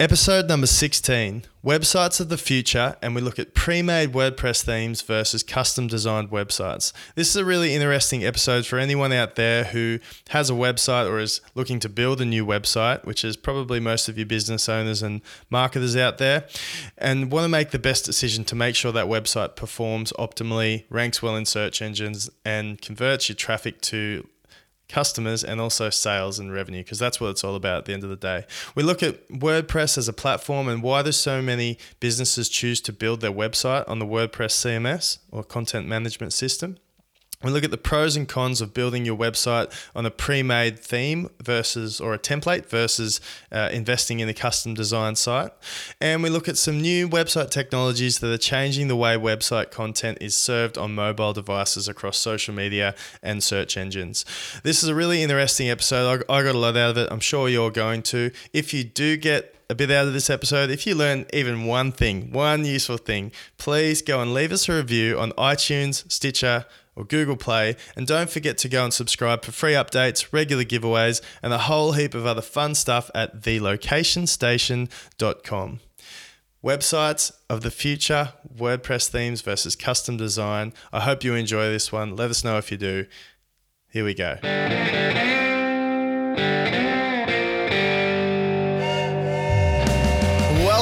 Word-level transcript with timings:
Episode 0.00 0.46
number 0.46 0.68
16 0.68 1.42
Websites 1.64 2.20
of 2.20 2.28
the 2.28 2.38
Future, 2.38 2.94
and 3.02 3.16
we 3.16 3.20
look 3.20 3.36
at 3.40 3.52
pre 3.52 3.82
made 3.82 4.12
WordPress 4.12 4.62
themes 4.62 5.02
versus 5.02 5.42
custom 5.42 5.88
designed 5.88 6.30
websites. 6.30 6.92
This 7.16 7.28
is 7.28 7.34
a 7.34 7.44
really 7.44 7.74
interesting 7.74 8.24
episode 8.24 8.64
for 8.64 8.78
anyone 8.78 9.12
out 9.12 9.34
there 9.34 9.64
who 9.64 9.98
has 10.28 10.50
a 10.50 10.52
website 10.52 11.10
or 11.10 11.18
is 11.18 11.40
looking 11.56 11.80
to 11.80 11.88
build 11.88 12.20
a 12.20 12.24
new 12.24 12.46
website, 12.46 13.04
which 13.06 13.24
is 13.24 13.36
probably 13.36 13.80
most 13.80 14.08
of 14.08 14.16
your 14.16 14.26
business 14.26 14.68
owners 14.68 15.02
and 15.02 15.20
marketers 15.50 15.96
out 15.96 16.18
there, 16.18 16.46
and 16.96 17.32
want 17.32 17.42
to 17.42 17.48
make 17.48 17.72
the 17.72 17.78
best 17.80 18.04
decision 18.04 18.44
to 18.44 18.54
make 18.54 18.76
sure 18.76 18.92
that 18.92 19.06
website 19.06 19.56
performs 19.56 20.12
optimally, 20.12 20.84
ranks 20.90 21.24
well 21.24 21.34
in 21.34 21.44
search 21.44 21.82
engines, 21.82 22.30
and 22.44 22.80
converts 22.80 23.28
your 23.28 23.34
traffic 23.34 23.80
to 23.80 24.28
customers 24.88 25.44
and 25.44 25.60
also 25.60 25.90
sales 25.90 26.38
and 26.38 26.52
revenue 26.52 26.82
because 26.82 26.98
that's 26.98 27.20
what 27.20 27.28
it's 27.28 27.44
all 27.44 27.54
about 27.54 27.78
at 27.78 27.84
the 27.84 27.92
end 27.92 28.04
of 28.04 28.10
the 28.10 28.16
day. 28.16 28.44
We 28.74 28.82
look 28.82 29.02
at 29.02 29.28
WordPress 29.28 29.98
as 29.98 30.08
a 30.08 30.12
platform 30.12 30.68
and 30.68 30.82
why 30.82 31.02
there's 31.02 31.16
so 31.16 31.42
many 31.42 31.78
businesses 32.00 32.48
choose 32.48 32.80
to 32.82 32.92
build 32.92 33.20
their 33.20 33.32
website 33.32 33.88
on 33.88 33.98
the 33.98 34.06
WordPress 34.06 34.52
CMS 34.52 35.18
or 35.30 35.44
content 35.44 35.86
management 35.86 36.32
system. 36.32 36.78
We 37.44 37.50
look 37.50 37.62
at 37.62 37.70
the 37.70 37.78
pros 37.78 38.16
and 38.16 38.28
cons 38.28 38.60
of 38.60 38.74
building 38.74 39.04
your 39.04 39.16
website 39.16 39.72
on 39.94 40.04
a 40.04 40.10
pre-made 40.10 40.76
theme 40.76 41.28
versus 41.40 42.00
or 42.00 42.12
a 42.12 42.18
template 42.18 42.66
versus 42.66 43.20
uh, 43.52 43.68
investing 43.72 44.18
in 44.18 44.28
a 44.28 44.34
custom 44.34 44.74
design 44.74 45.14
site, 45.14 45.52
and 46.00 46.24
we 46.24 46.30
look 46.30 46.48
at 46.48 46.56
some 46.56 46.80
new 46.80 47.08
website 47.08 47.50
technologies 47.50 48.18
that 48.18 48.32
are 48.32 48.38
changing 48.38 48.88
the 48.88 48.96
way 48.96 49.14
website 49.14 49.70
content 49.70 50.18
is 50.20 50.36
served 50.36 50.76
on 50.76 50.96
mobile 50.96 51.32
devices 51.32 51.86
across 51.86 52.18
social 52.18 52.52
media 52.52 52.92
and 53.22 53.40
search 53.40 53.76
engines. 53.76 54.24
This 54.64 54.82
is 54.82 54.88
a 54.88 54.94
really 54.94 55.22
interesting 55.22 55.70
episode. 55.70 56.24
I, 56.28 56.38
I 56.38 56.42
got 56.42 56.56
a 56.56 56.58
lot 56.58 56.76
out 56.76 56.90
of 56.90 56.98
it. 56.98 57.08
I'm 57.08 57.20
sure 57.20 57.48
you're 57.48 57.70
going 57.70 58.02
to. 58.04 58.32
If 58.52 58.74
you 58.74 58.82
do 58.82 59.16
get 59.16 59.54
a 59.70 59.76
bit 59.76 59.92
out 59.92 60.08
of 60.08 60.12
this 60.12 60.28
episode, 60.28 60.70
if 60.70 60.88
you 60.88 60.96
learn 60.96 61.26
even 61.32 61.66
one 61.66 61.92
thing, 61.92 62.32
one 62.32 62.64
useful 62.64 62.96
thing, 62.96 63.30
please 63.58 64.02
go 64.02 64.20
and 64.20 64.34
leave 64.34 64.50
us 64.50 64.68
a 64.68 64.74
review 64.74 65.18
on 65.20 65.30
iTunes, 65.32 66.10
Stitcher 66.10 66.64
or 66.98 67.04
Google 67.04 67.36
Play. 67.36 67.76
And 67.96 68.06
don't 68.06 68.28
forget 68.28 68.58
to 68.58 68.68
go 68.68 68.84
and 68.84 68.92
subscribe 68.92 69.42
for 69.44 69.52
free 69.52 69.74
updates, 69.74 70.32
regular 70.32 70.64
giveaways, 70.64 71.22
and 71.42 71.52
a 71.52 71.58
whole 71.58 71.92
heap 71.92 72.14
of 72.14 72.26
other 72.26 72.42
fun 72.42 72.74
stuff 72.74 73.08
at 73.14 73.42
thelocationstation.com. 73.42 75.80
Websites 76.64 77.30
of 77.48 77.60
the 77.60 77.70
future, 77.70 78.32
WordPress 78.52 79.08
themes 79.08 79.42
versus 79.42 79.76
custom 79.76 80.16
design. 80.16 80.72
I 80.92 80.98
hope 81.00 81.22
you 81.22 81.36
enjoy 81.36 81.68
this 81.68 81.92
one. 81.92 82.16
Let 82.16 82.30
us 82.30 82.42
know 82.42 82.58
if 82.58 82.72
you 82.72 82.76
do. 82.76 83.06
Here 83.90 84.04
we 84.04 84.14
go. 84.14 84.38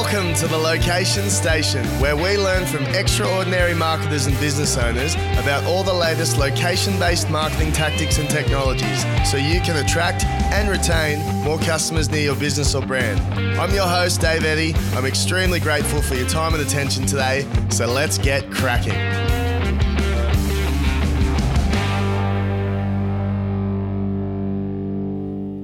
Welcome 0.09 0.35
to 0.35 0.47
the 0.47 0.57
Location 0.57 1.29
Station, 1.29 1.85
where 1.99 2.15
we 2.15 2.37
learn 2.37 2.65
from 2.65 2.85
extraordinary 2.85 3.73
marketers 3.73 4.25
and 4.25 4.39
business 4.39 4.77
owners 4.77 5.15
about 5.33 5.65
all 5.65 5.83
the 5.83 5.93
latest 5.93 6.37
location 6.37 6.97
based 6.97 7.29
marketing 7.29 7.73
tactics 7.73 8.17
and 8.17 8.29
technologies 8.29 9.01
so 9.29 9.35
you 9.35 9.59
can 9.59 9.85
attract 9.85 10.23
and 10.23 10.69
retain 10.69 11.19
more 11.43 11.59
customers 11.59 12.09
near 12.09 12.21
your 12.21 12.37
business 12.37 12.73
or 12.73 12.85
brand. 12.85 13.19
I'm 13.59 13.73
your 13.75 13.85
host, 13.85 14.21
Dave 14.21 14.45
Eddy. 14.45 14.73
I'm 14.93 15.05
extremely 15.05 15.59
grateful 15.59 16.01
for 16.01 16.15
your 16.15 16.29
time 16.29 16.53
and 16.53 16.63
attention 16.63 17.05
today, 17.05 17.45
so 17.69 17.85
let's 17.85 18.17
get 18.17 18.49
cracking. 18.49 18.93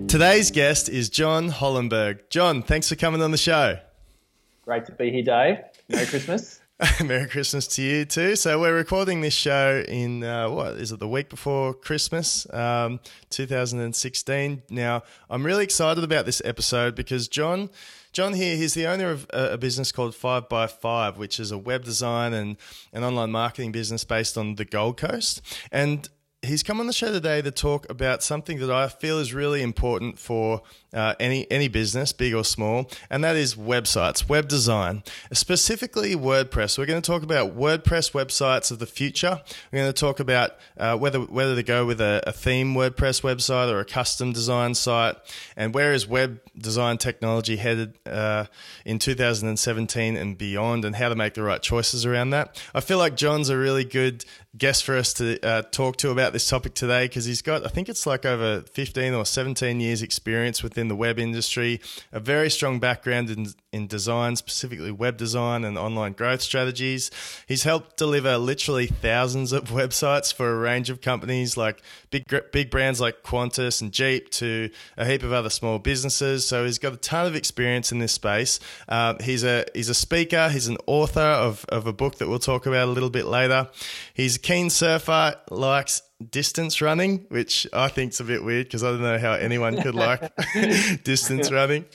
Today's 0.09 0.51
guest 0.51 0.89
is 0.89 1.07
Jon 1.07 1.49
Hollenberg. 1.49 2.29
Jon, 2.29 2.61
thanks 2.61 2.89
for 2.89 2.95
coming 2.95 3.21
on 3.21 3.31
the 3.31 3.37
show. 3.37 3.79
Great 4.63 4.85
to 4.85 4.93
be 4.93 5.11
here, 5.11 5.23
Dave. 5.23 5.57
Merry 5.89 6.05
Christmas. 6.05 6.61
Merry 7.03 7.27
Christmas 7.27 7.67
to 7.67 7.81
you 7.81 8.05
too. 8.05 8.37
So 8.37 8.59
we're 8.61 8.75
recording 8.75 9.19
this 9.19 9.33
show 9.33 9.83
in 9.87 10.23
uh, 10.23 10.49
what 10.49 10.75
is 10.75 10.93
it? 10.93 10.99
The 10.99 11.07
week 11.07 11.29
before 11.29 11.73
Christmas, 11.73 12.51
um, 12.53 13.01
2016. 13.29 14.63
Now 14.69 15.03
I'm 15.29 15.45
really 15.45 15.65
excited 15.65 16.03
about 16.03 16.25
this 16.25 16.41
episode 16.45 16.95
because 16.95 17.27
Jon, 17.27 17.69
Jon 18.13 18.33
here, 18.33 18.55
he's 18.55 18.73
the 18.73 18.87
owner 18.87 19.11
of 19.11 19.27
a, 19.31 19.57
business 19.57 19.91
called 19.91 20.15
Five 20.15 20.47
by 20.47 20.67
Five, 20.67 21.17
which 21.17 21.41
is 21.41 21.51
a 21.51 21.57
web 21.57 21.83
design 21.83 22.33
and 22.33 22.55
an 22.93 23.03
online 23.03 23.31
marketing 23.31 23.73
business 23.73 24.05
based 24.05 24.37
on 24.37 24.55
the 24.55 24.65
Gold 24.65 24.95
Coast. 24.95 25.41
And 25.73 26.07
he's 26.41 26.63
come 26.63 26.79
on 26.79 26.87
the 26.87 26.93
show 26.93 27.11
today 27.11 27.41
to 27.41 27.51
talk 27.51 27.89
about 27.89 28.23
something 28.23 28.59
that 28.59 28.71
I 28.71 28.87
feel 28.87 29.19
is 29.19 29.33
really 29.33 29.61
important 29.61 30.19
for 30.19 30.61
uh, 30.93 31.15
any 31.19 31.49
any 31.51 31.67
business, 31.67 32.13
big 32.13 32.33
or 32.33 32.43
small, 32.43 32.89
and 33.09 33.23
that 33.23 33.35
is 33.35 33.55
websites, 33.55 34.27
web 34.29 34.47
design, 34.47 35.03
specifically 35.31 36.15
WordPress. 36.15 36.77
We're 36.77 36.85
going 36.85 37.01
to 37.01 37.11
talk 37.11 37.23
about 37.23 37.57
WordPress 37.57 38.11
websites 38.11 38.71
of 38.71 38.79
the 38.79 38.85
future. 38.85 39.41
We're 39.71 39.79
going 39.79 39.93
to 39.93 39.99
talk 39.99 40.19
about 40.19 40.51
uh, 40.77 40.97
whether 40.97 41.19
whether 41.19 41.55
to 41.55 41.63
go 41.63 41.85
with 41.85 42.01
a, 42.01 42.23
a, 42.27 42.31
theme 42.31 42.73
WordPress 42.73 43.21
website 43.21 43.71
or 43.71 43.79
a 43.79 43.85
custom 43.85 44.33
design 44.33 44.75
site, 44.75 45.15
and 45.55 45.73
where 45.73 45.93
is 45.93 46.07
web 46.07 46.39
design 46.57 46.97
technology 46.97 47.57
headed 47.57 47.97
uh, 48.05 48.45
in 48.85 48.99
2017 48.99 50.15
and 50.15 50.37
beyond, 50.37 50.85
and 50.85 50.95
how 50.95 51.09
to 51.09 51.15
make 51.15 51.33
the 51.33 51.43
right 51.43 51.61
choices 51.61 52.05
around 52.05 52.31
that. 52.31 52.61
I 52.73 52.81
feel 52.81 52.97
like 52.97 53.15
Jon's 53.15 53.49
a 53.49 53.57
really 53.57 53.83
good 53.83 54.25
guest 54.55 54.83
for 54.83 54.95
us 54.95 55.13
to 55.13 55.43
uh, 55.43 55.63
talk 55.63 55.97
to 55.97 56.11
about 56.11 56.31
this 56.31 56.47
topic 56.47 56.75
today 56.75 57.05
because 57.05 57.25
he's 57.25 57.41
got, 57.41 57.65
I 57.65 57.69
think 57.69 57.89
it's 57.89 58.05
like 58.05 58.23
over 58.23 58.61
15 58.61 59.13
or 59.13 59.25
17 59.25 59.79
years 59.79 60.01
experience 60.03 60.61
within 60.61 60.82
in 60.83 60.89
the 60.89 60.95
web 60.95 61.17
industry, 61.17 61.81
a 62.11 62.19
very 62.19 62.49
strong 62.49 62.79
background 62.79 63.29
in, 63.29 63.47
in 63.71 63.87
design, 63.87 64.35
specifically 64.35 64.91
web 64.91 65.17
design 65.17 65.63
and 65.63 65.77
online 65.77 66.11
growth 66.11 66.41
strategies. 66.41 67.09
He's 67.47 67.63
helped 67.63 67.97
deliver 67.97 68.37
literally 68.37 68.85
thousands 68.85 69.51
of 69.51 69.63
websites 69.79 70.31
for 70.31 70.51
a 70.51 70.57
range 70.57 70.89
of 70.89 71.01
companies 71.01 71.57
like 71.57 71.81
big 72.11 72.25
big 72.51 72.69
brands 72.69 73.01
like 73.01 73.23
Qantas 73.23 73.81
and 73.81 73.91
Jeep 73.91 74.29
to 74.31 74.69
a 74.97 75.05
heap 75.05 75.23
of 75.23 75.33
other 75.33 75.49
small 75.49 75.79
businesses. 75.79 76.47
So 76.47 76.65
he's 76.65 76.77
got 76.77 76.93
a 76.93 76.97
ton 76.97 77.25
of 77.25 77.35
experience 77.35 77.91
in 77.91 77.99
this 77.99 78.11
space. 78.11 78.59
Uh, 78.87 79.15
he's 79.23 79.43
a 79.43 79.65
he's 79.73 79.89
a 79.89 79.95
speaker. 79.95 80.49
He's 80.49 80.67
an 80.67 80.77
author 80.85 81.21
of, 81.21 81.65
of 81.69 81.87
a 81.87 81.93
book 81.93 82.15
that 82.15 82.27
we'll 82.27 82.39
talk 82.39 82.65
about 82.65 82.87
a 82.87 82.91
little 82.91 83.09
bit 83.09 83.25
later. 83.25 83.69
He's 84.13 84.35
a 84.35 84.39
keen 84.39 84.69
surfer, 84.69 85.35
likes 85.49 86.01
distance 86.31 86.81
running, 86.81 87.25
which 87.29 87.67
I 87.73 87.87
think 87.87 88.13
is 88.13 88.19
a 88.19 88.23
bit 88.23 88.43
weird 88.43 88.67
because 88.67 88.83
I 88.83 88.91
don't 88.91 89.01
know 89.01 89.19
how 89.19 89.33
anyone 89.33 89.81
could 89.81 89.95
like 89.95 90.31
distance 91.03 91.51
running. 91.51 91.85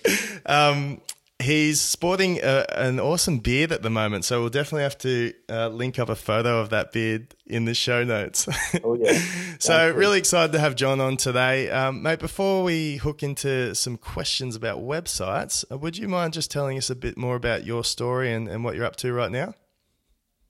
Um, 0.47 1.01
he's 1.39 1.81
sporting 1.81 2.41
a, 2.43 2.65
an 2.75 2.99
awesome 2.99 3.39
beard 3.39 3.73
at 3.73 3.83
the 3.83 3.91
moment, 3.91 4.25
so 4.25 4.41
we'll 4.41 4.51
definitely 4.51 4.83
have 4.83 4.99
to 4.99 5.33
uh, 5.49 5.69
link 5.69 5.99
up 5.99 6.09
a 6.09 6.17
photo 6.17 6.61
of 6.61 6.71
that 6.71 6.93
beard 6.93 7.35
in 7.47 7.65
the 7.65 7.75
show 7.75 8.05
notes. 8.05 8.49
oh 8.85 8.95
yeah! 8.95 9.21
so 9.59 9.91
really 9.93 10.19
excited 10.19 10.53
to 10.53 10.59
have 10.59 10.75
Jon 10.75 11.01
on 11.01 11.17
today, 11.17 11.71
um, 11.71 12.03
mate. 12.03 12.19
Before 12.19 12.63
we 12.63 12.97
hook 12.97 13.23
into 13.23 13.75
some 13.75 13.97
questions 13.97 14.57
about 14.57 14.79
websites, 14.79 15.65
uh, 15.71 15.79
would 15.79 15.97
you 15.97 16.09
mind 16.09 16.33
just 16.33 16.51
telling 16.51 16.77
us 16.77 16.91
a 16.91 16.97
bit 16.97 17.17
more 17.17 17.37
about 17.37 17.65
your 17.65 17.85
story 17.85 18.33
and, 18.33 18.49
and 18.49 18.65
what 18.65 18.75
you're 18.75 18.85
up 18.85 18.97
to 18.97 19.13
right 19.13 19.31
now? 19.31 19.55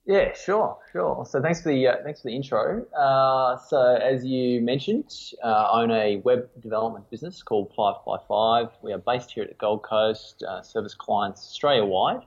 Yeah, 0.09 0.33
sure, 0.33 0.75
sure. 0.91 1.23
So 1.29 1.39
thanks 1.39 1.61
for 1.61 1.69
the 1.69 1.87
uh, 1.87 1.95
thanks 2.03 2.21
for 2.21 2.29
the 2.29 2.35
intro. 2.35 2.83
Uh, 2.97 3.59
so 3.59 3.79
as 3.93 4.25
you 4.25 4.59
mentioned, 4.59 5.15
uh, 5.43 5.47
I 5.47 5.83
own 5.83 5.91
a 5.91 6.15
web 6.25 6.49
development 6.59 7.07
business 7.11 7.43
called 7.43 7.71
Five 7.77 7.97
by 8.07 8.17
Five. 8.27 8.69
We 8.81 8.91
are 8.91 8.97
based 8.97 9.29
here 9.29 9.43
at 9.43 9.49
the 9.49 9.55
Gold 9.55 9.83
Coast, 9.83 10.41
uh, 10.41 10.63
service 10.63 10.95
clients 10.95 11.41
Australia 11.41 11.85
wide. 11.85 12.21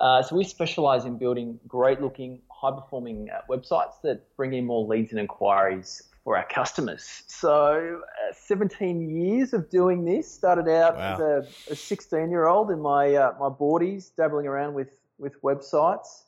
Uh, 0.00 0.22
so 0.22 0.36
we 0.36 0.44
specialise 0.44 1.04
in 1.04 1.18
building 1.18 1.58
great-looking, 1.66 2.42
high-performing 2.48 3.28
uh, 3.28 3.40
websites 3.50 4.00
that 4.04 4.24
bring 4.36 4.52
in 4.52 4.64
more 4.64 4.86
leads 4.86 5.10
and 5.10 5.18
inquiries 5.18 6.04
for 6.22 6.36
our 6.36 6.46
customers. 6.46 7.24
So 7.26 8.02
17 8.34 9.10
years 9.10 9.52
of 9.52 9.68
doing 9.68 10.04
this. 10.04 10.32
Started 10.32 10.68
out 10.68 10.96
wow. 10.96 11.14
as 11.14 11.18
a, 11.18 11.72
a 11.72 11.74
16-year-old 11.74 12.70
in 12.70 12.78
my 12.78 13.08
my 13.40 13.48
boardies, 13.48 14.14
dabbling 14.14 14.46
around 14.46 14.74
with 14.74 14.90
with 15.18 15.42
websites. 15.42 16.22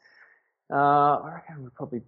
Uh, 0.73 1.21
I 1.23 1.35
reckon 1.35 1.63
we've 1.63 1.75
probably 1.75 2.01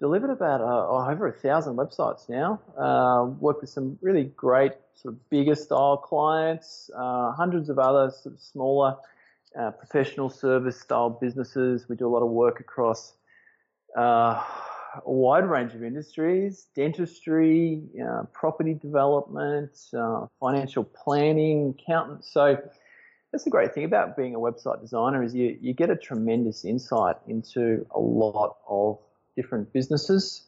delivered 0.00 0.30
about 0.30 0.60
uh, 0.60 0.64
oh, 0.64 1.06
over 1.08 1.28
a 1.28 1.32
thousand 1.32 1.76
websites 1.76 2.28
now. 2.28 2.60
Uh, 2.76 3.26
worked 3.38 3.60
with 3.60 3.70
some 3.70 3.96
really 4.02 4.24
great 4.24 4.72
sort 4.94 5.14
of 5.14 5.30
bigger 5.30 5.54
style 5.54 5.96
clients, 5.96 6.90
uh, 6.96 7.30
hundreds 7.30 7.68
of 7.68 7.78
other 7.78 8.10
sort 8.10 8.34
of 8.34 8.40
smaller 8.40 8.96
uh, 9.56 9.70
professional 9.70 10.28
service 10.28 10.80
style 10.80 11.10
businesses. 11.10 11.88
We 11.88 11.94
do 11.94 12.08
a 12.08 12.10
lot 12.10 12.22
of 12.22 12.30
work 12.30 12.58
across 12.58 13.14
uh, 13.96 14.42
a 15.06 15.12
wide 15.12 15.44
range 15.44 15.72
of 15.74 15.84
industries: 15.84 16.66
dentistry, 16.74 17.82
property 18.32 18.74
development, 18.74 19.78
financial 20.40 20.82
planning, 20.82 21.76
accountants. 21.78 22.32
So 22.32 22.58
that's 23.32 23.44
the 23.44 23.50
great 23.50 23.74
thing 23.74 23.84
about 23.84 24.16
being 24.16 24.34
a 24.34 24.38
website 24.38 24.80
designer 24.80 25.22
is 25.22 25.34
you, 25.34 25.56
you 25.60 25.72
get 25.72 25.88
a 25.88 25.96
tremendous 25.96 26.64
insight 26.64 27.16
into 27.26 27.86
a 27.94 27.98
lot 27.98 28.56
of 28.68 28.98
different 29.36 29.72
businesses. 29.72 30.42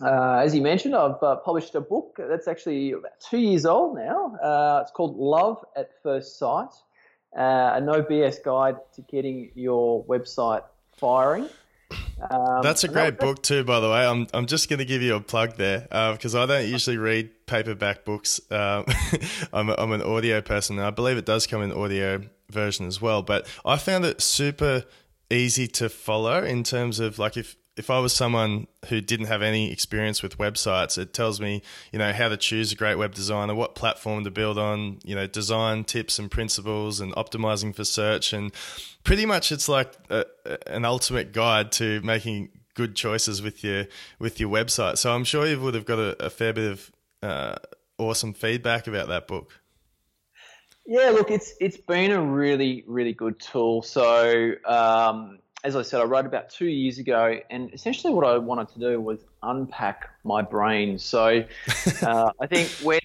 Uh, 0.00 0.36
as 0.36 0.54
you 0.54 0.62
mentioned, 0.62 0.94
I've 0.94 1.22
uh, 1.22 1.36
published 1.36 1.74
a 1.74 1.80
book 1.80 2.18
that's 2.18 2.48
actually 2.48 2.92
about 2.92 3.20
two 3.20 3.38
years 3.38 3.66
old 3.66 3.96
now. 3.96 4.36
Uh, 4.36 4.80
it's 4.82 4.90
called 4.90 5.16
Love 5.16 5.62
at 5.76 5.90
First 6.02 6.38
Site. 6.38 6.72
uh, 7.36 7.72
a 7.74 7.80
no 7.80 8.02
BS 8.02 8.42
guide 8.42 8.76
to 8.94 9.02
getting 9.02 9.50
your 9.54 10.02
website 10.04 10.62
firing. 10.96 11.48
Um, 12.30 12.62
That's 12.62 12.84
a 12.84 12.88
great 12.88 13.18
that, 13.18 13.20
book 13.20 13.42
too, 13.42 13.64
by 13.64 13.80
the 13.80 13.88
way. 13.88 14.06
I'm 14.06 14.26
I'm 14.34 14.46
just 14.46 14.68
going 14.68 14.78
to 14.78 14.84
give 14.84 15.02
you 15.02 15.14
a 15.14 15.20
plug 15.20 15.56
there 15.56 15.82
because 16.12 16.34
uh, 16.34 16.42
I 16.42 16.46
don't 16.46 16.68
usually 16.68 16.96
read 16.96 17.30
paperback 17.46 18.04
books. 18.04 18.40
Um, 18.50 18.84
I'm, 19.52 19.70
a, 19.70 19.74
I'm 19.78 19.92
an 19.92 20.02
audio 20.02 20.40
person, 20.40 20.78
and 20.78 20.86
I 20.86 20.90
believe 20.90 21.16
it 21.16 21.26
does 21.26 21.46
come 21.46 21.62
in 21.62 21.72
audio 21.72 22.22
version 22.50 22.86
as 22.86 23.00
well. 23.00 23.22
But 23.22 23.46
I 23.64 23.76
found 23.76 24.04
it 24.04 24.20
super 24.20 24.84
easy 25.30 25.68
to 25.68 25.88
follow 25.88 26.42
in 26.42 26.64
terms 26.64 27.00
of 27.00 27.18
like 27.18 27.36
if 27.36 27.56
if 27.78 27.90
I 27.90 28.00
was 28.00 28.12
someone 28.12 28.66
who 28.88 29.00
didn't 29.00 29.26
have 29.26 29.40
any 29.40 29.72
experience 29.72 30.22
with 30.22 30.36
websites, 30.36 30.98
it 30.98 31.12
tells 31.12 31.40
me, 31.40 31.62
you 31.92 31.98
know, 31.98 32.12
how 32.12 32.28
to 32.28 32.36
choose 32.36 32.72
a 32.72 32.74
great 32.74 32.96
web 32.96 33.14
designer, 33.14 33.54
what 33.54 33.76
platform 33.76 34.24
to 34.24 34.30
build 34.30 34.58
on, 34.58 34.98
you 35.04 35.14
know, 35.14 35.28
design 35.28 35.84
tips 35.84 36.18
and 36.18 36.30
principles 36.30 37.00
and 37.00 37.14
optimizing 37.14 37.74
for 37.74 37.84
search. 37.84 38.32
And 38.32 38.52
pretty 39.04 39.24
much 39.24 39.52
it's 39.52 39.68
like 39.68 39.92
a, 40.10 40.26
an 40.66 40.84
ultimate 40.84 41.32
guide 41.32 41.70
to 41.72 42.00
making 42.02 42.50
good 42.74 42.96
choices 42.96 43.40
with 43.40 43.62
your, 43.62 43.86
with 44.18 44.40
your 44.40 44.50
website. 44.50 44.98
So 44.98 45.14
I'm 45.14 45.24
sure 45.24 45.46
you 45.46 45.60
would 45.60 45.74
have 45.74 45.86
got 45.86 46.00
a, 46.00 46.26
a 46.26 46.30
fair 46.30 46.52
bit 46.52 46.72
of 46.72 46.92
uh, 47.22 47.54
awesome 47.96 48.34
feedback 48.34 48.88
about 48.88 49.06
that 49.08 49.28
book. 49.28 49.60
Yeah, 50.90 51.10
look, 51.10 51.30
it's 51.30 51.52
it's 51.60 51.76
been 51.76 52.12
a 52.12 52.22
really 52.22 52.82
really 52.86 53.12
good 53.12 53.38
tool. 53.38 53.82
So 53.82 54.52
um, 54.64 55.38
as 55.64 55.74
I 55.74 55.82
said, 55.82 56.00
I 56.00 56.04
wrote 56.04 56.26
about 56.26 56.50
two 56.50 56.66
years 56.66 56.98
ago, 56.98 57.40
and 57.50 57.72
essentially 57.72 58.12
what 58.12 58.24
I 58.24 58.38
wanted 58.38 58.68
to 58.70 58.78
do 58.78 59.00
was 59.00 59.20
unpack 59.42 60.10
my 60.22 60.40
brain. 60.40 60.98
So 60.98 61.44
uh, 62.02 62.32
I 62.40 62.46
think 62.46 62.68
when 62.82 63.00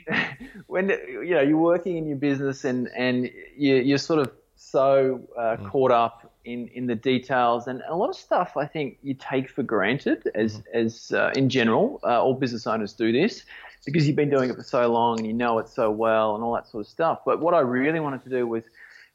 when 0.67 0.89
you 0.89 1.31
know 1.31 1.41
you're 1.41 1.57
working 1.57 1.97
in 1.97 2.07
your 2.07 2.17
business 2.17 2.63
and 2.63 2.89
and 2.95 3.29
you, 3.57 3.95
are 3.95 3.97
sort 3.97 4.19
of 4.19 4.31
so 4.55 5.21
uh, 5.37 5.57
mm. 5.57 5.69
caught 5.69 5.91
up 5.91 6.31
in 6.45 6.67
in 6.69 6.87
the 6.87 6.95
details 6.95 7.67
and 7.67 7.81
a 7.87 7.95
lot 7.95 8.09
of 8.09 8.15
stuff 8.15 8.57
I 8.57 8.65
think 8.65 8.97
you 9.01 9.13
take 9.13 9.49
for 9.49 9.63
granted 9.63 10.29
as 10.35 10.57
mm. 10.57 10.63
as 10.73 11.11
uh, 11.11 11.31
in 11.35 11.49
general 11.49 12.01
uh, 12.03 12.21
all 12.21 12.33
business 12.33 12.67
owners 12.67 12.93
do 12.93 13.11
this 13.11 13.45
because 13.85 14.07
you've 14.07 14.15
been 14.15 14.29
doing 14.29 14.49
it 14.49 14.55
for 14.55 14.63
so 14.63 14.91
long 14.91 15.19
and 15.19 15.27
you 15.27 15.33
know 15.33 15.59
it 15.59 15.69
so 15.69 15.91
well 15.91 16.35
and 16.35 16.43
all 16.43 16.53
that 16.53 16.67
sort 16.67 16.85
of 16.85 16.87
stuff. 16.87 17.19
But 17.25 17.39
what 17.41 17.53
I 17.53 17.59
really 17.59 17.99
wanted 17.99 18.23
to 18.23 18.29
do 18.29 18.47
was 18.47 18.63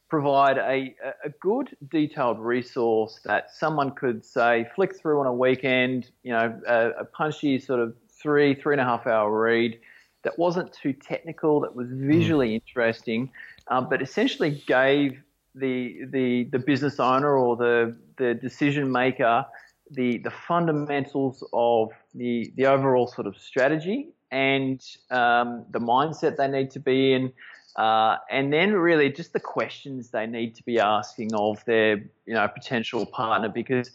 provide 0.08 0.58
a, 0.58 0.94
a 1.24 1.28
good 1.40 1.76
detailed 1.90 2.38
resource 2.38 3.20
that 3.24 3.50
someone 3.54 3.90
could 3.90 4.24
say 4.24 4.66
flick 4.74 4.98
through 4.98 5.20
on 5.20 5.26
a 5.26 5.32
weekend, 5.32 6.10
you 6.22 6.32
know, 6.32 6.58
a, 6.66 6.90
a 7.00 7.04
punchy 7.04 7.58
sort 7.58 7.80
of 7.80 7.94
three, 8.10 8.54
three 8.54 8.74
and 8.74 8.80
a 8.80 8.84
half 8.84 9.06
hour 9.06 9.30
read 9.30 9.78
that 10.22 10.38
wasn't 10.38 10.72
too 10.72 10.92
technical, 10.92 11.60
that 11.60 11.74
was 11.74 11.88
hmm. 11.88 12.06
visually 12.06 12.54
interesting, 12.54 13.30
um, 13.68 13.88
but 13.88 14.02
essentially 14.02 14.62
gave 14.66 15.20
the, 15.54 16.04
the, 16.10 16.44
the 16.44 16.58
business 16.58 16.98
owner 16.98 17.36
or 17.36 17.56
the, 17.56 17.96
the 18.16 18.34
decision 18.34 18.90
maker 18.90 19.44
the, 19.90 20.18
the 20.18 20.30
fundamentals 20.30 21.42
of 21.52 21.90
the, 22.14 22.52
the 22.56 22.66
overall 22.66 23.06
sort 23.06 23.26
of 23.26 23.36
strategy 23.36 24.10
and 24.30 24.84
um, 25.10 25.64
the 25.70 25.78
mindset 25.78 26.36
they 26.36 26.48
need 26.48 26.70
to 26.72 26.80
be 26.80 27.14
in, 27.14 27.32
uh, 27.78 28.18
and 28.28 28.52
then 28.52 28.72
really 28.72 29.08
just 29.08 29.32
the 29.32 29.40
questions 29.40 30.10
they 30.10 30.26
need 30.26 30.56
to 30.56 30.64
be 30.64 30.80
asking 30.80 31.32
of 31.32 31.64
their 31.64 31.96
you 32.26 32.34
know 32.34 32.46
potential 32.48 33.06
partner 33.06 33.48
because 33.48 33.92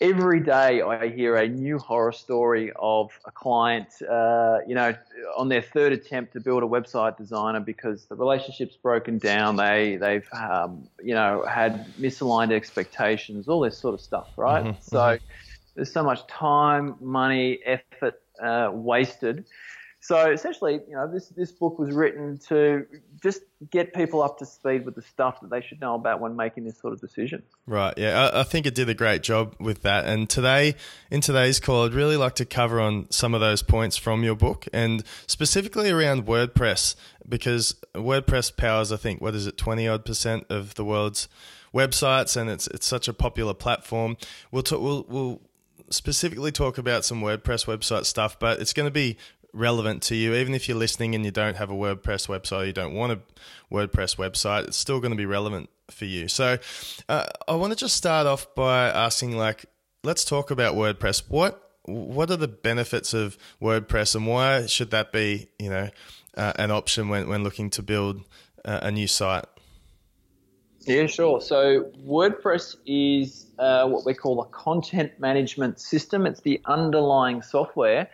every 0.00 0.40
day 0.40 0.82
I 0.82 1.08
hear 1.08 1.36
a 1.36 1.48
new 1.48 1.78
horror 1.78 2.12
story 2.12 2.72
of 2.76 3.10
a 3.24 3.30
client, 3.30 3.86
uh, 4.02 4.58
you 4.66 4.74
know, 4.74 4.94
on 5.36 5.48
their 5.48 5.62
third 5.62 5.92
attempt 5.92 6.32
to 6.34 6.40
build 6.40 6.62
a 6.62 6.66
website 6.66 7.16
designer 7.16 7.60
because 7.60 8.06
the 8.06 8.16
relationship's 8.16 8.76
broken 8.76 9.18
down. 9.18 9.54
They 9.54 9.96
they've 9.96 10.28
um, 10.32 10.88
you 11.00 11.14
know 11.14 11.44
had 11.48 11.86
misaligned 11.94 12.52
expectations, 12.52 13.46
all 13.46 13.60
this 13.60 13.78
sort 13.78 13.94
of 13.94 14.00
stuff, 14.00 14.30
right? 14.36 14.64
Mm-hmm. 14.64 14.80
So 14.82 14.98
mm-hmm. 14.98 15.24
there's 15.76 15.92
so 15.92 16.02
much 16.02 16.26
time, 16.26 16.96
money, 17.00 17.60
effort 17.64 18.20
uh, 18.42 18.70
wasted 18.72 19.44
so 20.06 20.30
essentially, 20.30 20.82
you 20.86 20.94
know, 20.94 21.10
this 21.10 21.28
this 21.28 21.50
book 21.50 21.78
was 21.78 21.90
written 21.94 22.36
to 22.48 22.86
just 23.22 23.40
get 23.70 23.94
people 23.94 24.22
up 24.22 24.38
to 24.38 24.44
speed 24.44 24.84
with 24.84 24.96
the 24.96 25.00
stuff 25.00 25.40
that 25.40 25.48
they 25.48 25.62
should 25.62 25.80
know 25.80 25.94
about 25.94 26.20
when 26.20 26.36
making 26.36 26.64
this 26.64 26.78
sort 26.78 26.92
of 26.92 27.00
decision. 27.00 27.42
Right. 27.66 27.94
Yeah, 27.96 28.28
I, 28.28 28.40
I 28.40 28.42
think 28.42 28.66
it 28.66 28.74
did 28.74 28.90
a 28.90 28.94
great 28.94 29.22
job 29.22 29.56
with 29.58 29.80
that. 29.80 30.04
And 30.04 30.28
today, 30.28 30.74
in 31.10 31.22
today's 31.22 31.58
call, 31.58 31.86
I'd 31.86 31.94
really 31.94 32.18
like 32.18 32.34
to 32.34 32.44
cover 32.44 32.82
on 32.82 33.10
some 33.10 33.32
of 33.32 33.40
those 33.40 33.62
points 33.62 33.96
from 33.96 34.22
your 34.22 34.34
book, 34.34 34.66
and 34.74 35.02
specifically 35.26 35.90
around 35.90 36.26
WordPress, 36.26 36.96
because 37.26 37.74
WordPress 37.94 38.54
powers, 38.54 38.92
I 38.92 38.98
think, 38.98 39.22
what 39.22 39.34
is 39.34 39.46
it, 39.46 39.56
twenty 39.56 39.88
odd 39.88 40.04
percent 40.04 40.44
of 40.50 40.74
the 40.74 40.84
world's 40.84 41.28
websites, 41.72 42.36
and 42.38 42.50
it's 42.50 42.66
it's 42.66 42.86
such 42.86 43.08
a 43.08 43.14
popular 43.14 43.54
platform. 43.54 44.18
We'll 44.52 44.64
talk. 44.64 44.82
We'll, 44.82 45.06
we'll 45.08 45.40
specifically 45.88 46.52
talk 46.52 46.76
about 46.76 47.06
some 47.06 47.22
WordPress 47.22 47.64
website 47.64 48.04
stuff, 48.04 48.38
but 48.38 48.60
it's 48.60 48.74
going 48.74 48.86
to 48.86 48.92
be 48.92 49.16
relevant 49.54 50.02
to 50.04 50.16
you. 50.16 50.34
Even 50.34 50.54
if 50.54 50.68
you're 50.68 50.76
listening 50.76 51.14
and 51.14 51.24
you 51.24 51.30
don't 51.30 51.56
have 51.56 51.70
a 51.70 51.74
WordPress 51.74 52.28
website, 52.28 52.66
you 52.66 52.72
don't 52.72 52.94
want 52.94 53.12
a 53.12 53.20
WordPress 53.72 54.16
website, 54.16 54.64
it's 54.68 54.76
still 54.76 55.00
going 55.00 55.12
to 55.12 55.16
be 55.16 55.26
relevant 55.26 55.70
for 55.90 56.04
you. 56.04 56.28
So 56.28 56.58
uh, 57.08 57.26
I 57.48 57.54
want 57.54 57.72
to 57.72 57.78
just 57.78 57.96
start 57.96 58.26
off 58.26 58.54
by 58.54 58.88
asking, 58.88 59.36
like, 59.36 59.66
let's 60.02 60.24
talk 60.24 60.50
about 60.50 60.74
WordPress. 60.74 61.24
What 61.28 61.60
what 61.86 62.30
are 62.30 62.36
the 62.36 62.48
benefits 62.48 63.12
of 63.12 63.36
WordPress, 63.60 64.14
and 64.14 64.26
why 64.26 64.64
should 64.66 64.90
that 64.92 65.12
be, 65.12 65.48
you 65.58 65.68
know, 65.68 65.90
uh, 66.34 66.52
an 66.56 66.70
option 66.70 67.08
when 67.08 67.28
when 67.28 67.44
looking 67.44 67.70
to 67.70 67.82
build 67.82 68.24
uh, 68.64 68.80
a 68.82 68.90
new 68.90 69.06
site? 69.06 69.44
Yeah, 70.86 71.06
sure. 71.06 71.40
So 71.40 71.90
WordPress 72.06 72.76
is 72.86 73.46
uh, 73.58 73.86
what 73.88 74.04
we 74.04 74.14
call 74.14 74.40
a 74.42 74.46
content 74.46 75.12
management 75.18 75.80
system. 75.80 76.26
It's 76.26 76.40
the 76.40 76.60
underlying 76.66 77.42
software 77.42 78.08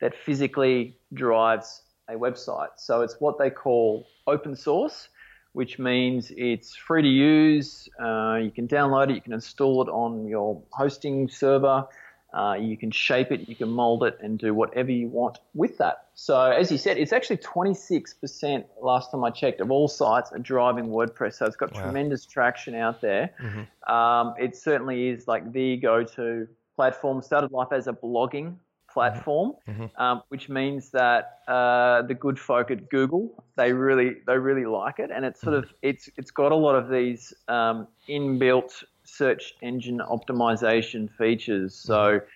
that 0.00 0.14
physically 0.14 0.98
drives 1.14 1.82
a 2.08 2.14
website. 2.14 2.68
So 2.76 3.02
it's 3.02 3.16
what 3.20 3.38
they 3.38 3.50
call 3.50 4.06
open 4.26 4.54
source, 4.54 5.08
which 5.52 5.78
means 5.78 6.32
it's 6.36 6.74
free 6.76 7.02
to 7.02 7.08
use. 7.08 7.88
Uh, 7.98 8.38
you 8.42 8.50
can 8.50 8.68
download 8.68 9.10
it, 9.10 9.14
you 9.14 9.20
can 9.20 9.32
install 9.32 9.82
it 9.82 9.88
on 9.88 10.26
your 10.26 10.62
hosting 10.70 11.28
server. 11.28 11.86
Uh, 12.34 12.54
you 12.54 12.76
can 12.76 12.90
shape 12.90 13.32
it, 13.32 13.48
you 13.48 13.56
can 13.56 13.68
mold 13.68 14.02
it, 14.04 14.18
and 14.20 14.38
do 14.38 14.52
whatever 14.52 14.90
you 14.90 15.08
want 15.08 15.38
with 15.54 15.78
that. 15.78 16.08
So, 16.14 16.38
as 16.38 16.70
you 16.70 16.76
said, 16.76 16.98
it's 16.98 17.12
actually 17.12 17.38
26% 17.38 18.64
last 18.82 19.10
time 19.10 19.24
I 19.24 19.30
checked 19.30 19.60
of 19.60 19.70
all 19.70 19.88
sites 19.88 20.32
are 20.32 20.38
driving 20.38 20.88
WordPress. 20.88 21.34
So, 21.34 21.46
it's 21.46 21.56
got 21.56 21.72
wow. 21.72 21.82
tremendous 21.82 22.26
traction 22.26 22.74
out 22.74 23.00
there. 23.00 23.30
Mm-hmm. 23.40 23.90
Um, 23.90 24.34
it 24.38 24.54
certainly 24.54 25.08
is 25.08 25.26
like 25.26 25.50
the 25.52 25.78
go 25.78 26.04
to 26.04 26.46
platform. 26.74 27.22
Started 27.22 27.52
life 27.52 27.68
as 27.72 27.86
a 27.86 27.92
blogging 27.92 28.56
platform, 28.96 29.52
mm-hmm. 29.68 29.82
mm-hmm. 29.82 30.02
um, 30.02 30.22
which 30.30 30.48
means 30.48 30.90
that 30.90 31.40
uh, 31.48 32.00
the 32.10 32.14
good 32.14 32.38
folk 32.38 32.70
at 32.70 32.88
Google 32.88 33.44
they 33.56 33.72
really 33.72 34.16
they 34.26 34.38
really 34.38 34.64
like 34.64 34.98
it, 34.98 35.10
and 35.14 35.22
it's 35.26 35.40
sort 35.42 35.54
mm-hmm. 35.54 35.64
of 35.64 35.74
it's 35.82 36.08
it's 36.16 36.30
got 36.30 36.50
a 36.50 36.56
lot 36.66 36.76
of 36.76 36.88
these 36.88 37.34
um, 37.48 37.86
inbuilt 38.08 38.72
search 39.04 39.54
engine 39.62 40.00
optimization 40.16 41.10
features. 41.18 41.74
So. 41.74 41.94
Mm-hmm. 41.94 42.26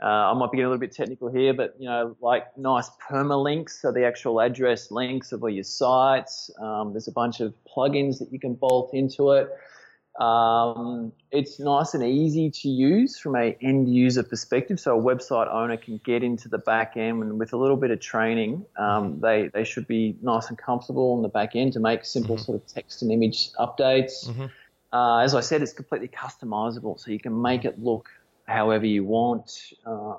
Uh, 0.00 0.30
I 0.30 0.34
might 0.34 0.52
be 0.52 0.58
getting 0.58 0.66
a 0.66 0.68
little 0.68 0.86
bit 0.86 0.92
technical 0.92 1.28
here, 1.28 1.52
but 1.52 1.74
you 1.76 1.88
know, 1.88 2.14
like 2.20 2.56
nice 2.56 2.88
permalinks, 3.10 3.70
so 3.80 3.90
the 3.90 4.04
actual 4.06 4.40
address 4.40 4.92
links 4.92 5.32
of 5.32 5.42
all 5.42 5.50
your 5.50 5.64
sites. 5.64 6.52
Um, 6.62 6.92
there's 6.92 7.08
a 7.08 7.16
bunch 7.22 7.40
of 7.40 7.52
plugins 7.66 8.20
that 8.20 8.32
you 8.32 8.38
can 8.38 8.54
bolt 8.54 8.94
into 8.94 9.32
it. 9.32 9.48
Um, 10.18 11.12
it's 11.30 11.60
nice 11.60 11.94
and 11.94 12.02
easy 12.02 12.50
to 12.50 12.68
use 12.68 13.18
from 13.18 13.36
a 13.36 13.56
end 13.62 13.94
user 13.94 14.24
perspective. 14.24 14.80
So 14.80 14.98
a 14.98 15.02
website 15.02 15.52
owner 15.52 15.76
can 15.76 16.00
get 16.04 16.24
into 16.24 16.48
the 16.48 16.58
back 16.58 16.96
end 16.96 17.22
and 17.22 17.38
with 17.38 17.52
a 17.52 17.56
little 17.56 17.76
bit 17.76 17.92
of 17.92 18.00
training, 18.00 18.66
um, 18.76 19.12
mm-hmm. 19.12 19.20
they, 19.20 19.48
they 19.54 19.64
should 19.64 19.86
be 19.86 20.16
nice 20.20 20.48
and 20.48 20.58
comfortable 20.58 21.12
on 21.12 21.22
the 21.22 21.28
back 21.28 21.54
end 21.54 21.74
to 21.74 21.80
make 21.80 22.04
simple 22.04 22.34
mm-hmm. 22.34 22.44
sort 22.44 22.60
of 22.60 22.66
text 22.66 23.02
and 23.02 23.12
image 23.12 23.52
updates. 23.52 24.28
Mm-hmm. 24.28 24.46
Uh, 24.92 25.18
as 25.18 25.34
I 25.34 25.40
said, 25.40 25.62
it's 25.62 25.72
completely 25.72 26.08
customizable, 26.08 26.98
so 26.98 27.10
you 27.10 27.20
can 27.20 27.40
make 27.40 27.64
it 27.64 27.78
look 27.78 28.08
however 28.46 28.86
you 28.86 29.04
want. 29.04 29.74
Uh, 29.86 30.14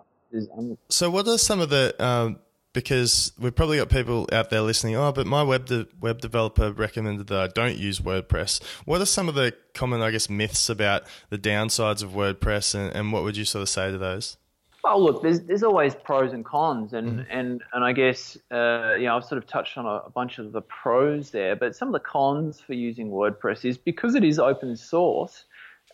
um, 0.56 0.78
so, 0.90 1.10
what 1.10 1.28
are 1.28 1.40
some 1.40 1.60
of 1.60 1.70
the 1.70 1.96
um, 1.98 2.38
because 2.74 3.34
we've 3.40 3.56
probably 3.56 3.78
got 3.78 3.90
people 3.90 4.28
out 4.32 4.50
there 4.50 4.62
listening. 4.62 4.96
Oh, 4.96 5.12
but 5.12 5.26
my 5.26 5.44
web 5.44 5.66
de- 5.66 5.88
web 6.00 6.22
developer 6.22 6.72
recommended 6.72 7.28
that 7.28 7.40
I 7.40 7.48
don't 7.48 7.78
use 7.78 8.00
WordPress. 8.00 8.64
What 8.86 9.02
are 9.02 9.06
some 9.06 9.28
of 9.28 9.36
the 9.36 9.54
common, 9.74 10.02
I 10.02 10.12
guess, 10.12 10.30
myths 10.30 10.70
about 10.70 11.04
the 11.30 11.38
downsides 11.38 12.04
of 12.04 12.12
WordPress, 12.12 12.76
and, 12.76 12.96
and 12.96 13.12
what 13.12 13.24
would 13.24 13.38
you 13.38 13.46
sort 13.46 13.64
of 13.64 13.70
say 13.70 13.92
to 13.92 13.98
those? 13.98 14.38
Well, 14.84 15.04
look, 15.04 15.22
there's 15.22 15.42
there's 15.42 15.64
always 15.64 15.94
pros 15.94 16.32
and 16.32 16.46
cons, 16.46 16.94
and 16.94 17.20
mm-hmm. 17.20 17.32
and 17.32 17.62
and 17.74 17.84
I 17.84 17.92
guess 17.92 18.38
uh, 18.52 18.94
you 18.98 19.06
know 19.06 19.18
I've 19.18 19.26
sort 19.26 19.42
of 19.42 19.48
touched 19.48 19.78
on 19.78 19.86
a, 19.86 20.06
a, 20.06 20.10
bunch 20.10 20.40
of 20.40 20.52
the 20.54 20.62
pros 20.62 21.32
there, 21.32 21.56
but 21.56 21.76
some 21.76 21.90
of 21.90 21.94
the 21.94 22.00
cons 22.00 22.62
for 22.62 22.74
using 22.74 23.10
WordPress 23.10 23.66
is 23.66 23.78
because 23.78 24.16
it 24.16 24.24
is 24.24 24.40
open 24.40 24.78
source. 24.78 25.46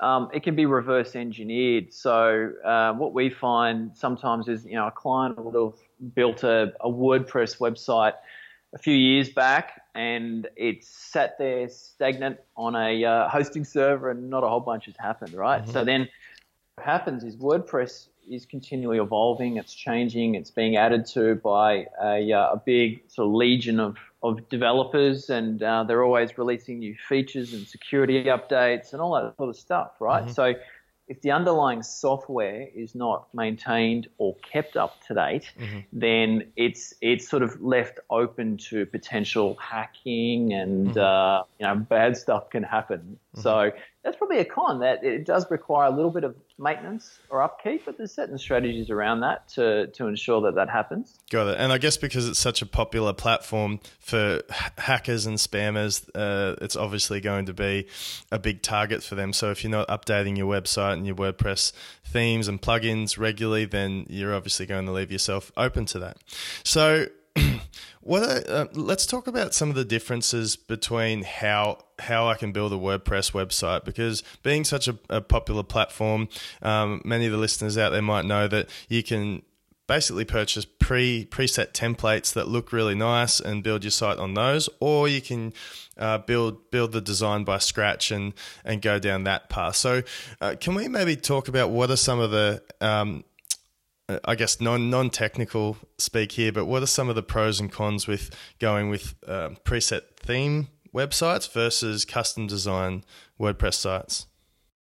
Um, 0.01 0.29
it 0.33 0.43
can 0.43 0.55
be 0.55 0.65
reverse 0.65 1.15
engineered. 1.15 1.93
So 1.93 2.51
uh, 2.65 2.93
what 2.93 3.13
we 3.13 3.29
find 3.29 3.95
sometimes 3.95 4.49
is, 4.49 4.65
you 4.65 4.73
know, 4.73 4.87
a 4.87 4.91
client 4.91 5.41
will 5.41 5.73
built 6.13 6.43
a, 6.43 6.73
a 6.81 6.89
WordPress 6.89 7.59
website 7.59 8.13
a 8.73 8.77
few 8.77 8.95
years 8.95 9.29
back 9.29 9.81
and 9.95 10.47
it's 10.57 10.87
sat 10.87 11.37
there 11.37 11.69
stagnant 11.69 12.37
on 12.57 12.75
a 12.75 13.03
uh, 13.05 13.29
hosting 13.29 13.63
server 13.63 14.11
and 14.11 14.29
not 14.29 14.43
a 14.43 14.47
whole 14.47 14.59
bunch 14.59 14.85
has 14.85 14.97
happened, 14.97 15.33
right? 15.33 15.61
Mm-hmm. 15.61 15.71
So 15.71 15.85
then 15.85 16.09
what 16.75 16.85
happens 16.85 17.23
is 17.23 17.37
WordPress 17.37 18.07
is 18.29 18.45
continually 18.45 18.97
evolving, 18.97 19.57
it's 19.57 19.73
changing, 19.73 20.35
it's 20.35 20.51
being 20.51 20.75
added 20.75 21.05
to 21.05 21.35
by 21.35 21.85
a, 22.03 22.33
uh, 22.33 22.53
a 22.53 22.61
big 22.65 23.01
sort 23.07 23.27
of 23.27 23.33
legion 23.33 23.79
of, 23.79 23.97
of 24.23 24.49
developers, 24.49 25.29
and 25.29 25.61
uh, 25.61 25.83
they're 25.83 26.03
always 26.03 26.37
releasing 26.37 26.79
new 26.79 26.95
features 27.07 27.53
and 27.53 27.67
security 27.67 28.25
updates 28.25 28.91
and 28.93 29.01
all 29.01 29.13
that 29.13 29.37
sort 29.37 29.49
of 29.49 29.55
stuff, 29.55 29.91
right? 29.99 30.23
Mm-hmm. 30.23 30.33
So 30.33 30.53
if 31.07 31.21
the 31.21 31.31
underlying 31.31 31.83
software 31.83 32.67
is 32.73 32.95
not 32.95 33.27
maintained 33.33 34.07
or 34.17 34.35
kept 34.37 34.75
up 34.75 34.99
to 35.07 35.13
date, 35.13 35.51
mm-hmm. 35.59 35.79
then 35.93 36.51
it's 36.55 36.93
it's 37.01 37.29
sort 37.29 37.43
of 37.43 37.61
left 37.61 37.99
open 38.09 38.57
to 38.57 38.85
potential 38.87 39.55
hacking 39.55 40.53
and 40.53 40.89
mm-hmm. 40.89 40.99
uh, 40.99 41.43
you 41.59 41.67
know 41.67 41.75
bad 41.75 42.17
stuff 42.17 42.49
can 42.49 42.63
happen. 42.63 43.19
Mm-hmm. 43.35 43.41
So 43.41 43.71
that's 44.05 44.17
probably 44.17 44.37
a 44.37 44.45
con 44.45 44.79
that 44.81 45.03
it 45.03 45.25
does 45.25 45.49
require 45.49 45.87
a 45.87 45.95
little 45.95 46.11
bit 46.11 46.23
of 46.23 46.35
maintenance 46.59 47.17
or 47.31 47.41
upkeep, 47.41 47.83
but 47.85 47.97
there's 47.97 48.13
certain 48.13 48.37
strategies 48.37 48.91
around 48.91 49.21
that 49.21 49.47
to, 49.49 49.87
to 49.87 50.05
ensure 50.05 50.39
that 50.41 50.53
that 50.53 50.69
happens. 50.69 51.17
Got 51.31 51.47
it. 51.47 51.59
And 51.59 51.73
I 51.73 51.79
guess 51.79 51.97
because 51.97 52.29
it's 52.29 52.37
such 52.37 52.61
a 52.61 52.67
popular 52.67 53.13
platform 53.13 53.79
for 53.99 54.43
hackers 54.77 55.25
and 55.25 55.37
spammers, 55.39 56.07
uh, 56.13 56.55
it's 56.61 56.75
obviously 56.75 57.19
going 57.19 57.47
to 57.47 57.53
be 57.53 57.87
a 58.31 58.37
big 58.37 58.61
target 58.61 59.01
for 59.01 59.15
them. 59.15 59.33
So 59.33 59.49
if 59.49 59.63
you're 59.63 59.71
not 59.71 59.87
updating 59.87 60.37
your 60.37 60.53
website 60.53 60.93
and 60.93 61.07
your 61.07 61.15
WordPress 61.15 61.73
themes 62.05 62.47
and 62.47 62.61
plugins 62.61 63.17
regularly, 63.17 63.65
then 63.65 64.05
you're 64.07 64.35
obviously 64.35 64.67
going 64.67 64.85
to 64.85 64.91
leave 64.91 65.11
yourself 65.11 65.51
open 65.57 65.85
to 65.87 65.99
that. 65.99 66.17
So 66.63 67.07
what 68.05 68.47
uh, 68.47 68.67
let's 68.73 69.07
talk 69.07 69.25
about 69.25 69.55
some 69.55 69.69
of 69.69 69.75
the 69.75 69.83
differences 69.83 70.55
between 70.55 71.23
how 71.23 71.79
how 71.97 72.27
I 72.27 72.35
can 72.35 72.51
build 72.51 72.71
a 72.71 72.77
WordPress 72.77 73.31
website 73.31 73.83
because 73.83 74.21
being 74.43 74.63
such 74.63 74.87
a, 74.87 74.95
a 75.09 75.21
popular 75.21 75.63
platform, 75.63 76.29
um, 76.61 77.01
many 77.03 77.25
of 77.25 77.31
the 77.31 77.39
listeners 77.39 77.79
out 77.79 77.89
there 77.89 78.03
might 78.03 78.25
know 78.25 78.47
that 78.47 78.69
you 78.89 79.01
can 79.01 79.41
basically 79.87 80.23
purchase 80.23 80.65
pre 80.65 81.25
preset 81.25 81.71
templates 81.71 82.31
that 82.33 82.47
look 82.47 82.71
really 82.71 82.93
nice 82.93 83.39
and 83.39 83.63
build 83.63 83.83
your 83.83 83.89
site 83.91 84.19
on 84.19 84.35
those, 84.35 84.69
or 84.79 85.07
you 85.07 85.19
can 85.19 85.51
uh, 85.97 86.19
build 86.19 86.69
build 86.69 86.91
the 86.91 87.01
design 87.01 87.43
by 87.43 87.57
scratch 87.57 88.11
and 88.11 88.33
and 88.63 88.83
go 88.83 88.99
down 88.99 89.23
that 89.23 89.49
path. 89.49 89.77
So, 89.77 90.03
uh, 90.41 90.53
can 90.59 90.75
we 90.75 90.87
maybe 90.87 91.15
talk 91.15 91.47
about 91.47 91.71
what 91.71 91.89
are 91.89 91.97
some 91.97 92.19
of 92.19 92.29
the 92.29 92.61
um, 92.81 93.23
I 94.23 94.35
guess 94.35 94.61
non 94.61 94.89
non 94.89 95.09
technical 95.09 95.77
speak 95.97 96.33
here, 96.33 96.51
but 96.51 96.65
what 96.65 96.83
are 96.83 96.87
some 96.87 97.09
of 97.09 97.15
the 97.15 97.23
pros 97.23 97.59
and 97.59 97.71
cons 97.71 98.07
with 98.07 98.29
going 98.59 98.89
with 98.89 99.15
uh, 99.27 99.49
preset 99.63 100.01
theme 100.17 100.67
websites 100.93 101.51
versus 101.51 102.05
custom 102.05 102.45
design 102.45 103.03
WordPress 103.39 103.73
sites? 103.73 104.27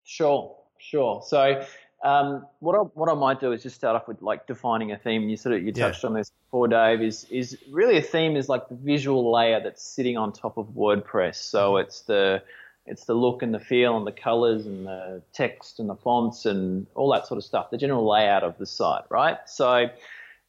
Sure, 0.03 0.55
sure. 0.77 1.21
So 1.25 1.65
um, 2.03 2.45
what 2.59 2.75
I 2.75 2.79
what 2.79 3.09
I 3.09 3.13
might 3.13 3.39
do 3.39 3.51
is 3.51 3.63
just 3.63 3.75
start 3.75 3.95
off 3.95 4.07
with 4.07 4.21
like 4.21 4.47
defining 4.47 4.91
a 4.93 4.97
theme. 4.97 5.27
You 5.27 5.35
sort 5.35 5.55
of 5.55 5.63
you 5.63 5.73
touched 5.73 6.03
yeah. 6.03 6.09
on 6.09 6.15
this 6.15 6.31
before, 6.45 6.69
Dave. 6.69 7.01
Is 7.01 7.25
is 7.25 7.57
really 7.69 7.97
a 7.97 8.01
theme 8.01 8.37
is 8.37 8.47
like 8.47 8.69
the 8.69 8.75
visual 8.75 9.31
layer 9.31 9.59
that's 9.61 9.83
sitting 9.83 10.17
on 10.17 10.31
top 10.31 10.57
of 10.57 10.67
WordPress. 10.67 11.35
So 11.35 11.73
mm-hmm. 11.73 11.85
it's 11.85 12.01
the 12.01 12.41
it's 12.91 13.05
the 13.05 13.13
look 13.13 13.41
and 13.41 13.53
the 13.53 13.59
feel 13.59 13.97
and 13.97 14.05
the 14.05 14.11
colors 14.11 14.65
and 14.65 14.85
the 14.85 15.21
text 15.31 15.79
and 15.79 15.89
the 15.89 15.95
fonts 15.95 16.45
and 16.45 16.85
all 16.93 17.09
that 17.13 17.25
sort 17.25 17.37
of 17.37 17.43
stuff, 17.45 17.71
the 17.71 17.77
general 17.77 18.07
layout 18.07 18.43
of 18.43 18.57
the 18.57 18.65
site, 18.65 19.03
right? 19.09 19.37
So, 19.45 19.87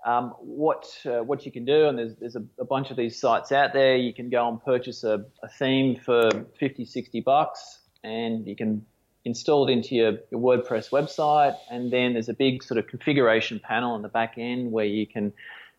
um, 0.05 0.31
what 0.41 0.85
uh, 1.07 1.23
what 1.23 1.47
you 1.47 1.53
can 1.53 1.65
do, 1.65 1.87
and 1.87 1.97
there's, 1.97 2.17
there's 2.17 2.35
a, 2.35 2.43
a, 2.59 2.65
bunch 2.65 2.91
of 2.91 2.97
these 2.97 3.21
sites 3.21 3.53
out 3.53 3.73
there, 3.73 3.97
you 3.97 4.13
can 4.13 4.29
go 4.29 4.49
and 4.49 4.61
purchase 4.61 5.05
a, 5.05 5.25
a, 5.45 5.49
theme 5.49 5.95
for 5.95 6.29
50, 6.59 6.85
60 6.85 7.21
bucks, 7.21 7.79
and 8.03 8.45
you 8.45 8.57
can 8.57 8.85
install 9.25 9.69
it 9.69 9.73
into 9.73 9.95
your, 9.95 10.19
your 10.33 10.41
WordPress 10.41 10.91
website, 10.91 11.57
and 11.71 11.93
then 11.93 12.15
there's 12.15 12.29
a 12.29 12.35
big 12.35 12.65
sort 12.65 12.79
of 12.79 12.89
configuration 12.89 13.61
panel 13.61 13.93
on 13.93 14.03
the 14.03 14.09
back 14.09 14.35
end 14.39 14.73
where 14.73 14.85
you 14.85 15.07
can 15.07 15.33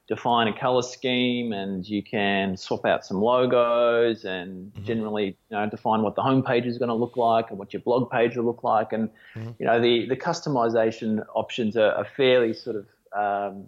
define 0.07 0.47
a 0.47 0.59
color 0.59 0.81
scheme 0.81 1.53
and 1.53 1.87
you 1.87 2.03
can 2.03 2.57
swap 2.57 2.85
out 2.85 3.05
some 3.05 3.21
logos 3.21 4.25
and 4.25 4.73
mm-hmm. 4.73 4.83
generally 4.83 5.25
you 5.49 5.57
know, 5.57 5.69
define 5.69 6.01
what 6.01 6.15
the 6.15 6.21
homepage 6.21 6.65
is 6.65 6.77
going 6.77 6.89
to 6.89 6.95
look 6.95 7.15
like 7.15 7.49
and 7.49 7.57
what 7.57 7.71
your 7.71 7.81
blog 7.81 8.11
page 8.11 8.35
will 8.35 8.43
look 8.43 8.63
like. 8.63 8.91
And, 8.91 9.09
mm-hmm. 9.35 9.51
you 9.59 9.65
know, 9.65 9.79
the, 9.79 10.05
the 10.07 10.17
customization 10.17 11.25
options 11.33 11.77
are, 11.77 11.93
are 11.93 12.05
fairly 12.17 12.53
sort 12.53 12.75
of 12.75 12.85
um, 13.15 13.65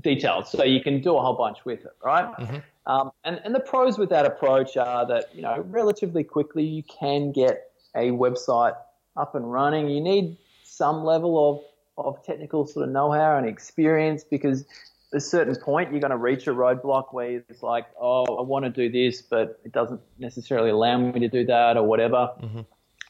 detailed. 0.00 0.46
So 0.46 0.62
you 0.62 0.82
can 0.82 1.00
do 1.00 1.16
a 1.16 1.20
whole 1.20 1.34
bunch 1.34 1.64
with 1.64 1.80
it, 1.80 1.96
right? 2.04 2.32
Mm-hmm. 2.36 2.56
Um, 2.86 3.10
and, 3.24 3.40
and 3.44 3.54
the 3.54 3.60
pros 3.60 3.98
with 3.98 4.10
that 4.10 4.26
approach 4.26 4.76
are 4.76 5.06
that, 5.06 5.34
you 5.34 5.42
know, 5.42 5.64
relatively 5.68 6.22
quickly 6.22 6.64
you 6.64 6.84
can 6.84 7.32
get 7.32 7.72
a 7.96 8.10
website 8.10 8.76
up 9.16 9.34
and 9.34 9.50
running. 9.50 9.88
You 9.88 10.00
need 10.00 10.36
some 10.62 11.04
level 11.04 11.50
of 11.50 11.64
of 11.98 12.24
technical 12.24 12.66
sort 12.66 12.86
of 12.86 12.92
know-how 12.92 13.36
and 13.36 13.46
experience 13.46 14.24
because 14.24 14.64
a 15.12 15.20
certain 15.20 15.54
point, 15.56 15.90
you're 15.90 16.00
going 16.00 16.10
to 16.10 16.16
reach 16.16 16.46
a 16.46 16.52
roadblock 16.52 17.12
where 17.12 17.42
it's 17.48 17.62
like, 17.62 17.86
oh, 18.00 18.24
I 18.36 18.42
want 18.42 18.64
to 18.64 18.70
do 18.70 18.90
this, 18.90 19.22
but 19.22 19.60
it 19.64 19.72
doesn't 19.72 20.00
necessarily 20.18 20.70
allow 20.70 20.98
me 20.98 21.18
to 21.20 21.28
do 21.28 21.44
that 21.46 21.76
or 21.76 21.82
whatever. 21.82 22.30
Mm-hmm. 22.40 22.60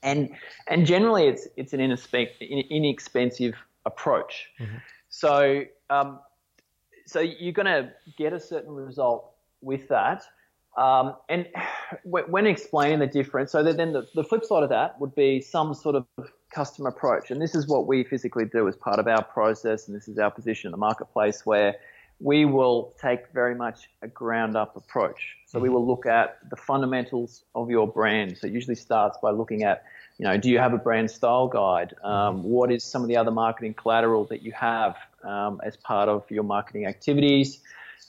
And 0.02 0.30
and 0.66 0.86
generally, 0.86 1.26
it's 1.26 1.46
it's 1.56 1.74
an 1.74 1.80
inexpensive 1.80 3.54
approach. 3.84 4.48
Mm-hmm. 4.58 4.76
So 5.10 5.64
um, 5.90 6.20
so 7.06 7.20
you're 7.20 7.52
going 7.52 7.66
to 7.66 7.92
get 8.16 8.32
a 8.32 8.40
certain 8.40 8.72
result 8.72 9.32
with 9.60 9.88
that. 9.88 10.22
Um, 10.78 11.16
and 11.28 11.48
when 12.04 12.46
explaining 12.46 13.00
the 13.00 13.06
difference, 13.06 13.52
so 13.52 13.62
then 13.62 13.92
the, 13.92 14.06
the 14.14 14.24
flip 14.24 14.44
side 14.44 14.62
of 14.62 14.70
that 14.70 14.98
would 15.00 15.14
be 15.14 15.40
some 15.40 15.74
sort 15.74 15.96
of 15.96 16.06
custom 16.50 16.86
approach. 16.86 17.30
And 17.30 17.40
this 17.40 17.54
is 17.54 17.66
what 17.66 17.86
we 17.86 18.04
physically 18.04 18.44
do 18.44 18.68
as 18.68 18.76
part 18.76 18.98
of 18.98 19.06
our 19.06 19.22
process, 19.22 19.88
and 19.88 19.96
this 19.96 20.08
is 20.08 20.18
our 20.18 20.30
position 20.30 20.68
in 20.68 20.72
the 20.72 20.78
marketplace 20.78 21.46
where 21.46 21.76
we 22.20 22.44
will 22.44 22.94
take 23.00 23.28
very 23.32 23.54
much 23.54 23.88
a 24.02 24.08
ground 24.08 24.56
up 24.56 24.76
approach. 24.76 25.36
So 25.46 25.58
we 25.58 25.68
mm-hmm. 25.68 25.74
will 25.74 25.86
look 25.86 26.06
at 26.06 26.38
the 26.50 26.56
fundamentals 26.56 27.44
of 27.54 27.70
your 27.70 27.88
brand. 27.88 28.36
So 28.38 28.46
it 28.46 28.52
usually 28.52 28.74
starts 28.74 29.18
by 29.22 29.30
looking 29.30 29.62
at, 29.62 29.84
you 30.18 30.26
know, 30.26 30.36
do 30.36 30.50
you 30.50 30.58
have 30.58 30.74
a 30.74 30.78
brand 30.78 31.10
style 31.10 31.48
guide? 31.48 31.94
Um, 32.04 32.12
mm-hmm. 32.12 32.42
what 32.42 32.70
is 32.70 32.84
some 32.84 33.02
of 33.02 33.08
the 33.08 33.16
other 33.16 33.30
marketing 33.30 33.74
collateral 33.74 34.24
that 34.26 34.42
you 34.42 34.52
have 34.52 34.96
um, 35.24 35.60
as 35.64 35.76
part 35.76 36.08
of 36.10 36.30
your 36.30 36.44
marketing 36.44 36.84
activities? 36.84 37.60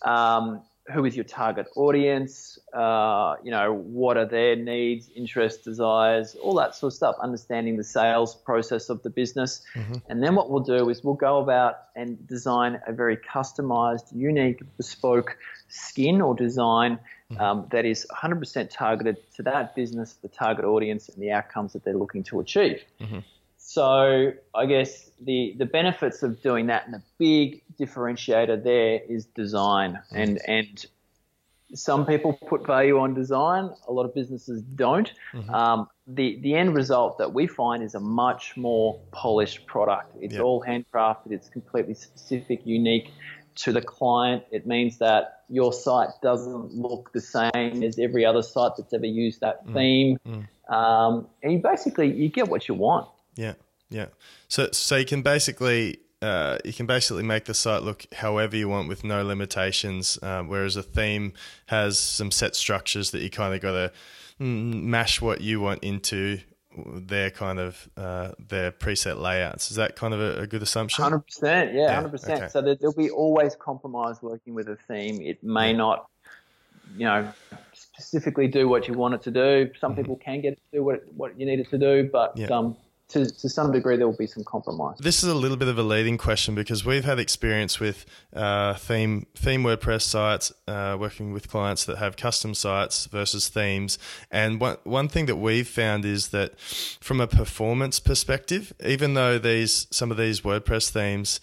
Um, 0.01 0.61
who 0.91 1.05
is 1.05 1.15
your 1.15 1.25
target 1.25 1.67
audience? 1.75 2.59
Uh, 2.73 3.35
you 3.43 3.51
know, 3.51 3.73
what 3.73 4.17
are 4.17 4.25
their 4.25 4.55
needs, 4.55 5.09
interests, 5.15 5.63
desires, 5.63 6.35
all 6.35 6.55
that 6.55 6.75
sort 6.75 6.93
of 6.93 6.95
stuff. 6.95 7.15
Understanding 7.21 7.77
the 7.77 7.83
sales 7.83 8.35
process 8.35 8.89
of 8.89 9.01
the 9.03 9.09
business, 9.09 9.61
mm-hmm. 9.75 9.95
and 10.09 10.21
then 10.21 10.35
what 10.35 10.49
we'll 10.49 10.63
do 10.63 10.89
is 10.89 11.03
we'll 11.03 11.13
go 11.13 11.39
about 11.39 11.75
and 11.95 12.25
design 12.27 12.79
a 12.87 12.93
very 12.93 13.17
customized, 13.17 14.15
unique, 14.15 14.61
bespoke 14.77 15.37
skin 15.69 16.21
or 16.21 16.35
design 16.35 16.99
mm-hmm. 17.31 17.41
um, 17.41 17.67
that 17.71 17.85
is 17.85 18.05
100% 18.11 18.69
targeted 18.69 19.17
to 19.35 19.43
that 19.43 19.75
business, 19.75 20.13
the 20.21 20.27
target 20.27 20.65
audience, 20.65 21.09
and 21.09 21.21
the 21.21 21.31
outcomes 21.31 21.73
that 21.73 21.83
they're 21.83 21.97
looking 21.97 22.23
to 22.23 22.39
achieve. 22.39 22.83
Mm-hmm. 22.99 23.19
So 23.73 24.33
I 24.53 24.65
guess 24.65 25.11
the 25.21 25.55
the 25.57 25.65
benefits 25.65 26.23
of 26.23 26.41
doing 26.41 26.67
that 26.67 26.83
and 26.85 26.93
the 26.93 27.01
big 27.17 27.63
differentiator 27.79 28.61
there 28.61 28.99
is 29.07 29.27
design 29.27 29.97
and 30.11 30.41
and 30.45 30.85
some 31.73 32.05
people 32.05 32.33
put 32.33 32.67
value 32.67 32.99
on 32.99 33.13
design 33.13 33.69
a 33.87 33.93
lot 33.93 34.03
of 34.03 34.13
businesses 34.13 34.61
don't 34.61 35.13
mm-hmm. 35.33 35.49
um, 35.55 35.87
the 36.05 36.37
the 36.41 36.53
end 36.53 36.75
result 36.75 37.17
that 37.19 37.33
we 37.33 37.47
find 37.47 37.81
is 37.81 37.95
a 37.95 37.99
much 38.01 38.57
more 38.57 38.99
polished 39.11 39.65
product 39.67 40.17
it's 40.19 40.33
yep. 40.33 40.43
all 40.43 40.61
handcrafted 40.61 41.31
it's 41.31 41.47
completely 41.47 41.93
specific 41.93 42.59
unique 42.65 43.09
to 43.55 43.71
the 43.71 43.81
client 43.81 44.43
it 44.51 44.67
means 44.67 44.97
that 44.97 45.43
your 45.47 45.71
site 45.71 46.09
doesn't 46.21 46.73
look 46.73 47.13
the 47.13 47.21
same 47.21 47.83
as 47.83 47.97
every 47.97 48.25
other 48.25 48.41
site 48.41 48.73
that's 48.77 48.93
ever 48.93 49.05
used 49.05 49.39
that 49.39 49.65
mm. 49.65 49.73
theme 49.73 50.19
mm. 50.27 50.45
Um, 50.71 51.27
and 51.43 51.51
you 51.51 51.59
basically 51.59 52.13
you 52.13 52.29
get 52.29 52.47
what 52.47 52.69
you 52.69 52.75
want 52.75 53.09
yeah, 53.35 53.53
yeah. 53.89 54.07
So 54.47 54.69
so 54.71 54.95
you 54.95 55.05
can 55.05 55.21
basically 55.21 55.99
uh, 56.21 56.57
you 56.63 56.73
can 56.73 56.85
basically 56.85 57.23
make 57.23 57.45
the 57.45 57.53
site 57.53 57.83
look 57.83 58.05
however 58.13 58.55
you 58.55 58.69
want 58.69 58.87
with 58.87 59.03
no 59.03 59.23
limitations. 59.23 60.19
Um, 60.21 60.47
whereas 60.47 60.75
a 60.75 60.83
theme 60.83 61.33
has 61.67 61.97
some 61.97 62.31
set 62.31 62.55
structures 62.55 63.11
that 63.11 63.21
you 63.21 63.29
kind 63.29 63.55
of 63.55 63.61
got 63.61 63.71
to 63.71 63.91
mash 64.43 65.21
what 65.21 65.41
you 65.41 65.61
want 65.61 65.83
into 65.83 66.39
their 66.75 67.29
kind 67.29 67.59
of 67.59 67.89
uh, 67.97 68.31
their 68.39 68.71
preset 68.71 69.19
layouts. 69.19 69.71
Is 69.71 69.77
that 69.77 69.95
kind 69.95 70.13
of 70.13 70.19
a, 70.19 70.41
a 70.41 70.47
good 70.47 70.61
assumption? 70.61 71.03
Hundred 71.03 71.25
percent, 71.25 71.73
yeah, 71.73 71.93
hundred 71.93 72.07
yeah, 72.07 72.11
percent. 72.11 72.39
Okay. 72.39 72.47
So 72.49 72.61
there'll 72.61 72.93
be 72.93 73.09
always 73.09 73.55
compromise 73.55 74.21
working 74.21 74.53
with 74.53 74.67
a 74.69 74.77
theme. 74.87 75.21
It 75.21 75.43
may 75.43 75.71
yeah. 75.71 75.77
not, 75.77 76.09
you 76.95 77.05
know, 77.05 77.31
specifically 77.73 78.47
do 78.47 78.67
what 78.67 78.87
you 78.87 78.93
want 78.93 79.15
it 79.15 79.21
to 79.23 79.31
do. 79.31 79.71
Some 79.79 79.91
mm-hmm. 79.91 80.01
people 80.01 80.15
can 80.17 80.41
get 80.41 80.53
it 80.53 80.61
to 80.71 80.77
do 80.77 80.83
what 80.83 81.01
what 81.13 81.39
you 81.39 81.45
need 81.45 81.59
it 81.59 81.69
to 81.71 81.77
do, 81.77 82.09
but 82.11 82.37
yeah. 82.37 82.47
um, 82.47 82.77
to, 83.11 83.29
to 83.29 83.49
some 83.49 83.71
degree 83.71 83.97
there 83.97 84.07
will 84.07 84.15
be 84.15 84.27
some 84.27 84.43
compromise. 84.43 84.97
This 84.99 85.23
is 85.23 85.29
a 85.29 85.35
little 85.35 85.57
bit 85.57 85.67
of 85.67 85.77
a 85.77 85.83
leading 85.83 86.17
question 86.17 86.55
because 86.55 86.85
we've 86.85 87.05
had 87.05 87.19
experience 87.19 87.79
with 87.79 88.05
uh, 88.33 88.73
theme 88.75 89.27
theme 89.35 89.63
WordPress 89.63 90.03
sites, 90.03 90.51
uh, 90.67 90.97
working 90.99 91.33
with 91.33 91.49
clients 91.49 91.85
that 91.85 91.97
have 91.97 92.15
custom 92.15 92.53
sites 92.53 93.05
versus 93.05 93.49
themes. 93.49 93.99
And 94.29 94.59
one 94.59 94.77
one 94.83 95.07
thing 95.07 95.25
that 95.27 95.37
we've 95.37 95.67
found 95.67 96.05
is 96.05 96.29
that 96.29 96.59
from 96.59 97.21
a 97.21 97.27
performance 97.27 97.99
perspective, 97.99 98.73
even 98.83 99.13
though 99.13 99.37
these 99.37 99.87
some 99.91 100.11
of 100.11 100.17
these 100.17 100.41
WordPress 100.41 100.89
themes 100.89 101.39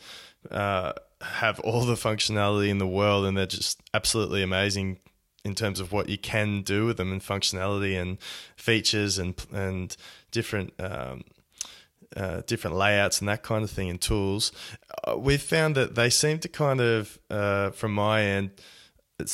uh, 0.51 0.93
have 1.21 1.61
all 1.61 1.85
the 1.85 1.95
functionality 1.95 2.69
in 2.69 2.79
the 2.79 2.87
world 2.87 3.25
and 3.25 3.37
they're 3.37 3.47
just 3.47 3.81
absolutely 3.93 4.43
amazing 4.43 4.99
in 5.45 5.55
terms 5.55 5.81
of 5.81 5.93
what 5.93 6.09
you 6.09 6.19
can 6.19 6.63
do 6.63 6.87
with 6.87 6.97
them 6.97 7.13
and 7.13 7.23
functionality 7.23 8.01
and 8.01 8.19
features 8.57 9.19
and 9.19 9.35
and 9.53 9.97
different 10.31 10.73
um, 10.79 11.23
uh, 12.17 12.43
different 12.47 12.77
layouts 12.77 13.21
and 13.21 13.29
that 13.29 13.43
kind 13.43 13.65
of 13.65 13.71
thing 13.71 13.91
and 13.91 14.01
tools, 14.01 14.53
uh, 15.05 15.17
we've 15.17 15.43
found 15.43 15.75
that 15.75 15.95
they 15.95 16.11
seem 16.11 16.39
to 16.41 16.49
kind 16.49 16.81
of, 16.81 17.19
uh, 17.31 17.71
from 17.71 17.93
my 17.93 18.23
end, 18.23 18.51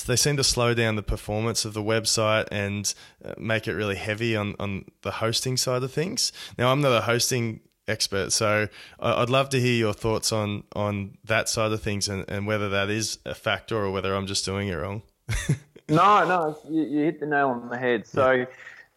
they 0.06 0.16
seem 0.16 0.36
to 0.36 0.44
slow 0.44 0.72
down 0.72 0.96
the 0.96 1.02
performance 1.02 1.64
of 1.64 1.74
the 1.74 1.82
website 1.82 2.48
and 2.50 2.94
uh, 3.24 3.34
make 3.36 3.68
it 3.68 3.74
really 3.74 3.96
heavy 3.96 4.34
on, 4.34 4.54
on 4.58 4.86
the 5.02 5.10
hosting 5.10 5.56
side 5.56 5.82
of 5.82 5.92
things. 5.92 6.32
Now, 6.56 6.72
I'm 6.72 6.80
not 6.80 6.96
a 6.96 7.02
hosting 7.02 7.60
expert, 7.86 8.32
so 8.32 8.68
I'd 8.98 9.28
love 9.28 9.50
to 9.50 9.60
hear 9.60 9.74
your 9.74 9.92
thoughts 9.92 10.32
on 10.32 10.64
on 10.74 11.18
that 11.24 11.50
side 11.50 11.70
of 11.70 11.82
things 11.82 12.08
and, 12.08 12.24
and 12.28 12.46
whether 12.46 12.70
that 12.70 12.88
is 12.88 13.18
a 13.26 13.34
factor 13.34 13.76
or 13.76 13.90
whether 13.90 14.14
I'm 14.14 14.26
just 14.26 14.46
doing 14.46 14.68
it 14.68 14.74
wrong. 14.74 15.02
no, 15.88 16.26
no, 16.26 16.58
you, 16.70 16.82
you, 16.82 17.04
hit 17.04 17.20
the 17.20 17.26
nail 17.26 17.48
on 17.48 17.68
the 17.68 17.78
head. 17.78 18.06
So. 18.06 18.46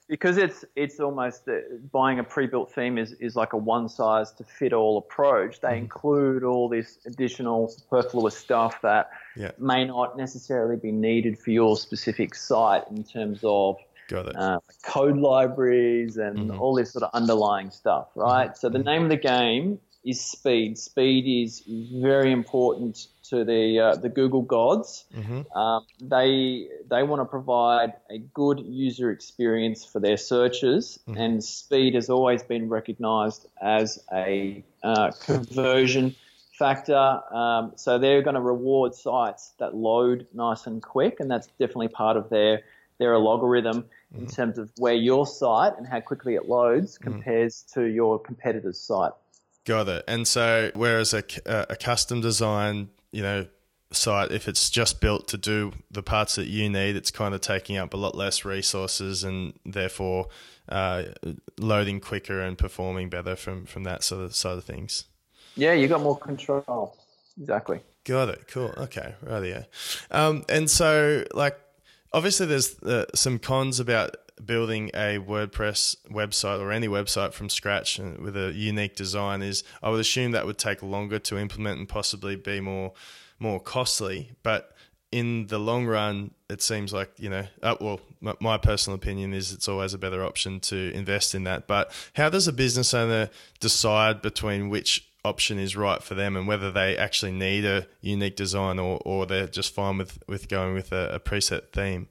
Because 0.08 0.38
it's 0.38 0.64
it's 0.76 1.00
almost 1.00 1.50
uh, 1.50 1.56
buying 1.92 2.20
a 2.20 2.24
pre-built 2.24 2.72
theme 2.72 2.98
is, 2.98 3.12
is 3.14 3.36
like 3.36 3.54
a 3.54 3.58
one 3.58 3.90
size 3.90 4.32
to 4.34 4.44
fit 4.44 4.72
all 4.72 4.98
approach. 4.98 5.60
They 5.60 5.70
mm 5.70 5.78
include 5.78 6.44
all 6.44 6.70
this 6.70 7.00
additional 7.06 7.68
superfluous 7.68 8.38
stuff 8.38 8.82
that 8.82 9.10
yeah. 9.36 9.52
may 9.60 9.86
not 9.86 10.18
necessarily 10.18 10.78
be 10.78 10.92
needed 10.92 11.38
for 11.38 11.52
your 11.52 11.76
specific 11.76 12.36
site 12.36 12.84
in 12.90 13.04
terms 13.04 13.42
of 13.44 13.78
uh, 14.14 14.60
code 14.84 15.18
libraries 15.18 16.18
and 16.18 16.52
mm 16.52 16.60
all 16.60 16.74
this 16.76 16.94
sort 16.94 17.04
of 17.04 17.10
underlying 17.14 17.70
stuff, 17.70 18.08
right? 18.16 18.52
mm 18.52 18.58
So 18.58 18.70
the 18.70 18.80
name 18.80 19.04
of 19.04 19.10
the 19.10 19.18
game 19.18 19.80
is 20.06 20.22
speed. 20.22 20.78
Speed 20.78 21.44
is 21.44 21.64
very 21.68 22.32
important 22.32 23.08
to 23.29 23.43
the 23.43 23.79
uh, 23.79 23.96
the 23.96 24.10
Google 24.10 24.41
gods. 24.41 25.05
Mm-hmm. 25.15 25.57
Um, 25.57 25.86
they 26.01 26.67
they 26.89 27.03
want 27.03 27.22
to 27.22 27.25
provide 27.25 27.93
a 28.10 28.19
good 28.19 28.60
user 28.60 29.12
experience 29.12 29.86
for 29.86 30.00
their 30.00 30.17
searches, 30.17 31.00
mm-hmm. 31.07 31.19
and 31.19 31.43
speed 31.43 31.96
has 31.96 32.10
always 32.10 32.43
been 32.43 32.69
recognised 32.69 33.48
as 33.62 34.03
a 34.13 34.63
uh, 34.84 35.12
conversion 35.25 36.15
factor. 36.57 37.22
Um, 37.31 37.74
so 37.75 38.00
they're 38.00 38.22
going 38.22 38.36
to 38.36 38.41
reward 38.41 38.96
sites 38.96 39.53
that 39.60 39.75
load 39.75 40.27
nice 40.34 40.65
and 40.65 40.81
quick, 40.81 41.19
and 41.19 41.29
that's 41.29 41.48
definitely 41.60 41.89
part 41.89 42.17
of 42.17 42.29
their 42.29 42.62
their 43.00 43.13
algorithm 43.13 43.84
mm-hmm. 43.84 44.24
in 44.24 44.27
terms 44.27 44.57
of 44.57 44.72
where 44.77 44.93
your 44.93 45.27
site 45.27 45.74
and 45.77 45.88
how 45.88 46.00
quickly 46.00 46.36
it 46.36 46.48
loads 46.48 46.98
mm-hmm. 46.98 47.12
compares 47.12 47.63
to 47.74 47.84
your 47.84 48.19
competitor's 48.19 48.79
site. 48.79 49.12
Got 49.65 49.89
it. 49.89 50.05
And 50.07 50.25
so, 50.25 50.72
whereas 50.75 51.13
a, 51.13 51.24
a 51.46 51.75
custom 51.75 52.22
design, 52.22 52.89
you 53.18 53.24
know, 53.24 53.48
site, 53.92 54.32
if 54.32 54.48
it's 54.48 54.70
just 54.70 55.02
built 55.02 55.28
to 55.30 55.38
do 55.38 55.72
the 55.90 56.04
parts 56.04 56.36
that 56.36 56.46
you 56.46 56.70
need, 56.70 56.96
it's 56.96 57.10
kind 57.10 57.34
of 57.34 57.42
taking 57.42 57.76
up 57.76 57.96
a 57.96 57.98
lot 57.98 58.14
less 58.14 58.46
resources 58.46 59.24
and 59.24 59.54
therefore 59.66 60.28
uh, 60.70 61.02
loading 61.58 62.00
quicker 62.00 62.40
and 62.40 62.60
performing 62.60 63.10
better 63.10 63.36
from 63.36 63.66
from 63.66 63.86
that 63.86 64.04
sort 64.04 64.24
of 64.24 64.36
side 64.36 64.60
of 64.60 64.64
things. 64.64 65.06
Yeah, 65.56 65.74
you 65.74 65.88
got 65.88 66.02
more 66.02 66.16
control. 66.20 66.96
Exactly. 67.40 67.80
Got 68.04 68.30
it. 68.30 68.48
Cool. 68.50 68.72
Okay. 68.78 69.16
Right. 69.24 69.46
Yeah. 69.46 69.64
Um, 70.12 70.46
and 70.48 70.70
so, 70.70 71.24
like, 71.34 71.60
obviously, 72.14 72.46
there's 72.46 72.78
uh, 72.84 73.06
some 73.16 73.40
cons 73.40 73.80
about 73.80 74.16
building 74.46 74.89
a 74.94 75.20
WordPress 75.20 75.96
website 76.10 76.60
or 76.60 76.72
any 76.72 76.88
website 76.88 77.34
from 77.34 77.50
scratch 77.50 78.00
with 78.00 78.38
a 78.38 78.53
unique 78.53 78.96
design 78.96 79.41
is 79.41 79.63
I 79.82 79.89
would 79.89 80.00
assume 80.00 80.31
that 80.31 80.46
would 80.46 80.57
take 80.57 80.81
longer 80.83 81.20
to 81.20 81.38
implement 81.38 81.79
and 81.79 81.90
possibly 81.90 82.35
be 82.35 82.59
more 82.59 82.94
more 83.40 83.59
costly. 83.59 84.31
But 84.44 84.75
in 85.12 85.48
the 85.48 85.59
long 85.59 85.85
run, 85.85 86.31
it 86.50 86.62
seems 86.62 86.94
like 86.94 87.12
you 87.18 87.29
know. 87.29 87.46
Uh, 87.62 87.75
well, 87.79 88.00
my, 88.22 88.33
my 88.40 88.57
personal 88.57 88.96
opinion 88.96 89.33
is 89.33 89.51
it's 89.51 89.68
always 89.68 89.94
a 89.94 89.98
better 89.98 90.24
option 90.24 90.59
to 90.62 90.92
invest 90.94 91.33
in 91.33 91.44
that. 91.46 91.68
But 91.68 91.92
how 92.14 92.29
does 92.29 92.48
a 92.48 92.53
business 92.53 92.94
owner 92.94 93.29
decide 93.59 94.22
between 94.22 94.70
which 94.70 95.07
option 95.24 95.59
is 95.59 95.75
right 95.75 96.01
for 96.01 96.16
them 96.16 96.35
and 96.35 96.48
whether 96.48 96.72
they 96.72 96.98
actually 96.98 97.33
need 97.33 97.66
a 97.66 97.85
unique 98.01 98.35
design 98.35 98.79
or, 98.79 99.01
or 99.03 99.25
they're 99.25 99.48
just 99.48 99.74
fine 99.74 99.98
with, 99.98 100.20
with 100.27 100.48
going 100.48 100.74
with 100.74 100.92
a, 100.92 101.16
a 101.16 101.20
preset 101.20 101.72
theme? 101.74 102.07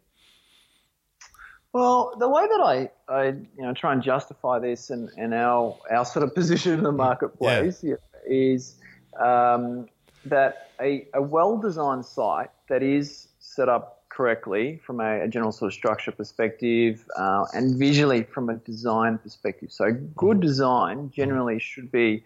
Well, 1.76 2.14
the 2.18 2.26
way 2.26 2.46
that 2.46 2.60
I, 2.62 2.90
I 3.06 3.24
you 3.26 3.48
know, 3.58 3.74
try 3.74 3.92
and 3.92 4.02
justify 4.02 4.58
this 4.58 4.88
and, 4.88 5.10
and 5.18 5.34
our, 5.34 5.76
our 5.90 6.06
sort 6.06 6.22
of 6.22 6.34
position 6.40 6.72
in 6.72 6.82
the 6.82 6.90
marketplace 6.90 7.84
yeah. 7.84 7.96
is 8.26 8.76
um, 9.20 9.86
that 10.24 10.70
a, 10.80 11.06
a 11.12 11.20
well 11.20 11.58
designed 11.58 12.06
site 12.06 12.48
that 12.70 12.82
is 12.82 13.28
set 13.40 13.68
up 13.68 14.04
correctly 14.08 14.80
from 14.86 15.00
a, 15.00 15.24
a 15.24 15.28
general 15.28 15.52
sort 15.52 15.70
of 15.70 15.74
structure 15.74 16.12
perspective 16.12 17.04
uh, 17.18 17.44
and 17.52 17.78
visually 17.78 18.22
from 18.22 18.48
a 18.48 18.54
design 18.54 19.18
perspective. 19.18 19.70
So, 19.70 19.92
good 19.92 20.40
design 20.40 21.10
generally 21.14 21.58
should 21.58 21.92
be, 21.92 22.24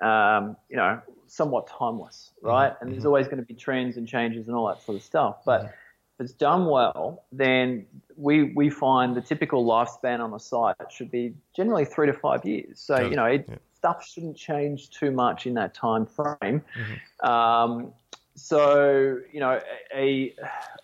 um, 0.00 0.56
you 0.70 0.76
know, 0.76 1.02
somewhat 1.26 1.66
timeless, 1.66 2.30
right? 2.40 2.70
Mm-hmm. 2.70 2.84
And 2.84 2.92
there's 2.92 3.04
always 3.04 3.26
going 3.26 3.38
to 3.38 3.46
be 3.46 3.54
trends 3.54 3.96
and 3.96 4.06
changes 4.06 4.46
and 4.46 4.56
all 4.56 4.68
that 4.68 4.80
sort 4.80 4.96
of 4.96 5.02
stuff. 5.02 5.38
But 5.44 5.74
mm-hmm 6.18 6.24
it's 6.24 6.32
done 6.32 6.66
well, 6.66 7.24
then 7.32 7.86
we 8.16 8.44
we 8.44 8.70
find 8.70 9.16
the 9.16 9.20
typical 9.20 9.64
lifespan 9.64 10.20
on 10.20 10.32
a 10.34 10.38
site 10.38 10.76
should 10.90 11.10
be 11.10 11.34
generally 11.56 11.84
three 11.84 12.06
to 12.06 12.12
five 12.12 12.44
years. 12.44 12.80
So 12.80 13.00
you 13.00 13.16
know, 13.16 13.26
it, 13.26 13.46
yeah. 13.48 13.56
stuff 13.74 14.06
shouldn't 14.06 14.36
change 14.36 14.90
too 14.90 15.10
much 15.10 15.46
in 15.46 15.54
that 15.54 15.74
time 15.74 16.06
frame. 16.06 16.36
Mm-hmm. 16.40 17.28
Um, 17.28 17.92
so 18.34 19.18
you 19.32 19.40
know, 19.40 19.60
a, 19.94 20.34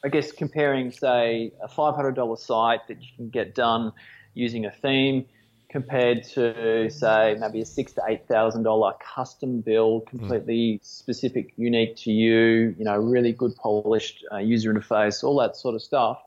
I 0.05 0.09
guess 0.09 0.33
comparing 0.33 0.91
say 0.93 1.53
a 1.63 1.69
five 1.69 1.95
hundred 1.95 2.15
dollar 2.15 2.37
site 2.37 2.87
that 2.89 3.01
you 3.01 3.09
can 3.17 3.29
get 3.31 3.55
done 3.55 3.93
using 4.35 4.67
a 4.67 4.71
theme 4.71 5.27
compared 5.69 6.25
to 6.25 6.89
say 6.91 7.37
maybe 7.39 7.61
a 7.61 7.67
six 7.67 7.93
to 7.93 8.03
eight 8.09 8.27
thousand 8.27 8.63
dollar 8.63 8.95
custom 9.15 9.61
build, 9.61 10.07
mm. 10.07 10.11
completely 10.11 10.81
mm. 10.81 10.85
specific, 10.85 11.53
unique 11.57 11.97
to 11.97 12.11
you. 12.11 12.75
You 12.79 12.85
know, 12.85 12.97
really 12.97 13.33
good 13.33 13.55
polished 13.57 14.25
uh, 14.33 14.39
user 14.39 14.73
interface, 14.73 15.23
all 15.23 15.39
that 15.41 15.57
sort 15.57 15.75
of 15.75 15.83
stuff. 15.83 16.23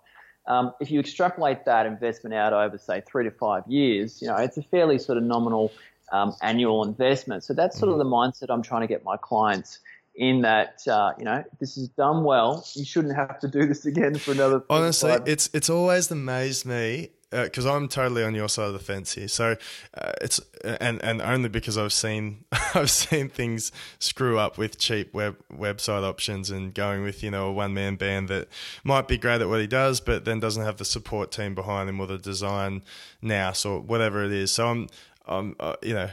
Um, 0.48 0.74
if 0.80 0.90
you 0.90 1.00
extrapolate 1.00 1.66
that 1.66 1.86
investment 1.86 2.34
out 2.34 2.54
over 2.54 2.78
say 2.78 3.02
three 3.02 3.24
to 3.26 3.32
five 3.32 3.64
years, 3.68 4.22
you 4.22 4.28
know, 4.28 4.36
it's 4.36 4.58
a 4.58 4.64
fairly 4.64 4.98
sort 4.98 5.18
of 5.18 5.24
nominal 5.24 5.72
um, 6.12 6.34
annual 6.42 6.84
investment. 6.84 7.44
So 7.44 7.54
that's 7.54 7.78
sort 7.78 7.90
mm. 7.90 7.94
of 7.94 8.00
the 8.00 8.06
mindset 8.06 8.54
I'm 8.54 8.64
trying 8.64 8.82
to 8.82 8.88
get 8.88 9.04
my 9.04 9.18
clients 9.18 9.80
in 10.14 10.42
that 10.42 10.86
uh, 10.88 11.14
you 11.18 11.26
know 11.26 11.44
this 11.60 11.78
is 11.78 11.88
done 11.90 12.24
well. 12.24 12.66
You 12.76 12.86
shouldn't 12.86 13.16
have 13.16 13.40
to 13.40 13.48
do 13.48 13.66
this 13.66 13.86
again 13.86 14.16
for 14.16 14.34
another. 14.34 14.64
Honestly, 14.70 15.18
it's 15.26 15.50
it's 15.54 15.70
always 15.70 16.12
amazed 16.12 16.66
me 16.66 17.12
because 17.32 17.66
uh, 17.66 17.74
I'm 17.74 17.88
totally 17.88 18.24
on 18.24 18.36
your 18.36 18.50
side 18.50 18.68
of 18.68 18.74
the 18.74 18.80
fence 18.80 19.14
here. 19.14 19.28
So 19.28 19.56
uh, 19.98 20.12
it's 20.22 20.40
and 20.64 21.02
and 21.04 21.22
only 21.22 21.50
because 21.50 21.78
I've 21.78 21.94
seen 21.94 22.44
I've 22.76 22.92
seen 22.92 23.30
things 23.30 23.72
screw 24.00 24.38
up 24.38 24.58
with 24.58 24.78
cheap 24.78 25.14
web 25.14 25.38
website 25.52 26.04
options 26.04 26.50
and 26.50 26.74
going 26.74 27.04
with 27.04 27.24
you 27.24 27.32
know 27.32 27.48
a 27.48 27.52
one 27.52 27.74
man 27.74 27.96
band 27.96 28.28
that 28.30 28.48
might 28.84 29.08
be 29.08 29.18
great 29.18 29.42
at 29.42 29.50
what 29.50 29.62
he 29.62 29.68
does, 29.68 30.02
but 30.02 30.26
then 30.26 30.40
doesn't 30.40 30.64
have 30.64 30.78
the 30.78 30.86
support 30.86 31.32
team 31.32 31.56
behind 31.56 31.90
him 31.90 32.00
or 32.00 32.08
the 32.08 32.18
design 32.18 32.84
nous 33.22 33.66
or 33.66 33.80
whatever 33.80 34.24
it 34.24 34.32
is. 34.32 34.52
So 34.52 34.68
I'm 34.68 34.88
I'm 35.26 35.56
uh, 35.60 35.76
you 35.82 35.94
know 35.94 36.10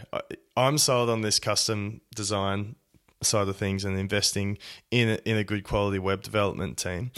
I'm 0.57 0.79
sold 0.79 1.11
on 1.11 1.23
this 1.23 1.39
custom 1.39 2.01
design 2.15 2.77
side 3.23 3.49
of 3.49 3.57
things 3.57 3.85
and 3.85 3.99
investing 3.99 4.59
in 4.91 5.09
a, 5.09 5.15
in 5.25 5.37
a 5.37 5.45
good 5.45 5.65
quality 5.65 5.99
web 5.99 6.23
development 6.23 6.79
team. 6.79 7.11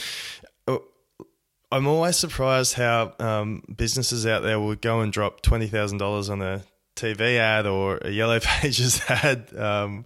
I'm 1.72 1.86
always 1.86 2.16
surprised 2.16 2.74
how 2.74 3.12
um, 3.20 3.62
businesses 3.74 4.26
out 4.26 4.42
there 4.42 4.58
will 4.58 4.74
go 4.74 5.00
and 5.00 5.12
drop 5.12 5.40
twenty 5.40 5.68
thousand 5.68 5.98
dollars 5.98 6.28
on 6.28 6.42
a 6.42 6.64
TV 6.96 7.38
ad 7.38 7.66
or 7.66 7.98
a 8.02 8.10
Yellow 8.10 8.40
Pages 8.42 9.00
ad, 9.08 9.56
um, 9.56 10.04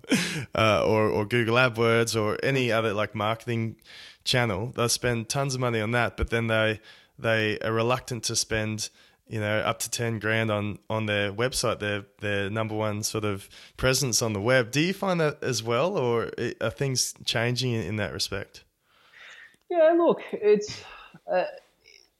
uh, 0.54 0.84
or, 0.86 1.08
or 1.08 1.24
Google 1.24 1.56
AdWords 1.56 2.20
or 2.20 2.38
any 2.42 2.70
other 2.70 2.92
like 2.92 3.14
marketing 3.14 3.76
channel. 4.24 4.72
They'll 4.74 4.88
spend 4.88 5.28
tons 5.28 5.54
of 5.54 5.60
money 5.60 5.80
on 5.80 5.92
that, 5.92 6.16
but 6.16 6.30
then 6.30 6.48
they 6.48 6.80
they 7.18 7.58
are 7.60 7.72
reluctant 7.72 8.24
to 8.24 8.36
spend 8.36 8.90
you 9.26 9.40
know 9.40 9.60
up 9.60 9.78
to 9.78 9.90
10 9.90 10.18
grand 10.18 10.50
on 10.50 10.78
on 10.90 11.06
their 11.06 11.32
website 11.32 11.78
their 11.78 12.04
their 12.20 12.50
number 12.50 12.74
one 12.74 13.02
sort 13.02 13.24
of 13.24 13.48
presence 13.76 14.20
on 14.20 14.32
the 14.34 14.40
web 14.40 14.70
do 14.70 14.80
you 14.80 14.92
find 14.92 15.20
that 15.20 15.42
as 15.42 15.62
well 15.62 15.96
or 15.96 16.30
are 16.60 16.70
things 16.70 17.14
changing 17.24 17.72
in 17.72 17.96
that 17.96 18.12
respect 18.12 18.64
yeah 19.70 19.94
look 19.96 20.20
it's 20.32 20.82
uh, 21.30 21.44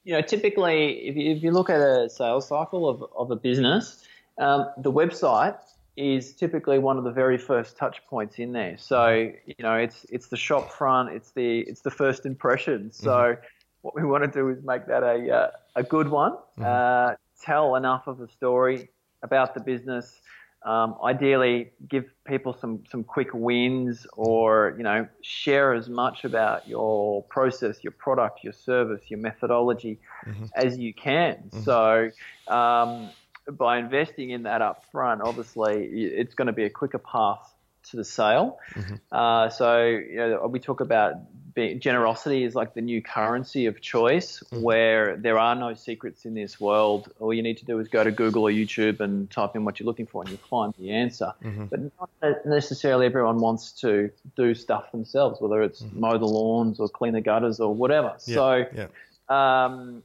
you 0.05 0.13
know, 0.13 0.21
typically, 0.21 1.09
if 1.09 1.17
you, 1.17 1.33
if 1.33 1.43
you 1.43 1.51
look 1.51 1.71
at 1.71 1.81
a 1.81 2.09
sales 2.11 2.49
cycle 2.49 2.89
of, 2.89 3.05
of 3.17 3.31
a 3.31 3.37
business, 3.37 4.05
um, 4.39 4.71
the 4.79 4.93
website 4.93 5.59
is 5.97 6.35
typically 6.35 6.79
one 6.79 6.99
of 6.99 7.05
the 7.05 7.11
very 7.13 7.39
first 7.39 7.77
touch 7.77 8.05
points 8.09 8.39
in 8.39 8.53
there. 8.53 8.77
So 8.77 9.09
you 9.47 9.55
know, 9.61 9.77
it's 9.77 10.05
it's 10.11 10.29
the 10.29 10.37
shop 10.37 10.73
front, 10.73 11.11
it's 11.11 11.31
the 11.31 11.61
it's 11.61 11.81
the 11.81 11.91
first 11.91 12.27
impression. 12.27 12.93
So 12.93 13.11
mm-hmm. 13.11 13.41
what 13.83 13.95
we 13.95 14.05
want 14.05 14.25
to 14.25 14.31
do 14.31 14.49
is 14.49 14.63
make 14.65 14.87
that 14.87 15.03
a 15.03 15.31
uh, 15.31 15.51
a 15.77 15.83
good 15.83 16.09
one. 16.09 16.33
Mm-hmm. 16.33 16.65
Uh, 16.65 17.15
tell 17.41 17.77
enough 17.77 18.07
of 18.07 18.21
a 18.21 18.29
story 18.29 18.89
about 19.23 19.55
the 19.55 19.61
business. 19.61 20.21
Um, 20.65 20.97
ideally, 21.05 21.73
give 21.89 22.05
people 22.25 22.57
some 22.59 22.85
some 22.91 23.05
quick 23.05 23.29
wins, 23.33 24.07
or 24.15 24.75
you 24.79 24.83
know, 24.83 25.07
share 25.23 25.75
as 25.75 25.89
much 25.89 26.25
about 26.25 26.67
your 26.67 27.23
process, 27.25 27.85
your 27.85 27.93
product, 27.93 28.43
your 28.43 28.55
service, 28.55 29.03
your 29.09 29.21
methodology 29.21 30.01
mm-hmm. 30.27 30.47
as 30.55 30.79
you 30.79 30.95
can. 30.95 31.51
Mm-hmm. 31.51 31.63
So. 31.63 32.11
Um, 32.49 33.11
by 33.47 33.77
investing 33.77 34.31
in 34.31 34.45
that 34.45 34.63
up 34.63 34.85
front, 34.91 35.21
obviously 35.21 35.85
it's 35.85 36.33
going 36.35 36.47
to 36.47 36.55
be 36.55 36.65
a 36.65 36.71
quicker 36.71 36.97
path 36.97 37.55
to 37.91 37.97
the 37.97 38.05
sale. 38.05 38.59
Mm-hmm. 38.75 38.95
Uh, 39.13 39.51
so 39.51 39.85
you 39.85 40.17
know, 40.17 40.47
we 40.49 40.61
talk 40.61 40.81
about 40.81 41.15
being, 41.55 41.81
generosity 41.81 42.45
is 42.45 42.55
like 42.55 42.75
the 42.75 42.81
new 42.81 43.01
currency 43.01 43.67
of 43.67 43.81
choice, 43.81 44.43
mm-hmm. 44.47 44.63
where 44.63 45.17
there 45.17 45.39
are 45.39 45.55
no 45.55 45.75
secrets 45.75 46.25
in 46.25 46.35
this 46.35 46.61
world. 46.61 47.13
All 47.21 47.33
you 47.33 47.43
need 47.43 47.59
to 47.59 47.65
do 47.65 47.79
is 47.79 47.89
go 47.89 48.05
to 48.05 48.11
Google 48.11 48.45
or 48.45 48.51
YouTube 48.51 49.01
and 49.01 49.31
type 49.31 49.55
in 49.55 49.65
what 49.65 49.81
you're 49.81 49.87
looking 49.87 50.07
for, 50.07 50.23
and 50.23 50.31
you'll 50.31 50.39
find 50.49 50.75
the 50.79 50.91
answer. 50.91 51.33
Mm-hmm. 51.43 51.67
But 51.67 51.81
not 52.01 52.47
necessarily 52.47 53.07
everyone 53.07 53.39
wants 53.39 53.73
to 53.81 54.11
do 54.37 54.55
stuff 54.55 54.93
themselves, 54.93 55.41
whether 55.41 55.63
it's 55.63 55.83
mm-hmm. 55.83 56.01
mow 56.01 56.19
the 56.19 56.27
lawns 56.27 56.81
or 56.81 56.89
clean 56.89 57.13
the 57.13 57.21
gutters 57.21 57.61
or 57.61 57.75
whatever. 57.75 58.15
Yeah. 58.27 58.35
So. 58.35 58.65
Yeah. 58.75 58.87
Um, 59.29 60.03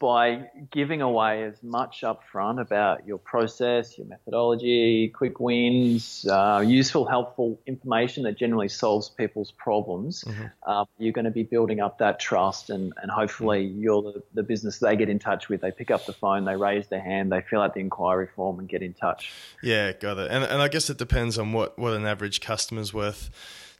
by 0.00 0.48
giving 0.70 1.02
away 1.02 1.44
as 1.44 1.62
much 1.62 2.02
upfront 2.02 2.60
about 2.60 3.06
your 3.06 3.18
process, 3.18 3.96
your 3.96 4.06
methodology, 4.08 5.08
quick 5.08 5.38
wins, 5.38 6.26
uh, 6.28 6.62
useful, 6.66 7.06
helpful 7.06 7.60
information 7.66 8.24
that 8.24 8.36
generally 8.36 8.68
solves 8.68 9.08
people's 9.08 9.52
problems, 9.52 10.24
mm-hmm. 10.24 10.46
uh, 10.66 10.84
you're 10.98 11.12
going 11.12 11.26
to 11.26 11.30
be 11.30 11.44
building 11.44 11.80
up 11.80 11.98
that 11.98 12.18
trust, 12.18 12.70
and, 12.70 12.92
and 13.00 13.10
hopefully 13.10 13.68
mm-hmm. 13.68 13.82
you're 13.82 14.02
the, 14.02 14.22
the 14.34 14.42
business 14.42 14.80
they 14.80 14.96
get 14.96 15.08
in 15.08 15.20
touch 15.20 15.48
with. 15.48 15.60
They 15.60 15.70
pick 15.70 15.92
up 15.92 16.06
the 16.06 16.12
phone, 16.12 16.44
they 16.44 16.56
raise 16.56 16.88
their 16.88 17.02
hand, 17.02 17.30
they 17.30 17.40
fill 17.40 17.60
out 17.60 17.74
the 17.74 17.80
inquiry 17.80 18.28
form, 18.34 18.58
and 18.58 18.68
get 18.68 18.82
in 18.82 18.94
touch. 18.94 19.30
Yeah, 19.62 19.92
got 19.92 20.18
it. 20.18 20.30
And 20.30 20.42
and 20.42 20.60
I 20.60 20.68
guess 20.68 20.90
it 20.90 20.98
depends 20.98 21.38
on 21.38 21.52
what 21.52 21.78
what 21.78 21.92
an 21.92 22.04
average 22.04 22.40
customer's 22.40 22.92
worth 22.92 23.30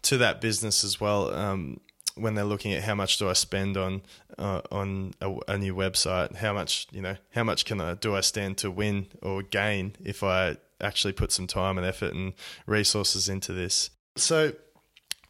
to 0.03 0.19
that 0.19 0.41
business 0.41 0.85
as 0.85 1.01
well. 1.01 1.33
Um, 1.35 1.81
when 2.15 2.35
they're 2.35 2.45
looking 2.45 2.73
at 2.73 2.83
how 2.83 2.95
much 2.95 3.19
do 3.19 3.29
I 3.29 3.33
spend 3.33 3.77
on 3.77 4.03
uh, 4.39 4.61
on 4.71 5.15
a, 5.21 5.35
a, 5.49 5.59
new 5.59 5.75
website, 5.75 6.37
how 6.37 6.53
much 6.53 6.87
you 6.93 7.01
know, 7.01 7.17
how 7.35 7.45
much 7.45 7.65
can 7.65 7.81
I 7.81 7.95
do 7.95 8.15
I 8.17 8.21
stand 8.21 8.59
to 8.59 8.71
win 8.71 9.09
or 9.23 9.43
gain 9.43 9.95
if 10.03 10.23
I 10.23 10.57
actually 10.81 11.13
put 11.13 11.33
some 11.33 11.47
time 11.47 11.79
and 11.79 11.87
effort 11.87 12.13
and 12.13 12.35
resources 12.67 13.29
into 13.29 13.53
this. 13.53 13.91
So, 14.17 14.53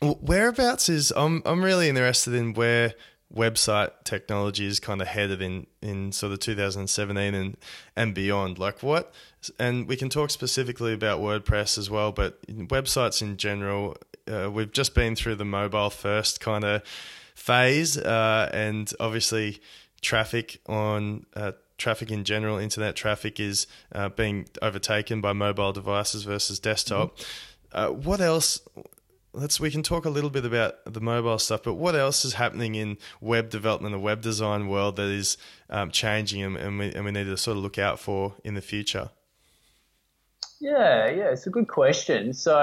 whereabouts 0.01 0.89
is 0.89 1.13
I'm 1.15 1.43
I'm 1.45 1.63
really 1.63 1.89
interested 1.89 2.35
in 2.35 2.55
where 2.55 2.95
website 3.35 3.91
technology 4.05 4.67
is 4.67 4.79
kind 4.79 5.01
of 5.01 5.09
headed 5.09 5.41
in 5.41 5.67
in 5.81 6.13
sort 6.13 6.33
of 6.33 6.41
2017 6.41 7.35
and 7.35 7.57
and 7.97 8.15
beyond. 8.15 8.59
Like 8.59 8.83
what, 8.83 9.13
and 9.59 9.87
we 9.87 9.97
can 9.97 10.09
talk 10.09 10.31
specifically 10.31 10.93
about 10.93 11.21
WordPress 11.21 11.79
as 11.79 11.91
well, 11.91 12.13
but 12.13 12.43
websites 12.47 13.23
in 13.23 13.37
general 13.37 13.97
uh, 14.31 14.51
we've 14.51 14.73
just 14.73 14.95
been 14.95 15.17
through 15.17 15.37
the 15.37 15.45
mobile 15.45 15.91
first 15.91 16.41
kind 16.41 16.65
of 16.65 16.83
phase, 17.35 17.97
uh, 17.97 18.51
and 18.53 18.93
obviously 19.01 19.61
traffic 20.01 20.61
on 20.67 21.27
uh, 21.35 21.53
traffic 21.79 22.11
in 22.11 22.25
general, 22.25 22.59
internet 22.59 22.95
traffic 22.95 23.41
is 23.41 23.67
uh, 23.93 24.09
being 24.09 24.47
overtaken 24.63 25.21
by 25.21 25.33
mobile 25.33 25.73
devices 25.73 26.23
versus 26.23 26.59
desktop. 26.59 27.17
Mm-hmm. 27.17 27.23
Uh, 27.73 27.91
what 27.91 28.21
else? 28.21 28.61
Let's 29.35 29.59
we 29.59 29.71
can 29.71 29.83
talk 29.83 30.05
a 30.05 30.11
little 30.11 30.29
bit 30.29 30.45
about 30.45 30.75
the 30.85 31.01
mobile 31.01 31.39
stuff, 31.39 31.63
but 31.63 31.75
what 31.75 31.97
else 31.97 32.25
is 32.25 32.35
happening 32.35 32.75
in 32.75 32.99
web 33.21 33.49
development, 33.49 33.93
the 33.93 33.99
web 33.99 34.21
design 34.21 34.69
world 34.69 34.97
that 34.97 35.09
is 35.09 35.39
um, 35.71 35.91
changing, 35.91 36.43
and, 36.43 36.57
and, 36.57 36.79
we 36.79 36.93
and 36.93 37.05
we 37.05 37.11
need 37.11 37.25
to 37.25 37.37
sort 37.37 37.57
of 37.57 37.63
look 37.63 37.79
out 37.79 37.99
for 37.99 38.35
in 38.45 38.55
the 38.55 38.61
future. 38.61 39.09
Yeah, 40.63 41.11
yeah, 41.11 41.31
it's 41.31 41.45
a 41.49 41.51
good 41.51 41.67
question. 41.67 42.33
So 42.33 42.55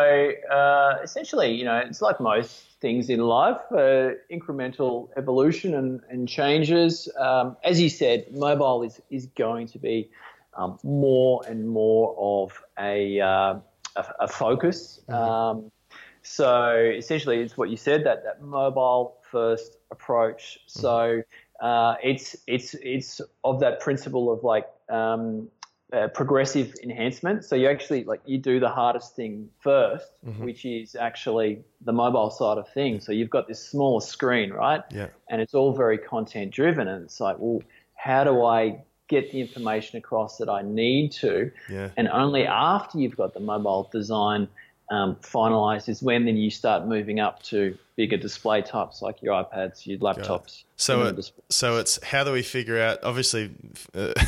uh, 0.50 1.00
essentially, 1.04 1.52
you 1.54 1.66
know, 1.66 1.76
it's 1.80 2.02
like 2.02 2.22
most 2.22 2.80
things 2.80 3.10
in 3.10 3.20
life, 3.20 3.60
uh, 3.74 4.12
incremental 4.32 5.10
evolution 5.18 5.76
and, 5.76 6.00
and 6.10 6.26
changes. 6.26 7.10
Um, 7.20 7.58
as 7.62 7.82
you 7.82 7.90
said, 7.90 8.28
mobile 8.32 8.84
is, 8.84 9.02
is 9.10 9.26
going 9.26 9.68
to 9.68 9.80
be 9.80 10.10
um, 10.54 10.80
more 10.82 11.44
and 11.46 11.68
more 11.68 12.16
of 12.18 12.64
a, 12.80 13.20
uh, 13.20 13.60
a, 13.98 14.06
a, 14.22 14.28
focus. 14.30 15.02
Mm-hmm. 15.10 15.22
Um, 15.22 15.72
so 16.22 16.76
essentially, 16.78 17.42
it's 17.42 17.58
what 17.58 17.70
you 17.70 17.76
said 17.76 18.06
that, 18.06 18.24
that 18.24 18.42
mobile 18.42 19.18
first 19.30 19.76
approach. 19.92 20.58
Mm-hmm. 20.70 20.80
So 20.80 21.24
uh, 21.60 21.96
it's 22.02 22.38
it's 22.48 22.76
it's 22.76 23.20
of 23.44 23.60
that 23.60 23.82
principle 23.82 24.32
of 24.32 24.46
like 24.46 24.68
um, 24.88 25.50
uh, 25.92 26.08
progressive 26.10 26.76
enhancement. 26.84 27.44
So 27.44 27.56
you 27.56 27.68
actually 27.68 28.04
like 28.04 28.22
you 28.26 28.38
do 28.38 28.60
the 28.60 28.70
hardest 28.70 29.16
thing 29.16 29.50
1st 29.66 30.02
mm-hmm. 30.28 30.44
which 30.44 30.66
is 30.66 30.96
actually 30.96 31.64
the 31.82 31.94
mobile 31.94 32.30
side 32.30 32.58
of 32.58 32.68
things. 32.74 33.06
So 33.06 33.12
you've 33.12 33.30
got 33.30 33.48
this 33.48 33.64
small 33.68 34.00
screen, 34.00 34.52
right? 34.52 34.84
Yeah. 34.92 35.08
And 35.30 35.42
it's 35.42 35.54
all 35.54 35.74
very 35.74 35.98
content 35.98 36.52
driven, 36.52 36.88
and 36.88 37.04
it's 37.04 37.20
like, 37.20 37.38
well, 37.40 37.62
how 37.96 38.24
do 38.24 38.44
I 38.44 38.84
get 39.08 39.32
the 39.32 39.42
information 39.42 39.98
across 39.98 40.38
that 40.38 40.50
I 40.50 40.62
need 40.62 41.12
to? 41.14 41.52
Yeah. 41.70 41.90
And 41.98 42.08
only 42.10 42.46
after 42.46 43.00
you've 43.00 43.18
got 43.18 43.34
the 43.34 43.40
mobile 43.40 43.90
design 43.92 44.48
um, 44.90 45.16
finalized 45.18 45.88
is 45.88 46.02
when 46.02 46.26
then 46.26 46.38
you 46.38 46.50
start 46.50 46.88
moving 46.88 47.20
up 47.20 47.44
to 47.44 47.78
bigger 47.96 48.18
display 48.18 48.62
types 48.62 49.02
like 49.02 49.22
your 49.22 49.34
iPads, 49.34 49.86
your 49.86 50.00
laptops. 50.00 50.64
So, 50.78 51.04
it, 51.04 51.32
so 51.50 51.78
it's 51.78 52.02
how 52.04 52.24
do 52.24 52.32
we 52.32 52.42
figure 52.42 52.80
out? 52.80 53.04
Obviously, 53.04 53.52
uh, 53.94 54.14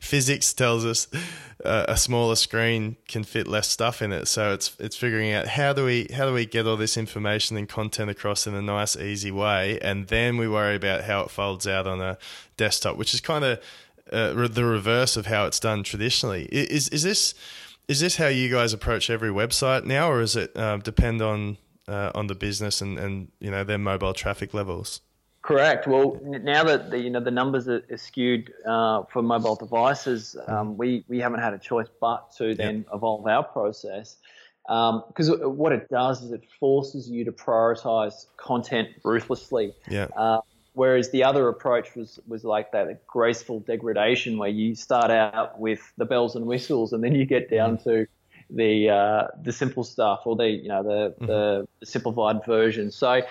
physics 0.00 0.52
tells 0.54 0.84
us 0.86 1.06
uh, 1.64 1.84
a 1.86 1.96
smaller 1.96 2.36
screen 2.36 2.96
can 3.06 3.24
fit 3.24 3.46
less 3.46 3.68
stuff 3.68 4.00
in 4.00 4.12
it. 4.12 4.26
So 4.26 4.54
it's 4.54 4.74
it's 4.80 4.96
figuring 4.96 5.32
out 5.32 5.46
how 5.46 5.72
do 5.72 5.84
we 5.84 6.08
how 6.12 6.26
do 6.26 6.32
we 6.32 6.46
get 6.46 6.66
all 6.66 6.76
this 6.76 6.96
information 6.96 7.56
and 7.56 7.68
content 7.68 8.10
across 8.10 8.46
in 8.46 8.54
a 8.54 8.62
nice, 8.62 8.96
easy 8.96 9.30
way, 9.30 9.78
and 9.80 10.08
then 10.08 10.36
we 10.36 10.48
worry 10.48 10.74
about 10.74 11.04
how 11.04 11.20
it 11.20 11.30
folds 11.30 11.66
out 11.66 11.86
on 11.86 12.00
a 12.00 12.18
desktop, 12.56 12.96
which 12.96 13.12
is 13.12 13.20
kind 13.20 13.44
of 13.44 13.60
uh, 14.10 14.32
the 14.48 14.64
reverse 14.64 15.16
of 15.16 15.26
how 15.26 15.46
it's 15.46 15.60
done 15.60 15.82
traditionally. 15.82 16.48
Is 16.50 16.88
is 16.88 17.02
this? 17.02 17.34
Is 17.88 18.00
this 18.00 18.16
how 18.16 18.26
you 18.26 18.50
guys 18.50 18.72
approach 18.72 19.10
every 19.10 19.30
website 19.30 19.84
now, 19.84 20.10
or 20.10 20.20
is 20.20 20.36
it 20.36 20.56
uh, 20.56 20.76
depend 20.76 21.22
on 21.22 21.56
uh, 21.88 22.12
on 22.14 22.26
the 22.26 22.34
business 22.34 22.80
and, 22.80 22.98
and 22.98 23.28
you 23.40 23.50
know 23.50 23.64
their 23.64 23.78
mobile 23.78 24.12
traffic 24.12 24.54
levels? 24.54 25.00
Correct. 25.40 25.86
Well, 25.86 26.20
now 26.22 26.62
that 26.64 26.90
the, 26.90 26.98
you 26.98 27.08
know 27.08 27.20
the 27.20 27.30
numbers 27.30 27.66
are, 27.68 27.82
skewed 27.96 28.52
uh, 28.66 29.04
for 29.04 29.22
mobile 29.22 29.56
devices, 29.56 30.36
um, 30.46 30.76
we 30.76 31.04
we 31.08 31.18
haven't 31.18 31.40
had 31.40 31.54
a 31.54 31.58
choice 31.58 31.88
but 32.00 32.30
to 32.36 32.54
then 32.54 32.78
yep. 32.78 32.86
evolve 32.92 33.26
our 33.26 33.42
process 33.42 34.16
because 34.68 35.30
um, 35.30 35.56
what 35.56 35.72
it 35.72 35.88
does 35.88 36.22
is 36.22 36.32
it 36.32 36.42
forces 36.60 37.08
you 37.08 37.24
to 37.24 37.32
prioritize 37.32 38.26
content 38.36 38.90
ruthlessly. 39.02 39.72
Yeah. 39.88 40.08
Uh, 40.14 40.42
Whereas 40.78 41.10
the 41.10 41.24
other 41.24 41.48
approach 41.48 41.96
was, 41.96 42.20
was 42.28 42.44
like 42.44 42.70
that 42.70 43.04
graceful 43.04 43.58
degradation 43.58 44.38
where 44.38 44.48
you 44.48 44.76
start 44.76 45.10
out 45.10 45.58
with 45.58 45.80
the 45.96 46.04
bells 46.04 46.36
and 46.36 46.46
whistles 46.46 46.92
and 46.92 47.02
then 47.02 47.16
you 47.16 47.26
get 47.26 47.50
down 47.50 47.78
mm-hmm. 47.78 47.90
to 47.90 48.06
the 48.48 48.88
uh, 48.88 49.26
the 49.42 49.52
simple 49.52 49.82
stuff 49.82 50.20
or 50.24 50.36
the 50.36 50.48
you 50.48 50.68
know 50.68 50.84
the, 50.84 51.10
mm-hmm. 51.10 51.26
the, 51.26 51.68
the 51.80 51.86
simplified 51.86 52.46
version. 52.46 52.92
So 52.92 53.22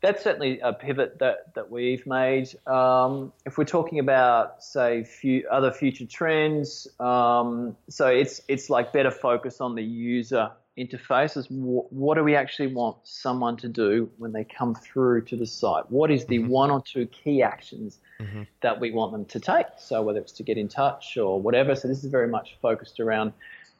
that's 0.00 0.22
certainly 0.22 0.60
a 0.60 0.72
pivot 0.72 1.18
that, 1.18 1.52
that 1.56 1.72
we've 1.72 2.06
made. 2.06 2.54
Um, 2.68 3.32
if 3.44 3.58
we're 3.58 3.64
talking 3.64 3.98
about, 3.98 4.62
say, 4.62 5.02
few, 5.02 5.48
other 5.50 5.72
future 5.72 6.06
trends, 6.06 6.86
um, 7.00 7.76
so 7.88 8.06
it's 8.06 8.42
it's 8.46 8.70
like 8.70 8.92
better 8.92 9.10
focus 9.10 9.60
on 9.60 9.74
the 9.74 9.82
user 9.82 10.52
interfaces. 10.78 11.46
What 11.50 12.14
do 12.14 12.24
we 12.24 12.34
actually 12.34 12.68
want 12.68 12.96
someone 13.04 13.56
to 13.58 13.68
do 13.68 14.10
when 14.18 14.32
they 14.32 14.44
come 14.44 14.74
through 14.74 15.22
to 15.26 15.36
the 15.36 15.46
site? 15.46 15.90
What 15.90 16.10
is 16.10 16.24
the 16.26 16.38
mm-hmm. 16.38 16.48
one 16.48 16.70
or 16.70 16.82
two 16.82 17.06
key 17.06 17.42
actions 17.42 17.98
mm-hmm. 18.18 18.42
that 18.62 18.80
we 18.80 18.90
want 18.90 19.12
them 19.12 19.24
to 19.26 19.40
take? 19.40 19.66
So 19.78 20.02
whether 20.02 20.18
it's 20.18 20.32
to 20.32 20.42
get 20.42 20.56
in 20.56 20.68
touch 20.68 21.16
or 21.16 21.40
whatever. 21.40 21.74
So 21.74 21.88
this 21.88 22.02
is 22.02 22.10
very 22.10 22.28
much 22.28 22.56
focused 22.62 23.00
around 23.00 23.32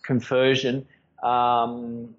conversion. 0.02 0.86
Um, 1.22 2.14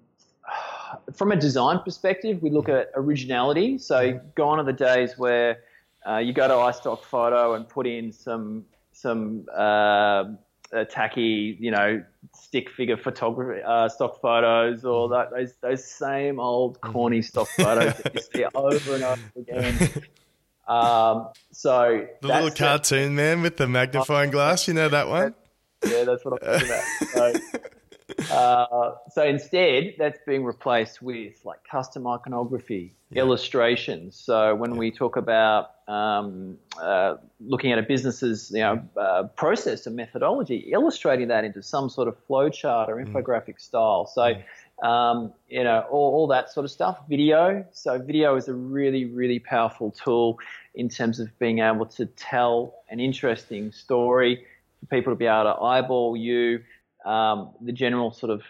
from 1.14 1.30
a 1.30 1.36
design 1.36 1.80
perspective, 1.84 2.42
we 2.42 2.50
look 2.50 2.68
at 2.68 2.90
originality. 2.94 3.78
So 3.78 4.20
gone 4.34 4.58
are 4.58 4.64
the 4.64 4.72
days 4.72 5.16
where 5.16 5.58
uh, 6.06 6.18
you 6.18 6.32
go 6.32 6.48
to 6.48 6.54
iStock 6.54 7.02
Photo 7.02 7.54
and 7.54 7.68
put 7.68 7.86
in 7.86 8.12
some 8.12 8.64
some 8.92 9.46
uh, 9.54 10.24
tacky, 10.90 11.56
you 11.60 11.70
know, 11.70 12.02
stick 12.34 12.70
figure 12.70 12.96
photography, 12.96 13.62
uh, 13.62 13.88
stock 13.88 14.20
photos, 14.20 14.84
or 14.84 15.08
that, 15.08 15.30
those 15.30 15.54
those 15.60 15.84
same 15.84 16.40
old 16.40 16.80
corny 16.80 17.22
stock 17.22 17.48
photos 17.48 17.96
that 17.98 18.14
you 18.14 18.20
see 18.34 18.44
over 18.54 18.94
and 18.94 19.04
over 19.04 19.22
again. 19.36 19.90
Um, 20.66 21.28
so 21.52 22.06
the 22.20 22.28
little 22.28 22.50
cartoon 22.50 23.14
man 23.14 23.42
with 23.42 23.56
the 23.56 23.68
magnifying 23.68 24.30
glass, 24.30 24.66
you 24.66 24.74
know 24.74 24.88
that 24.88 25.08
one? 25.08 25.34
Yeah, 25.84 26.04
that's 26.04 26.24
what 26.24 26.42
I'm 26.42 26.60
talking 26.60 26.66
about. 26.66 26.84
So, 27.12 28.34
uh, 28.34 28.94
so 29.10 29.24
instead, 29.24 29.94
that's 29.98 30.18
being 30.26 30.44
replaced 30.44 31.02
with 31.02 31.34
like 31.44 31.60
custom 31.70 32.06
iconography, 32.06 32.94
yeah. 33.10 33.20
illustrations. 33.20 34.16
So 34.16 34.54
when 34.54 34.72
yeah. 34.72 34.78
we 34.78 34.90
talk 34.90 35.16
about 35.16 35.73
um, 35.86 36.58
uh, 36.80 37.16
looking 37.40 37.72
at 37.72 37.78
a 37.78 37.82
business's 37.82 38.50
you 38.50 38.60
know 38.60 38.82
uh, 38.96 39.24
process 39.36 39.86
and 39.86 39.96
methodology, 39.96 40.70
illustrating 40.72 41.28
that 41.28 41.44
into 41.44 41.62
some 41.62 41.88
sort 41.88 42.08
of 42.08 42.16
flowchart 42.28 42.88
or 42.88 42.96
mm. 42.96 43.06
infographic 43.06 43.56
mm. 43.56 43.60
style. 43.60 44.06
So. 44.06 44.22
Mm. 44.22 44.44
Um, 44.82 45.32
you 45.48 45.62
know, 45.62 45.84
all, 45.88 46.14
all 46.14 46.26
that 46.26 46.50
sort 46.50 46.64
of 46.64 46.70
stuff. 46.70 46.98
Video. 47.08 47.64
So, 47.70 47.96
video 47.96 48.34
is 48.34 48.48
a 48.48 48.54
really, 48.54 49.04
really 49.04 49.38
powerful 49.38 49.92
tool 49.92 50.40
in 50.74 50.88
terms 50.88 51.20
of 51.20 51.28
being 51.38 51.60
able 51.60 51.86
to 51.86 52.06
tell 52.06 52.74
an 52.90 52.98
interesting 52.98 53.70
story 53.70 54.44
for 54.80 54.86
people 54.86 55.12
to 55.12 55.16
be 55.16 55.26
able 55.26 55.44
to 55.44 55.62
eyeball 55.62 56.16
you 56.16 56.58
um, 57.04 57.50
the 57.60 57.72
general 57.72 58.12
sort 58.12 58.30
of 58.30 58.42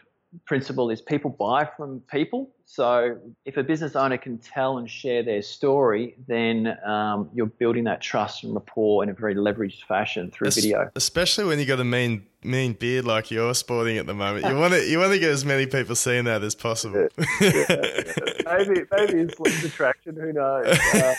principle 0.46 0.90
is 0.90 1.00
people 1.00 1.30
buy 1.30 1.68
from 1.76 2.00
people. 2.10 2.50
So 2.66 3.18
if 3.44 3.56
a 3.56 3.62
business 3.62 3.94
owner 3.94 4.16
can 4.16 4.38
tell 4.38 4.78
and 4.78 4.90
share 4.90 5.22
their 5.22 5.42
story, 5.42 6.16
then 6.26 6.76
um, 6.84 7.30
you're 7.34 7.46
building 7.46 7.84
that 7.84 8.00
trust 8.00 8.42
and 8.42 8.54
rapport 8.54 9.02
in 9.02 9.10
a 9.10 9.12
very 9.12 9.34
leveraged 9.34 9.84
fashion 9.84 10.30
through 10.30 10.48
es- 10.48 10.56
video. 10.56 10.90
Especially 10.96 11.44
when 11.44 11.58
you've 11.58 11.68
got 11.68 11.80
a 11.80 11.84
mean 11.84 12.26
mean 12.42 12.74
beard 12.74 13.04
like 13.04 13.30
you're 13.30 13.54
sporting 13.54 13.96
at 13.98 14.06
the 14.06 14.14
moment, 14.14 14.46
you 14.46 14.56
want 14.56 14.74
to 14.74 14.86
you 14.86 14.98
want 14.98 15.12
to 15.12 15.18
get 15.18 15.30
as 15.30 15.44
many 15.44 15.66
people 15.66 15.94
seeing 15.94 16.24
that 16.24 16.42
as 16.42 16.54
possible. 16.54 17.06
yeah, 17.40 17.40
yeah. 17.40 18.12
Maybe 18.44 18.82
maybe 18.92 19.20
it's 19.20 19.40
less 19.40 19.64
attraction. 19.64 20.16
Who 20.16 20.32
knows? 20.32 20.66
Uh, 20.66 21.14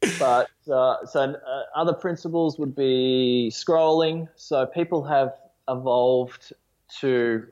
but 0.18 0.50
uh, 0.70 1.06
so 1.06 1.20
uh, 1.20 1.62
other 1.76 1.92
principles 1.92 2.58
would 2.58 2.74
be 2.74 3.50
scrolling. 3.52 4.28
So 4.36 4.66
people 4.66 5.04
have 5.04 5.34
evolved 5.68 6.52
to 7.00 7.46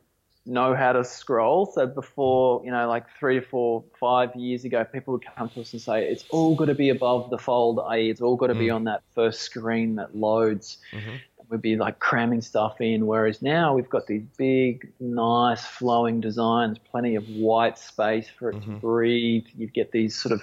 know 0.45 0.75
how 0.75 0.93
to 0.93 1.05
scroll. 1.05 1.67
So 1.67 1.87
before, 1.87 2.63
you 2.65 2.71
know, 2.71 2.89
like 2.89 3.05
three 3.19 3.41
to 3.41 3.47
four, 3.47 3.85
five 3.99 4.35
years 4.35 4.65
ago, 4.65 4.85
people 4.85 5.13
would 5.13 5.25
come 5.37 5.49
to 5.51 5.61
us 5.61 5.73
and 5.73 5.81
say, 5.81 6.09
it's 6.09 6.25
all 6.31 6.55
got 6.55 6.67
to 6.67 6.75
be 6.75 6.89
above 6.89 7.31
the 7.31 7.39
fold, 7.39 7.81
i.e., 7.89 8.11
it's 8.11 8.21
all 8.21 8.37
got 8.37 8.49
to 8.49 8.55
mm. 8.55 8.61
be 8.61 8.71
on 8.71 8.85
that 8.85 9.03
first 9.15 9.43
screen 9.43 9.97
that 9.97 10.17
loads. 10.17 10.79
Mm-hmm. 10.93 11.17
We'd 11.49 11.63
be 11.63 11.77
like 11.77 11.99
cramming 11.99 12.41
stuff 12.41 12.81
in. 12.81 13.07
Whereas 13.07 13.43
now 13.43 13.75
we've 13.75 13.91
got 13.91 14.07
these 14.07 14.25
big, 14.37 14.91
nice, 15.01 15.65
flowing 15.65 16.21
designs, 16.21 16.79
plenty 16.79 17.15
of 17.15 17.29
white 17.29 17.79
space 17.79 18.27
for 18.29 18.51
it 18.51 18.57
mm-hmm. 18.57 18.75
to 18.75 18.81
breathe. 18.81 19.45
You 19.57 19.67
get 19.67 19.93
these 19.93 20.17
sort 20.17 20.33
of 20.33 20.43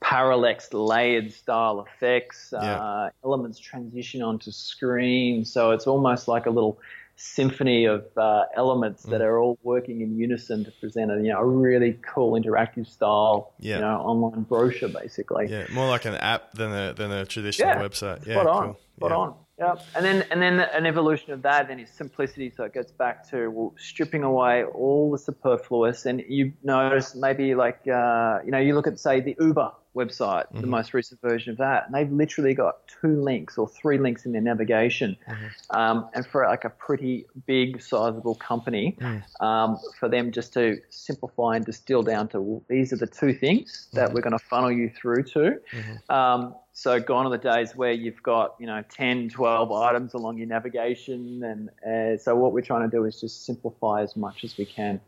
parallax 0.00 0.72
layered 0.72 1.32
style 1.32 1.80
effects, 1.86 2.50
yeah. 2.52 2.58
uh, 2.58 3.10
elements 3.24 3.58
transition 3.58 4.22
onto 4.22 4.50
screen. 4.50 5.44
So 5.44 5.72
it's 5.72 5.86
almost 5.86 6.26
like 6.26 6.46
a 6.46 6.50
little 6.50 6.78
symphony 7.16 7.86
of 7.86 8.04
uh, 8.16 8.44
elements 8.54 9.06
mm. 9.06 9.10
that 9.10 9.22
are 9.22 9.38
all 9.38 9.58
working 9.62 10.02
in 10.02 10.16
unison 10.16 10.64
to 10.64 10.70
present 10.72 11.10
a 11.10 11.16
you 11.16 11.32
know 11.32 11.38
a 11.38 11.44
really 11.44 11.98
cool 12.02 12.32
interactive 12.32 12.86
style 12.86 13.54
yeah. 13.58 13.76
you 13.76 13.80
know 13.80 13.96
online 14.00 14.42
brochure 14.42 14.90
basically 14.90 15.46
yeah 15.48 15.66
more 15.72 15.88
like 15.88 16.04
an 16.04 16.14
app 16.14 16.52
than 16.52 16.72
a 16.72 16.92
than 16.92 17.10
a 17.10 17.24
traditional 17.24 17.68
yeah, 17.68 17.80
website 17.80 18.26
yeah 18.26 18.34
spot 18.34 18.46
on 18.46 18.64
cool. 18.64 18.80
spot 18.96 19.10
yeah. 19.10 19.16
on 19.16 19.34
yeah 19.58 19.74
and 19.94 20.04
then 20.04 20.24
and 20.30 20.42
then 20.42 20.60
an 20.60 20.84
evolution 20.84 21.32
of 21.32 21.40
that 21.40 21.68
then 21.68 21.80
is 21.80 21.88
simplicity 21.88 22.52
so 22.54 22.64
it 22.64 22.74
gets 22.74 22.92
back 22.92 23.26
to 23.30 23.48
well, 23.48 23.74
stripping 23.78 24.22
away 24.22 24.64
all 24.64 25.10
the 25.10 25.18
superfluous 25.18 26.04
and 26.04 26.22
you 26.28 26.52
notice 26.62 27.14
maybe 27.14 27.54
like 27.54 27.80
uh, 27.88 28.40
you 28.44 28.50
know 28.50 28.58
you 28.58 28.74
look 28.74 28.86
at 28.86 29.00
say 29.00 29.20
the 29.20 29.34
Uber 29.40 29.72
website, 29.96 30.44
mm-hmm. 30.44 30.60
the 30.60 30.66
most 30.66 30.94
recent 30.94 31.20
version 31.20 31.50
of 31.50 31.58
that, 31.58 31.86
and 31.86 31.94
they've 31.94 32.12
literally 32.12 32.54
got 32.54 32.86
two 33.00 33.20
links 33.20 33.58
or 33.58 33.68
three 33.68 33.98
links 33.98 34.26
in 34.26 34.32
their 34.32 34.42
navigation. 34.42 35.16
Mm-hmm. 35.28 35.76
Um, 35.76 36.08
and 36.14 36.26
for 36.26 36.46
like 36.46 36.64
a 36.64 36.70
pretty 36.70 37.26
big, 37.46 37.80
sizable 37.80 38.34
company, 38.34 38.96
mm. 39.00 39.42
um, 39.42 39.78
for 39.98 40.08
them 40.08 40.30
just 40.30 40.52
to 40.52 40.78
simplify 40.90 41.56
and 41.56 41.64
distill 41.64 42.02
down 42.02 42.28
to 42.28 42.40
well, 42.40 42.62
these 42.68 42.92
are 42.92 42.96
the 42.96 43.06
two 43.06 43.32
things 43.32 43.88
that 43.92 44.06
mm-hmm. 44.06 44.14
we're 44.14 44.20
going 44.20 44.38
to 44.38 44.44
funnel 44.44 44.70
you 44.70 44.90
through 44.90 45.24
to. 45.24 45.58
Mm-hmm. 45.72 46.12
Um, 46.12 46.54
so 46.72 47.00
gone 47.00 47.26
are 47.26 47.30
the 47.30 47.38
days 47.38 47.74
where 47.74 47.92
you've 47.92 48.22
got 48.22 48.54
you 48.60 48.66
know 48.66 48.84
10, 48.90 49.30
12 49.30 49.72
items 49.72 50.12
along 50.12 50.36
your 50.36 50.46
navigation, 50.46 51.42
and 51.42 51.70
uh, 51.86 52.22
so 52.22 52.36
what 52.36 52.52
we're 52.52 52.60
trying 52.60 52.88
to 52.88 52.94
do 52.94 53.04
is 53.04 53.18
just 53.18 53.46
simplify 53.46 54.02
as 54.02 54.14
much 54.14 54.44
as 54.44 54.58
we 54.58 54.66
can. 54.66 55.00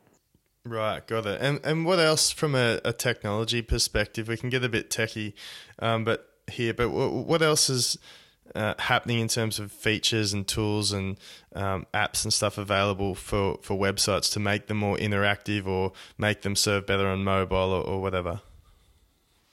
Right, 0.64 1.07
got 1.07 1.27
it. 1.27 1.40
And 1.40 1.61
and 1.64 1.87
what 1.87 1.99
else 1.99 2.31
from 2.31 2.55
a, 2.55 2.81
a 2.85 2.92
technology 2.92 3.62
perspective? 3.62 4.29
We 4.29 4.37
can 4.37 4.51
get 4.51 4.64
a 4.64 4.68
bit 4.68 4.90
techie, 4.90 5.33
um, 5.79 6.05
but 6.05 6.29
here, 6.51 6.75
but 6.75 6.88
w- 6.88 7.23
what 7.23 7.42
else 7.42 7.71
is 7.71 7.99
uh, 8.55 8.75
happening 8.79 9.21
in 9.21 9.29
terms 9.29 9.59
of 9.59 9.73
features 9.73 10.33
and 10.33 10.47
tools 10.47 10.92
and 10.92 11.18
um, 11.55 11.87
apps 11.94 12.25
and 12.25 12.33
stuff 12.33 12.59
available 12.59 13.14
for, 13.14 13.59
for 13.62 13.79
websites 13.79 14.33
to 14.33 14.40
make 14.40 14.66
them 14.66 14.79
more 14.79 14.97
interactive 14.97 15.66
or 15.66 15.92
make 16.16 16.42
them 16.42 16.57
serve 16.57 16.87
better 16.87 17.07
on 17.07 17.25
mobile 17.25 17.57
or, 17.73 17.83
or 17.83 18.01
whatever? 18.01 18.40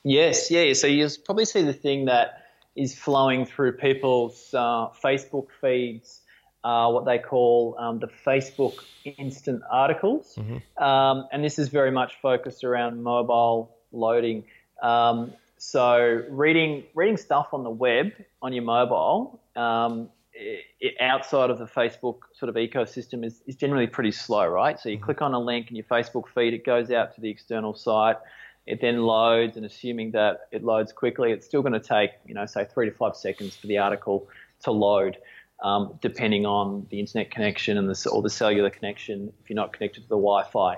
Yes, 0.04 0.52
yeah. 0.52 0.74
So 0.74 0.88
you'll 0.88 1.10
probably 1.26 1.46
see 1.46 1.64
the 1.64 1.74
thing 1.74 2.06
that 2.06 2.44
is 2.76 2.98
flowing 2.98 3.46
through 3.46 3.74
people's 3.74 4.54
uh, 4.54 4.90
Facebook 5.04 5.48
feeds 5.62 6.22
uh, 6.66 6.90
what 6.90 7.06
they 7.06 7.20
call 7.20 7.76
um, 7.78 8.00
the 8.00 8.10
Facebook 8.26 8.74
instant 9.06 9.62
articles. 9.70 10.36
Mm-hmm. 10.36 10.84
Um, 10.84 11.28
and 11.32 11.44
this 11.44 11.60
is 11.60 11.70
very 11.70 11.92
much 11.92 12.14
focused 12.24 12.64
around 12.64 13.04
mobile 13.04 13.70
loading. 13.92 14.46
Um, 14.82 15.32
so 15.60 16.24
reading 16.28 16.84
reading 16.96 17.18
stuff 17.18 17.54
on 17.54 17.64
the 17.64 17.70
web 17.70 18.14
on 18.42 18.52
your 18.52 18.64
mobile 18.64 19.40
um, 19.56 20.10
it, 20.34 20.96
outside 21.00 21.52
of 21.52 21.60
the 21.60 21.66
Facebook 21.66 22.22
sort 22.34 22.50
of 22.50 22.56
ecosystem 22.56 23.24
is, 23.24 23.42
is 23.46 23.56
generally 23.56 23.88
pretty 23.88 24.12
slow, 24.12 24.48
right? 24.48 24.80
So 24.80 24.90
you 24.90 24.96
mm-hmm. 24.96 25.06
click 25.06 25.22
on 25.22 25.36
a 25.36 25.40
link 25.40 25.70
in 25.70 25.76
your 25.76 25.86
Facebook 25.86 26.24
feed, 26.34 26.56
it 26.56 26.66
goes 26.66 26.90
out 26.90 27.14
to 27.14 27.22
the 27.22 27.30
external 27.30 27.76
site. 27.76 28.18
It 28.66 28.82
then 28.82 29.04
loads, 29.04 29.56
and 29.56 29.66
assuming 29.68 30.12
that 30.12 30.48
it 30.52 30.64
loads 30.64 30.92
quickly, 30.92 31.32
it's 31.32 31.46
still 31.46 31.62
going 31.62 31.74
to 31.74 31.80
take, 31.80 32.10
you 32.26 32.34
know, 32.34 32.48
say 32.48 32.66
three 32.66 32.90
to 32.90 32.92
five 32.92 33.16
seconds 33.16 33.56
for 33.56 33.68
the 33.68 33.78
article 33.78 34.28
to 34.64 34.72
load 34.72 35.18
um, 35.64 35.98
depending 36.02 36.46
on 36.46 36.88
the 36.90 37.00
internet 37.00 37.32
connection 37.32 37.78
and 37.78 37.90
the, 37.90 38.10
or 38.10 38.22
the 38.22 38.30
cellular 38.30 38.70
connection 38.70 39.32
if 39.42 39.50
you're 39.50 39.56
not 39.56 39.74
connected 39.74 40.04
to 40.04 40.10
the 40.10 40.16
Wi-Fi. 40.16 40.78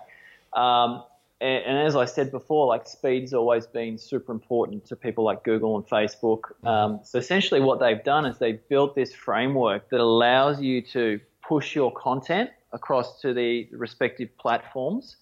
Um, 0.53 1.03
and, 1.39 1.63
and, 1.65 1.87
as 1.87 1.95
I 1.95 2.05
said 2.05 2.31
before, 2.31 2.67
like 2.67 2.87
speed's 2.87 3.33
always 3.33 3.67
been 3.67 3.97
super 3.97 4.31
important 4.31 4.85
to 4.87 4.95
people 4.95 5.23
like 5.23 5.43
Google 5.43 5.75
and 5.75 5.85
Facebook. 5.85 6.41
Um, 6.65 7.01
so 7.03 7.19
essentially, 7.19 7.61
what 7.61 7.79
they've 7.79 8.03
done 8.03 8.25
is 8.25 8.37
they've 8.39 8.67
built 8.69 8.95
this 8.95 9.13
framework 9.13 9.89
that 9.89 9.99
allows 9.99 10.61
you 10.61 10.81
to 10.93 11.19
push 11.41 11.75
your 11.75 11.91
content 11.91 12.49
across 12.73 13.21
to 13.21 13.33
the 13.33 13.67
respective 13.71 14.35
platforms, 14.37 15.17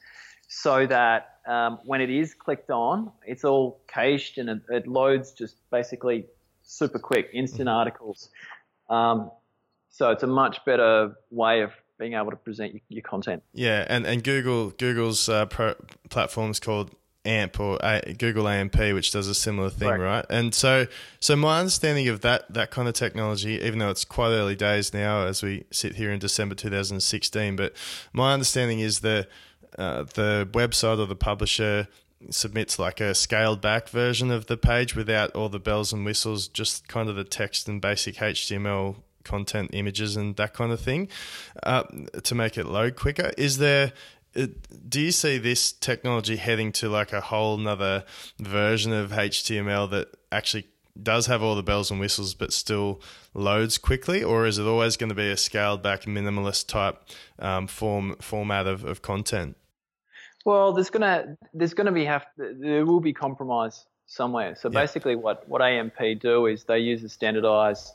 so 0.48 0.88
that 0.88 1.39
um, 1.48 1.80
when 1.86 2.02
it 2.02 2.10
is 2.10 2.34
clicked 2.34 2.72
on, 2.72 3.12
it's 3.26 3.44
all 3.44 3.82
cached 3.88 4.38
and 4.38 4.50
it, 4.50 4.62
it 4.70 4.88
loads 4.88 5.32
just 5.32 5.58
basically 5.70 6.26
super 6.63 7.00
quick, 7.00 7.30
instant 7.34 7.70
articles. 7.70 8.30
Um, 8.89 9.32
so 9.95 10.12
it's 10.12 10.23
a 10.23 10.27
much 10.27 10.63
better 10.65 11.15
way 11.31 11.62
of 11.62 11.71
being 11.97 12.15
able 12.15 12.29
to 12.29 12.36
present 12.36 12.81
your, 12.89 13.01
content. 13.01 13.41
Yeah, 13.53 13.86
and, 13.88 14.05
and 14.05 14.21
Google 14.21 14.71
Google's 14.71 15.29
uh, 15.29 15.45
pro- 15.45 15.75
platform 16.10 16.51
is 16.51 16.60
called 16.60 16.91
AMP 17.23 17.58
or 17.62 17.79
a- 17.81 18.13
Google 18.13 18.49
AMP, 18.49 18.77
which 18.77 19.12
does 19.12 19.29
a 19.29 19.34
similar 19.34 19.69
thing, 19.69 19.88
right. 19.88 19.99
right? 19.99 20.25
And 20.29 20.53
so, 20.53 20.88
so 21.21 21.38
my 21.38 21.60
understanding 21.60 22.10
of 22.10 22.19
that 22.21 22.53
that 22.53 22.71
kind 22.71 22.89
of 22.89 22.93
technology, 22.93 23.53
even 23.53 23.79
though 23.79 23.89
it's 23.89 24.03
quite 24.03 24.31
early 24.31 24.55
days 24.55 24.93
now, 24.93 25.25
as 25.25 25.41
we 25.41 25.63
sit 25.71 25.95
here 25.95 26.12
in 26.12 26.19
December 26.19 26.55
2016, 26.55 27.55
but 27.55 27.73
my 28.12 28.34
understanding 28.34 28.81
is 28.81 28.99
the 28.99 29.29
uh, 29.79 30.03
the 30.03 30.49
website 30.51 30.99
or 30.99 31.05
the 31.05 31.15
publisher 31.15 31.88
submits 32.31 32.77
like 32.77 32.99
a 32.99 33.15
scaled 33.15 33.62
back 33.62 33.88
version 33.88 34.29
of 34.29 34.47
the 34.47 34.58
page 34.58 34.93
without 34.93 35.31
all 35.31 35.47
the 35.47 35.60
bells 35.60 35.93
and 35.93 36.03
whistles, 36.03 36.49
just 36.49 36.89
kind 36.89 37.08
of 37.08 37.15
the 37.15 37.23
text 37.23 37.69
and 37.69 37.81
basic 37.81 38.15
HTML 38.15 38.97
content 39.26 39.72
images 39.74 40.16
and 40.16 40.36
that 40.38 40.54
kind 40.54 40.72
of 40.72 40.80
thing 40.80 41.10
uh, 41.64 41.84
to 42.24 42.36
make 42.36 42.58
it 42.58 42.66
load 42.66 42.96
quicker. 42.96 43.32
Is 43.38 43.58
there 43.58 43.92
uh, 44.36 44.48
do 44.88 45.02
you 45.02 45.12
see 45.12 45.38
this 45.38 45.72
technology 45.72 46.36
heading 46.36 46.72
to 46.74 46.90
like 46.90 47.14
a 47.14 47.22
whole 47.22 47.58
nother 47.58 48.04
version 48.40 48.94
of 48.94 49.12
HTML 49.12 49.90
that 49.92 50.10
actually 50.32 50.68
does 51.02 51.26
have 51.28 51.42
all 51.42 51.56
the 51.56 51.64
bells 51.64 51.92
and 51.92 52.00
whistles 52.00 52.34
but 52.34 52.54
still 52.54 53.02
loads 53.34 53.78
quickly, 53.78 54.24
or 54.24 54.46
is 54.46 54.58
it 54.58 54.64
always 54.64 54.98
going 54.98 55.10
to 55.10 55.16
be 55.16 55.30
a 55.30 55.38
scaled 55.38 55.82
back 55.82 56.04
minimalist 56.04 56.68
type 56.68 57.02
um, 57.40 57.68
form 57.68 58.16
format 58.22 58.68
of, 58.68 58.84
of 58.84 59.02
content? 59.02 59.58
Well, 60.46 60.74
there's 60.74 60.90
gonna 60.90 61.38
there's 61.54 61.74
gonna 61.74 61.92
be 61.92 62.06
have 62.06 62.26
there 62.38 62.86
will 62.86 63.00
be 63.00 63.14
compromise 63.14 63.86
somewhere. 64.06 64.56
So 64.56 64.70
yeah. 64.70 64.82
basically, 64.82 65.16
what 65.16 65.48
what 65.50 65.62
AMP 65.62 65.98
do 66.20 66.46
is 66.46 66.64
they 66.66 66.80
use 66.80 67.04
a 67.04 67.10
standardized 67.10 67.92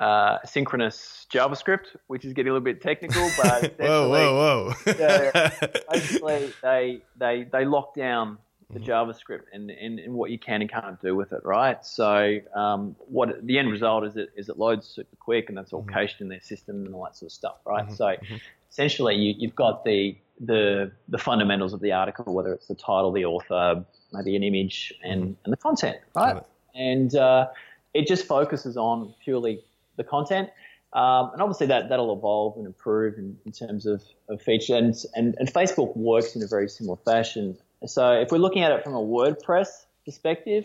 uh, 0.00 0.38
synchronous 0.46 1.26
JavaScript, 1.30 1.94
which 2.06 2.24
is 2.24 2.32
getting 2.32 2.50
a 2.50 2.54
little 2.54 2.64
bit 2.64 2.80
technical, 2.80 3.28
but 3.36 3.74
whoa, 3.78 4.08
whoa, 4.08 4.34
whoa! 4.34 4.94
yeah, 4.98 5.50
basically, 5.92 6.52
they 6.62 7.02
they 7.18 7.46
they 7.52 7.64
lock 7.66 7.94
down 7.94 8.38
the 8.72 8.78
mm-hmm. 8.78 8.90
JavaScript 8.90 9.42
and, 9.52 9.70
and, 9.70 9.98
and, 9.98 10.14
what 10.14 10.30
you 10.30 10.38
can 10.38 10.60
and 10.60 10.70
can't 10.70 11.00
do 11.02 11.16
with 11.16 11.32
it, 11.32 11.44
right? 11.44 11.84
So 11.84 12.38
um, 12.54 12.94
what 13.08 13.44
the 13.44 13.58
end 13.58 13.70
result 13.70 14.04
is 14.04 14.16
it 14.16 14.30
is 14.36 14.48
it 14.48 14.58
loads 14.58 14.86
super 14.86 15.16
quick 15.16 15.48
and 15.48 15.58
that's 15.58 15.72
all 15.72 15.82
mm-hmm. 15.82 15.92
cached 15.92 16.20
in 16.20 16.28
their 16.28 16.40
system 16.40 16.86
and 16.86 16.94
all 16.94 17.04
that 17.04 17.16
sort 17.16 17.28
of 17.28 17.32
stuff, 17.32 17.56
right? 17.66 17.84
Mm-hmm. 17.84 17.94
So 17.94 18.06
mm-hmm. 18.06 18.36
essentially 18.70 19.16
you, 19.16 19.34
you've 19.36 19.56
got 19.56 19.84
the 19.84 20.16
the 20.40 20.92
the 21.08 21.18
fundamentals 21.18 21.72
of 21.72 21.80
the 21.80 21.92
article, 21.92 22.32
whether 22.32 22.54
it's 22.54 22.68
the 22.68 22.74
title, 22.74 23.12
the 23.12 23.26
author, 23.26 23.84
maybe 24.12 24.34
an 24.36 24.44
image, 24.44 24.94
and, 25.02 25.22
mm-hmm. 25.22 25.44
and 25.44 25.52
the 25.52 25.58
content, 25.58 25.98
right? 26.14 26.42
And 26.74 27.14
uh, 27.14 27.48
it 27.92 28.06
just 28.06 28.26
focuses 28.26 28.76
on 28.76 29.14
purely 29.22 29.64
the 30.00 30.08
content. 30.16 30.48
Um, 30.92 31.30
and 31.32 31.40
obviously 31.42 31.68
that, 31.68 31.88
that'll 31.88 32.12
evolve 32.18 32.56
and 32.58 32.66
improve 32.66 33.12
in, 33.16 33.36
in 33.46 33.52
terms 33.52 33.86
of, 33.86 34.02
of 34.28 34.42
feature. 34.42 34.76
And, 34.82 34.94
and, 35.14 35.36
and 35.38 35.46
Facebook 35.60 35.96
works 35.96 36.34
in 36.34 36.42
a 36.42 36.48
very 36.56 36.68
similar 36.68 36.98
fashion. 37.04 37.56
So 37.86 38.02
if 38.12 38.32
we're 38.32 38.44
looking 38.46 38.62
at 38.62 38.72
it 38.72 38.82
from 38.82 38.94
a 38.94 39.04
WordPress 39.14 39.68
perspective, 40.04 40.64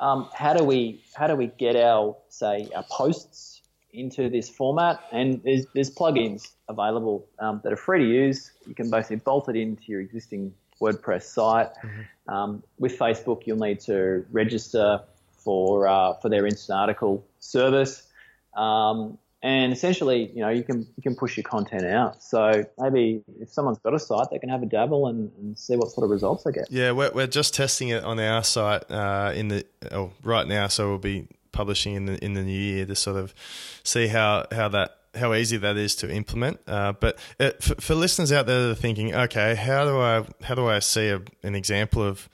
um, 0.00 0.28
how 0.34 0.54
do 0.54 0.64
we 0.64 1.04
how 1.14 1.26
do 1.26 1.36
we 1.36 1.46
get 1.46 1.76
our 1.76 2.16
say 2.30 2.68
our 2.74 2.84
posts 2.90 3.60
into 3.92 4.30
this 4.30 4.48
format? 4.48 4.96
And 5.12 5.42
there's, 5.44 5.66
there's 5.74 5.94
plugins 5.94 6.50
available 6.68 7.26
um, 7.38 7.60
that 7.62 7.72
are 7.72 7.76
free 7.76 8.00
to 8.00 8.10
use. 8.24 8.50
You 8.66 8.74
can 8.74 8.90
basically 8.90 9.16
bolt 9.16 9.48
it 9.48 9.56
into 9.56 9.84
your 9.86 10.00
existing 10.00 10.54
WordPress 10.80 11.24
site. 11.24 11.68
Mm-hmm. 11.74 12.34
Um, 12.34 12.62
with 12.78 12.98
Facebook, 12.98 13.46
you'll 13.46 13.58
need 13.58 13.80
to 13.80 14.24
register 14.32 15.00
for 15.44 15.86
uh, 15.86 16.14
for 16.14 16.28
their 16.28 16.46
instant 16.46 16.78
article 16.78 17.24
service. 17.38 18.06
Um, 18.54 19.18
and 19.42 19.72
essentially, 19.72 20.30
you 20.34 20.40
know, 20.40 20.50
you 20.50 20.62
can 20.62 20.80
you 20.96 21.02
can 21.02 21.16
push 21.16 21.36
your 21.36 21.44
content 21.44 21.86
out. 21.86 22.22
So 22.22 22.64
maybe 22.78 23.22
if 23.40 23.50
someone's 23.50 23.78
got 23.78 23.94
a 23.94 23.98
site, 23.98 24.28
they 24.30 24.38
can 24.38 24.50
have 24.50 24.62
a 24.62 24.66
dabble 24.66 25.06
and, 25.06 25.30
and 25.38 25.58
see 25.58 25.76
what 25.76 25.90
sort 25.90 26.04
of 26.04 26.10
results 26.10 26.44
they 26.44 26.52
get. 26.52 26.70
Yeah, 26.70 26.92
we're, 26.92 27.10
we're 27.12 27.26
just 27.26 27.54
testing 27.54 27.88
it 27.88 28.04
on 28.04 28.20
our 28.20 28.44
site 28.44 28.90
uh, 28.90 29.32
in 29.34 29.48
the 29.48 29.64
oh, 29.90 30.12
right 30.22 30.46
now, 30.46 30.66
so 30.66 30.90
we'll 30.90 30.98
be 30.98 31.26
publishing 31.52 31.94
in 31.94 32.04
the 32.04 32.22
in 32.22 32.34
the 32.34 32.42
new 32.42 32.52
year 32.52 32.84
to 32.84 32.94
sort 32.94 33.16
of 33.16 33.34
see 33.82 34.08
how 34.08 34.46
how 34.52 34.68
that 34.68 34.96
how 35.14 35.32
easy 35.32 35.56
that 35.56 35.76
is 35.78 35.94
to 35.96 36.12
implement. 36.12 36.60
Uh, 36.66 36.92
but 36.92 37.18
it, 37.38 37.54
uh, 37.54 37.56
for, 37.60 37.80
for, 37.80 37.94
listeners 37.94 38.32
out 38.32 38.46
there 38.46 38.66
that 38.66 38.70
are 38.70 38.74
thinking, 38.74 39.14
okay, 39.14 39.54
how 39.54 39.84
do 39.84 39.98
I 39.98 40.24
how 40.42 40.54
do 40.54 40.68
I 40.68 40.80
see 40.80 41.08
a, 41.08 41.22
an 41.42 41.54
example 41.54 42.02
of 42.02 42.28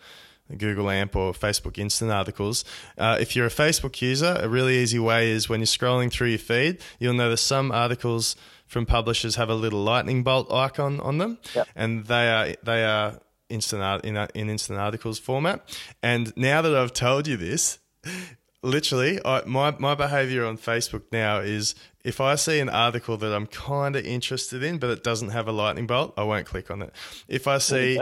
Google 0.56 0.90
AMP 0.90 1.16
or 1.16 1.32
Facebook 1.32 1.78
Instant 1.78 2.10
articles. 2.10 2.64
Uh, 2.96 3.16
if 3.20 3.34
you're 3.34 3.46
a 3.46 3.50
Facebook 3.50 4.00
user, 4.00 4.38
a 4.40 4.48
really 4.48 4.78
easy 4.78 4.98
way 4.98 5.30
is 5.30 5.48
when 5.48 5.60
you're 5.60 5.66
scrolling 5.66 6.10
through 6.10 6.28
your 6.28 6.38
feed, 6.38 6.78
you'll 6.98 7.14
notice 7.14 7.40
some 7.40 7.72
articles 7.72 8.36
from 8.66 8.86
publishers 8.86 9.36
have 9.36 9.48
a 9.48 9.54
little 9.54 9.82
lightning 9.82 10.22
bolt 10.22 10.52
icon 10.52 11.00
on 11.00 11.18
them, 11.18 11.38
yep. 11.54 11.68
and 11.76 12.06
they 12.06 12.28
are 12.28 12.54
they 12.62 12.84
are 12.84 13.20
instant 13.48 13.82
art 13.82 14.04
in 14.04 14.16
in 14.34 14.50
instant 14.50 14.78
articles 14.78 15.18
format. 15.18 15.78
And 16.02 16.32
now 16.36 16.62
that 16.62 16.74
I've 16.74 16.92
told 16.92 17.26
you 17.26 17.36
this, 17.36 17.78
literally, 18.62 19.20
I, 19.24 19.42
my 19.46 19.74
my 19.78 19.94
behavior 19.94 20.44
on 20.44 20.58
Facebook 20.58 21.02
now 21.12 21.38
is 21.38 21.74
if 22.04 22.20
I 22.20 22.34
see 22.36 22.60
an 22.60 22.68
article 22.68 23.16
that 23.16 23.34
I'm 23.34 23.46
kind 23.46 23.96
of 23.96 24.04
interested 24.04 24.62
in, 24.62 24.78
but 24.78 24.90
it 24.90 25.02
doesn't 25.02 25.30
have 25.30 25.48
a 25.48 25.52
lightning 25.52 25.86
bolt, 25.86 26.14
I 26.16 26.24
won't 26.24 26.46
click 26.46 26.70
on 26.70 26.82
it. 26.82 26.92
If 27.28 27.46
I 27.46 27.58
see, 27.58 28.00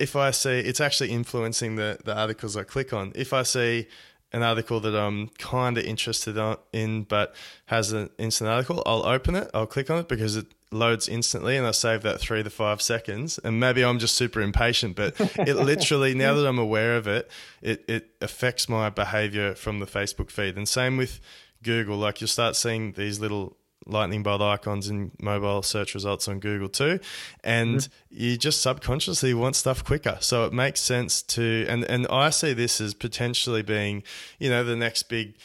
if 0.00 0.16
I 0.16 0.30
see, 0.30 0.58
it's 0.58 0.80
actually 0.80 1.10
influencing 1.10 1.76
the 1.76 1.98
the 2.04 2.16
articles 2.16 2.56
I 2.56 2.64
click 2.64 2.92
on. 2.92 3.12
If 3.14 3.32
I 3.32 3.42
see 3.42 3.88
an 4.32 4.42
article 4.42 4.80
that 4.80 4.94
I'm 4.94 5.28
kind 5.38 5.78
of 5.78 5.84
interested 5.84 6.36
in, 6.72 7.04
but 7.04 7.34
has 7.66 7.92
an 7.92 8.10
instant 8.18 8.50
article, 8.50 8.82
I'll 8.84 9.06
open 9.06 9.34
it, 9.36 9.50
I'll 9.54 9.66
click 9.66 9.90
on 9.90 9.98
it 9.98 10.08
because 10.08 10.36
it 10.36 10.46
loads 10.70 11.08
instantly, 11.08 11.56
and 11.56 11.66
I 11.66 11.70
save 11.70 12.02
that 12.02 12.20
three 12.20 12.42
to 12.42 12.50
five 12.50 12.82
seconds. 12.82 13.38
And 13.42 13.60
maybe 13.60 13.84
I'm 13.84 13.98
just 13.98 14.14
super 14.14 14.40
impatient, 14.40 14.96
but 14.96 15.14
it 15.38 15.56
literally, 15.56 16.14
now 16.14 16.34
that 16.34 16.46
I'm 16.46 16.58
aware 16.58 16.96
of 16.96 17.06
it, 17.06 17.30
it 17.62 17.84
it 17.88 18.10
affects 18.20 18.68
my 18.68 18.90
behavior 18.90 19.54
from 19.54 19.80
the 19.80 19.86
Facebook 19.86 20.30
feed. 20.30 20.56
And 20.56 20.68
same 20.68 20.96
with 20.96 21.20
Google, 21.62 21.96
like 21.96 22.20
you'll 22.20 22.28
start 22.28 22.56
seeing 22.56 22.92
these 22.92 23.20
little 23.20 23.56
lightning 23.86 24.22
bolt 24.22 24.42
icons 24.42 24.88
in 24.88 25.12
mobile 25.20 25.62
search 25.62 25.94
results 25.94 26.26
on 26.28 26.40
Google 26.40 26.68
too, 26.68 26.98
and 27.44 27.78
mm-hmm. 27.78 27.92
you 28.10 28.36
just 28.36 28.60
subconsciously 28.60 29.32
want 29.32 29.56
stuff 29.56 29.84
quicker. 29.84 30.18
So 30.20 30.44
it 30.44 30.52
makes 30.52 30.80
sense 30.80 31.22
to, 31.22 31.66
and 31.68 31.84
and 31.84 32.06
I 32.08 32.30
see 32.30 32.52
this 32.52 32.80
as 32.80 32.94
potentially 32.94 33.62
being, 33.62 34.02
you 34.38 34.50
know, 34.50 34.64
the 34.64 34.76
next 34.76 35.04
big. 35.04 35.36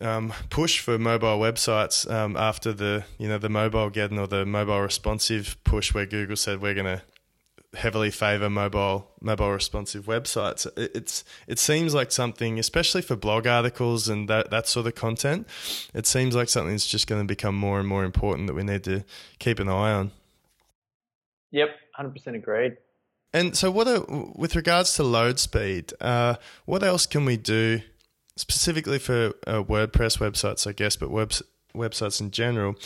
Um, 0.00 0.34
push 0.50 0.80
for 0.80 0.98
mobile 0.98 1.38
websites 1.38 2.10
um, 2.10 2.36
after 2.36 2.72
the 2.72 3.04
you 3.18 3.28
know 3.28 3.38
the 3.38 3.48
Mobilegeddon 3.48 4.18
or 4.18 4.26
the 4.26 4.44
mobile 4.44 4.80
responsive 4.80 5.56
push 5.64 5.94
where 5.94 6.04
Google 6.04 6.36
said 6.36 6.60
we're 6.60 6.74
going 6.74 6.98
to 6.98 7.02
heavily 7.76 8.10
favor 8.10 8.50
mobile 8.50 9.10
mobile 9.20 9.52
responsive 9.52 10.06
websites. 10.06 10.66
It's 10.76 11.24
it 11.46 11.58
seems 11.58 11.94
like 11.94 12.10
something, 12.10 12.58
especially 12.58 13.02
for 13.02 13.16
blog 13.16 13.46
articles 13.46 14.08
and 14.08 14.28
that 14.28 14.50
that 14.50 14.66
sort 14.66 14.86
of 14.86 14.94
content. 14.94 15.46
It 15.94 16.06
seems 16.06 16.34
like 16.34 16.48
something 16.48 16.72
that's 16.72 16.86
just 16.86 17.06
going 17.06 17.22
to 17.22 17.26
become 17.26 17.54
more 17.54 17.78
and 17.78 17.88
more 17.88 18.04
important 18.04 18.48
that 18.48 18.54
we 18.54 18.64
need 18.64 18.84
to 18.84 19.04
keep 19.38 19.58
an 19.58 19.68
eye 19.68 19.92
on. 19.92 20.10
Yep, 21.52 21.70
hundred 21.94 22.12
percent 22.12 22.36
agreed. 22.36 22.76
And 23.32 23.56
so, 23.56 23.70
what 23.70 23.86
are, 23.86 24.04
with 24.34 24.56
regards 24.56 24.94
to 24.94 25.02
load 25.02 25.38
speed? 25.38 25.92
Uh, 26.00 26.36
what 26.64 26.82
else 26.82 27.06
can 27.06 27.24
we 27.24 27.36
do 27.36 27.82
specifically 28.36 28.98
for 28.98 29.32
uh, 29.46 29.62
WordPress 29.62 30.18
websites, 30.18 30.66
I 30.66 30.72
guess, 30.72 30.96
but 30.96 31.10
web, 31.10 31.32
websites 31.74 32.20
in 32.20 32.30
general? 32.30 32.76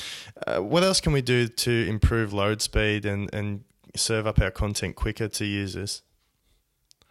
Uh, 0.46 0.58
what 0.58 0.82
else 0.82 1.00
can 1.00 1.12
we 1.12 1.22
do 1.22 1.48
to 1.48 1.88
improve 1.88 2.32
load 2.32 2.62
speed 2.62 3.04
and 3.04 3.32
and 3.34 3.64
serve 3.96 4.26
up 4.26 4.40
our 4.40 4.50
content 4.50 4.96
quicker 4.96 5.28
to 5.28 5.44
users? 5.44 6.02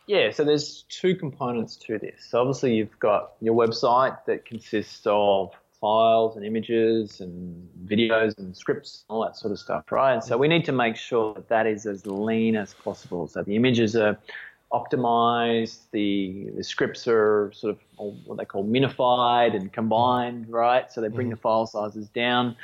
Yeah, 0.07 0.31
so 0.31 0.43
there's 0.43 0.85
two 0.89 1.15
components 1.15 1.75
to 1.85 1.99
this. 1.99 2.25
So 2.29 2.39
obviously 2.39 2.75
you've 2.75 2.97
got 2.99 3.33
your 3.41 3.53
website 3.53 4.17
that 4.25 4.43
consists 4.43 5.01
of 5.05 5.53
files 5.79 6.35
and 6.35 6.43
images 6.43 7.21
and 7.21 7.69
videos 7.85 8.37
and 8.37 8.55
scripts, 8.57 9.05
and 9.07 9.15
all 9.15 9.23
that 9.23 9.37
sort 9.37 9.51
of 9.51 9.59
stuff, 9.59 9.91
right? 9.91 10.13
And 10.13 10.23
so 10.23 10.35
we 10.37 10.47
need 10.47 10.65
to 10.65 10.71
make 10.71 10.95
sure 10.95 11.35
that 11.35 11.47
that 11.49 11.67
is 11.67 11.85
as 11.85 12.07
lean 12.07 12.55
as 12.55 12.73
possible. 12.73 13.27
So 13.27 13.43
the 13.43 13.55
images 13.55 13.95
are 13.95 14.17
optimized, 14.71 15.79
the, 15.91 16.49
the 16.55 16.63
scripts 16.63 17.07
are 17.07 17.51
sort 17.53 17.75
of 17.75 18.15
what 18.25 18.37
they 18.37 18.45
call 18.45 18.63
minified 18.63 19.55
and 19.55 19.73
combined, 19.73 20.49
right? 20.49 20.91
So 20.91 21.01
they 21.01 21.07
bring 21.07 21.27
mm-hmm. 21.27 21.31
the 21.31 21.41
file 21.41 21.65
sizes 21.65 22.07
down. 22.09 22.55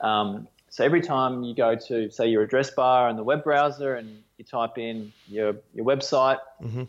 Um, 0.00 0.46
so 0.68 0.84
every 0.84 1.00
time 1.00 1.42
you 1.42 1.54
go 1.54 1.76
to, 1.76 2.10
say, 2.10 2.28
your 2.28 2.42
address 2.42 2.70
bar 2.70 3.08
in 3.08 3.16
the 3.16 3.22
web 3.22 3.44
browser 3.44 3.94
and 3.94 4.22
you 4.36 4.44
type 4.44 4.76
in 4.76 5.12
your, 5.28 5.56
your 5.74 5.86
website, 5.86 6.38
mm-hmm. 6.62 6.84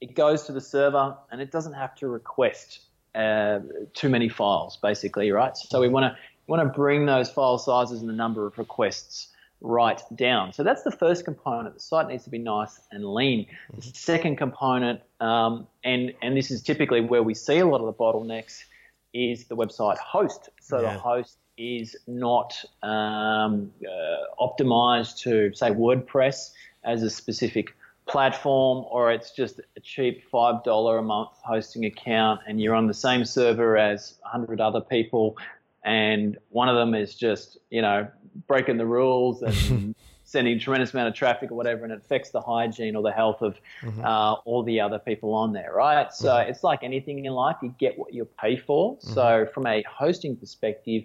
it 0.00 0.14
goes 0.14 0.44
to 0.44 0.52
the 0.52 0.60
server 0.60 1.16
and 1.30 1.40
it 1.40 1.50
doesn't 1.50 1.74
have 1.74 1.94
to 1.96 2.08
request 2.08 2.80
uh, 3.14 3.60
too 3.94 4.08
many 4.08 4.28
files, 4.28 4.76
basically, 4.76 5.32
right? 5.32 5.56
So 5.56 5.80
we 5.80 5.88
want 5.88 6.04
to 6.04 6.18
want 6.46 6.62
to 6.62 6.68
bring 6.68 7.06
those 7.06 7.28
file 7.28 7.58
sizes 7.58 8.00
and 8.00 8.08
the 8.08 8.14
number 8.14 8.46
of 8.46 8.56
requests 8.56 9.28
right 9.60 10.00
down. 10.14 10.52
So 10.52 10.62
that's 10.62 10.82
the 10.82 10.90
first 10.90 11.24
component. 11.24 11.74
The 11.74 11.80
site 11.80 12.08
needs 12.08 12.24
to 12.24 12.30
be 12.30 12.38
nice 12.38 12.78
and 12.90 13.04
lean. 13.04 13.46
The 13.70 13.80
mm-hmm. 13.80 13.90
second 13.94 14.36
component, 14.36 15.00
um, 15.20 15.66
and 15.84 16.12
and 16.22 16.36
this 16.36 16.50
is 16.50 16.62
typically 16.62 17.00
where 17.00 17.22
we 17.22 17.34
see 17.34 17.58
a 17.58 17.66
lot 17.66 17.80
of 17.80 17.86
the 17.86 17.92
bottlenecks, 17.92 18.64
is 19.14 19.46
the 19.46 19.56
website 19.56 19.98
host. 19.98 20.50
So 20.60 20.80
yeah. 20.80 20.92
the 20.92 20.98
host 20.98 21.38
is 21.56 21.96
not 22.06 22.62
um, 22.82 23.72
uh, 23.82 24.44
optimized 24.44 25.20
to, 25.20 25.54
say, 25.54 25.70
WordPress 25.70 26.50
as 26.84 27.02
a 27.02 27.10
specific 27.10 27.74
platform, 28.06 28.84
or 28.90 29.10
it's 29.10 29.32
just 29.32 29.60
a 29.76 29.80
cheap 29.80 30.22
$5 30.32 30.98
a 30.98 31.02
month 31.02 31.30
hosting 31.42 31.84
account, 31.84 32.40
and 32.46 32.60
you're 32.60 32.74
on 32.74 32.86
the 32.86 32.94
same 32.94 33.24
server 33.24 33.76
as 33.76 34.18
100 34.22 34.60
other 34.60 34.80
people, 34.80 35.36
and 35.86 36.36
one 36.50 36.68
of 36.68 36.74
them 36.74 36.94
is 36.94 37.14
just, 37.14 37.58
you 37.70 37.80
know, 37.80 38.08
breaking 38.48 38.76
the 38.76 38.84
rules 38.84 39.40
and 39.42 39.94
sending 40.24 40.56
a 40.56 40.58
tremendous 40.58 40.92
amount 40.92 41.08
of 41.08 41.14
traffic 41.14 41.52
or 41.52 41.54
whatever, 41.54 41.84
and 41.84 41.92
it 41.92 41.98
affects 41.98 42.30
the 42.30 42.40
hygiene 42.40 42.96
or 42.96 43.02
the 43.04 43.12
health 43.12 43.40
of 43.40 43.56
mm-hmm. 43.80 44.04
uh, 44.04 44.32
all 44.44 44.64
the 44.64 44.80
other 44.80 44.98
people 44.98 45.32
on 45.32 45.52
there, 45.52 45.72
right? 45.72 46.12
So 46.12 46.28
mm-hmm. 46.28 46.50
it's 46.50 46.64
like 46.64 46.82
anything 46.82 47.24
in 47.24 47.32
life, 47.32 47.56
you 47.62 47.72
get 47.78 47.96
what 47.96 48.12
you 48.12 48.24
pay 48.38 48.56
for. 48.56 48.96
Mm-hmm. 48.96 49.14
So 49.14 49.48
from 49.54 49.66
a 49.68 49.84
hosting 49.88 50.36
perspective, 50.36 51.04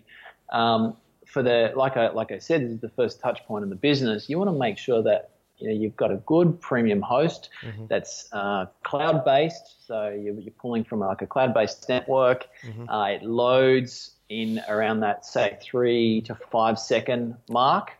um, 0.51 0.97
for 1.27 1.43
the 1.43 1.71
like 1.75 1.95
I 1.95 2.09
like 2.09 2.31
I 2.31 2.39
said, 2.39 2.63
this 2.63 2.71
is 2.71 2.79
the 2.81 2.89
first 2.89 3.21
touch 3.21 3.45
point 3.45 3.63
in 3.63 3.69
the 3.69 3.75
business. 3.75 4.29
You 4.29 4.39
want 4.39 4.49
to 4.49 4.57
make 4.57 4.79
sure 4.79 5.03
that 5.03 5.29
you 5.61 5.67
know 5.67 5.73
you've 5.73 5.95
got 5.95 6.11
a 6.11 6.17
good 6.17 6.59
premium 6.59 7.01
host 7.01 7.49
mm-hmm. 7.63 7.85
that's 7.87 8.27
uh, 8.31 8.65
cloud 8.83 9.23
based. 9.23 9.87
So 9.87 10.09
you're, 10.09 10.39
you're, 10.39 10.53
pulling 10.59 10.83
from 10.83 10.99
like 10.99 11.21
a 11.21 11.27
cloud 11.27 11.53
based 11.53 11.87
network. 11.89 12.47
Mm-hmm. 12.65 12.89
Uh, 12.89 13.07
it 13.07 13.23
loads 13.23 14.11
in 14.29 14.61
around 14.67 15.01
that 15.01 15.25
say 15.25 15.57
three 15.61 16.21
to 16.21 16.35
five 16.51 16.79
second 16.79 17.35
mark. 17.49 17.91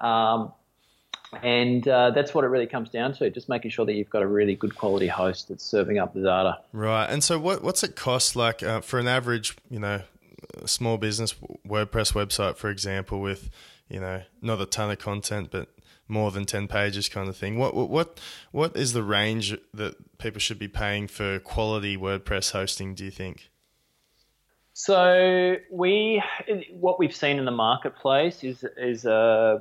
Um, 0.00 0.52
and 1.42 1.86
uh, 1.88 2.10
that's 2.10 2.34
what 2.34 2.44
it 2.44 2.48
really 2.48 2.66
comes 2.66 2.90
down 2.90 3.14
to, 3.14 3.30
just 3.30 3.48
making 3.48 3.70
sure 3.70 3.86
that 3.86 3.94
you've 3.94 4.10
got 4.10 4.22
a 4.22 4.26
really 4.26 4.54
good 4.54 4.76
quality 4.76 5.06
host 5.06 5.48
that's 5.48 5.64
serving 5.64 5.98
up 5.98 6.12
the 6.12 6.20
data. 6.20 6.58
Right. 6.72 7.06
And 7.06 7.24
so, 7.24 7.38
what, 7.38 7.62
what's 7.62 7.82
it 7.82 7.96
cost 7.96 8.36
like 8.36 8.62
uh, 8.62 8.82
for 8.82 8.98
an 8.98 9.08
average, 9.08 9.56
you 9.70 9.78
know, 9.78 10.02
small 10.66 10.98
business 10.98 11.34
WordPress 11.66 12.12
website, 12.12 12.58
for 12.58 12.68
example, 12.68 13.20
with 13.20 13.48
you 13.92 14.00
know, 14.00 14.22
not 14.40 14.60
a 14.60 14.66
ton 14.66 14.90
of 14.90 14.98
content, 14.98 15.48
but 15.50 15.68
more 16.08 16.30
than 16.30 16.44
10 16.44 16.68
pages 16.68 17.08
kind 17.08 17.28
of 17.28 17.36
thing. 17.36 17.58
What, 17.58 17.74
what, 17.74 18.20
what 18.50 18.76
is 18.76 18.92
the 18.92 19.02
range 19.02 19.56
that 19.72 20.18
people 20.18 20.40
should 20.40 20.58
be 20.58 20.68
paying 20.68 21.08
for 21.08 21.38
quality 21.38 21.96
WordPress 21.96 22.52
hosting, 22.52 22.94
do 22.94 23.04
you 23.04 23.10
think? 23.10 23.50
So 24.74 25.56
we, 25.70 26.22
what 26.70 26.98
we've 26.98 27.14
seen 27.14 27.38
in 27.38 27.44
the 27.44 27.50
marketplace 27.50 28.42
is, 28.42 28.64
is 28.76 29.04
uh, 29.04 29.60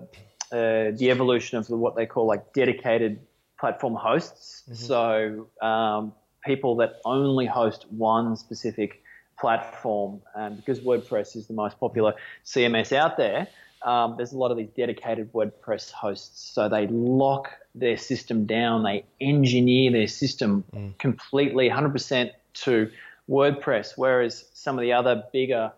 uh, 0.52 0.92
the 0.92 1.10
evolution 1.10 1.58
of 1.58 1.70
what 1.70 1.96
they 1.96 2.06
call 2.06 2.26
like 2.28 2.54
dedicated 2.54 3.20
platform 3.60 3.96
hosts. 3.96 4.64
Mm-hmm. 4.64 4.76
So 4.76 5.48
um, 5.62 6.14
people 6.44 6.78
that 6.78 6.96
only 7.06 7.46
host 7.46 7.86
one 7.92 8.36
specific 8.36 9.04
platform, 9.40 10.22
and 10.36 10.58
because 10.58 10.80
WordPress 10.80 11.36
is 11.36 11.48
the 11.48 11.54
most 11.54 11.80
popular 11.80 12.14
CMS 12.46 12.92
out 12.94 13.18
there, 13.18 13.48
um, 13.84 14.16
there's 14.18 14.34
a 14.34 14.38
lot 14.38 14.52
of 14.52 14.58
these 14.58 14.70
dedicated 14.70 15.32
WordPress 15.34 15.92
hosts. 15.92 16.52
So 16.54 16.70
they 16.70 16.88
lock 16.88 17.52
their 17.74 17.98
system 17.98 18.46
down, 18.46 18.84
they 18.84 19.06
engineer 19.20 19.92
their 19.92 20.08
system 20.08 20.64
mm. 20.74 20.98
completely, 20.98 21.70
100% 21.70 22.32
to 22.54 22.92
WordPress, 23.30 23.94
whereas 23.96 24.46
some 24.54 24.78
of 24.78 24.82
the 24.82 24.94
other 24.94 25.24
bigger 25.32 25.72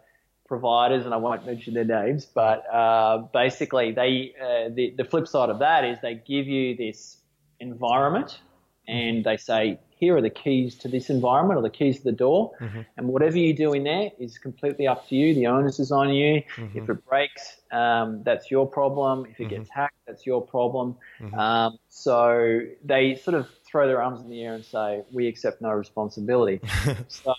providers, 0.48 1.06
and 1.06 1.14
I 1.14 1.18
won't 1.18 1.46
mention 1.46 1.74
their 1.74 1.86
names, 1.86 2.26
but 2.26 2.66
uh, 2.72 3.20
basically 3.34 3.92
they 3.92 4.34
uh, 4.40 4.70
the, 4.74 4.94
the 4.98 5.06
flip 5.06 5.28
side 5.28 5.50
of 5.50 5.60
that 5.60 5.86
is 5.86 5.98
they 6.02 6.16
give 6.16 6.48
you 6.48 6.76
this 6.76 7.18
environment 7.60 8.40
and 8.88 9.24
they 9.24 9.38
say 9.38 9.80
here 10.04 10.18
are 10.18 10.22
the 10.22 10.30
keys 10.30 10.76
to 10.76 10.88
this 10.90 11.10
environment 11.10 11.58
or 11.58 11.64
the 11.64 11.70
keys 11.70 12.00
to 12.00 12.04
the 12.04 12.12
door. 12.12 12.52
Mm-hmm. 12.60 12.82
And 12.98 13.08
whatever 13.08 13.38
you 13.38 13.54
do 13.54 13.72
in 13.74 13.84
there 13.86 14.12
is 14.20 14.38
completely 14.38 14.86
up 14.86 15.08
to 15.08 15.16
you. 15.16 15.34
The 15.34 15.48
onus 15.48 15.80
is 15.80 15.92
on 15.92 16.10
you. 16.10 16.44
Mm-hmm. 16.58 16.78
If 16.78 16.90
it 16.90 17.06
breaks, 17.06 17.62
um, 17.72 18.22
that's 18.24 18.52
your 18.52 18.68
problem. 18.68 19.26
If 19.26 19.40
it 19.40 19.44
mm-hmm. 19.44 19.56
gets 19.56 19.70
hacked, 19.70 19.96
that's 20.06 20.26
your 20.26 20.42
problem. 20.42 20.98
Mm-hmm. 21.22 21.40
Um, 21.40 21.78
so 21.88 22.62
they 22.84 23.16
sort 23.16 23.36
of 23.36 23.48
throw 23.66 23.88
their 23.88 24.02
arms 24.02 24.22
in 24.22 24.30
the 24.30 24.44
air 24.44 24.56
and 24.56 24.66
say, 24.66 25.04
we 25.12 25.28
accept 25.28 25.62
no 25.62 25.70
responsibility. 25.70 26.60
so 27.08 27.34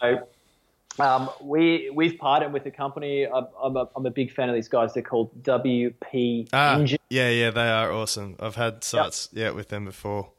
um, 0.99 1.29
we 1.43 1.91
we've 1.93 2.19
partnered 2.19 2.53
with 2.53 2.65
a 2.67 2.71
company. 2.71 3.27
I'm, 3.27 3.47
I'm, 3.63 3.77
a, 3.77 3.89
I'm, 3.97 4.07
a 4.07 4.11
big 4.11 4.33
fan 4.33 4.49
of 4.49 4.55
these 4.55 4.69
guys. 4.69 4.95
They're 4.95 5.03
called 5.03 5.43
WP 5.43 6.49
ah, 6.53 6.77
Engine. 6.77 6.99
Yeah, 7.11 7.31
yeah, 7.31 7.51
they 7.51 7.69
are 7.69 7.93
awesome. 7.93 8.37
I've 8.39 8.55
had 8.55 8.85
sites 8.85 9.29
yep. 9.33 9.43
yeah 9.43 9.51
with 9.51 9.69
them 9.69 9.85
before. 9.85 10.31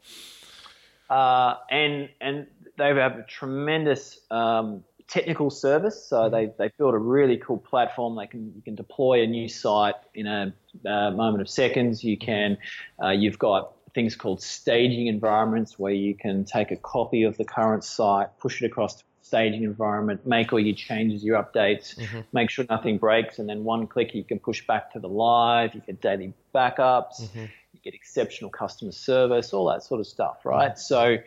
Uh, 1.09 1.55
and 1.69 2.09
and 2.19 2.47
they 2.77 2.87
have 2.87 3.17
a 3.17 3.23
tremendous 3.23 4.19
um, 4.31 4.83
technical 5.07 5.49
service. 5.49 6.05
So 6.05 6.17
mm-hmm. 6.17 6.35
they 6.35 6.51
they 6.57 6.73
built 6.77 6.93
a 6.93 6.99
really 6.99 7.37
cool 7.37 7.57
platform. 7.57 8.15
They 8.15 8.27
can 8.27 8.53
you 8.55 8.61
can 8.61 8.75
deploy 8.75 9.23
a 9.23 9.27
new 9.27 9.47
site 9.47 9.95
in 10.13 10.27
a, 10.27 10.53
a 10.85 11.11
moment 11.11 11.41
of 11.41 11.49
seconds. 11.49 12.03
You 12.03 12.17
can 12.17 12.57
uh, 13.01 13.09
you've 13.09 13.39
got 13.39 13.73
things 13.93 14.15
called 14.15 14.41
staging 14.41 15.07
environments 15.07 15.79
where 15.79 15.93
you 15.93 16.15
can 16.15 16.43
take 16.43 16.71
a 16.71 16.75
copy 16.75 17.23
of 17.23 17.37
the 17.37 17.45
current 17.45 17.83
site, 17.83 18.27
push 18.39 18.61
it 18.61 18.65
across 18.65 18.95
to 18.95 19.03
staging 19.21 19.63
environment, 19.63 20.27
make 20.27 20.51
all 20.51 20.59
your 20.59 20.75
changes, 20.75 21.23
your 21.23 21.41
updates, 21.41 21.97
mm-hmm. 21.97 22.19
make 22.33 22.49
sure 22.49 22.65
nothing 22.69 22.97
breaks, 22.97 23.39
and 23.39 23.47
then 23.47 23.63
one 23.63 23.87
click 23.87 24.13
you 24.13 24.23
can 24.23 24.37
push 24.37 24.67
back 24.67 24.91
to 24.91 24.99
the 24.99 25.07
live. 25.07 25.73
You 25.73 25.81
get 25.81 26.01
daily 26.01 26.33
backups. 26.53 27.21
Mm-hmm 27.21 27.45
get 27.85 27.93
exceptional 27.93 28.49
customer 28.49 28.91
service, 28.91 29.53
all 29.53 29.67
that 29.67 29.83
sort 29.83 30.01
of 30.01 30.07
stuff, 30.07 30.43
right? 30.43 30.71
Mm-hmm. 30.71 30.79
So, 30.79 31.17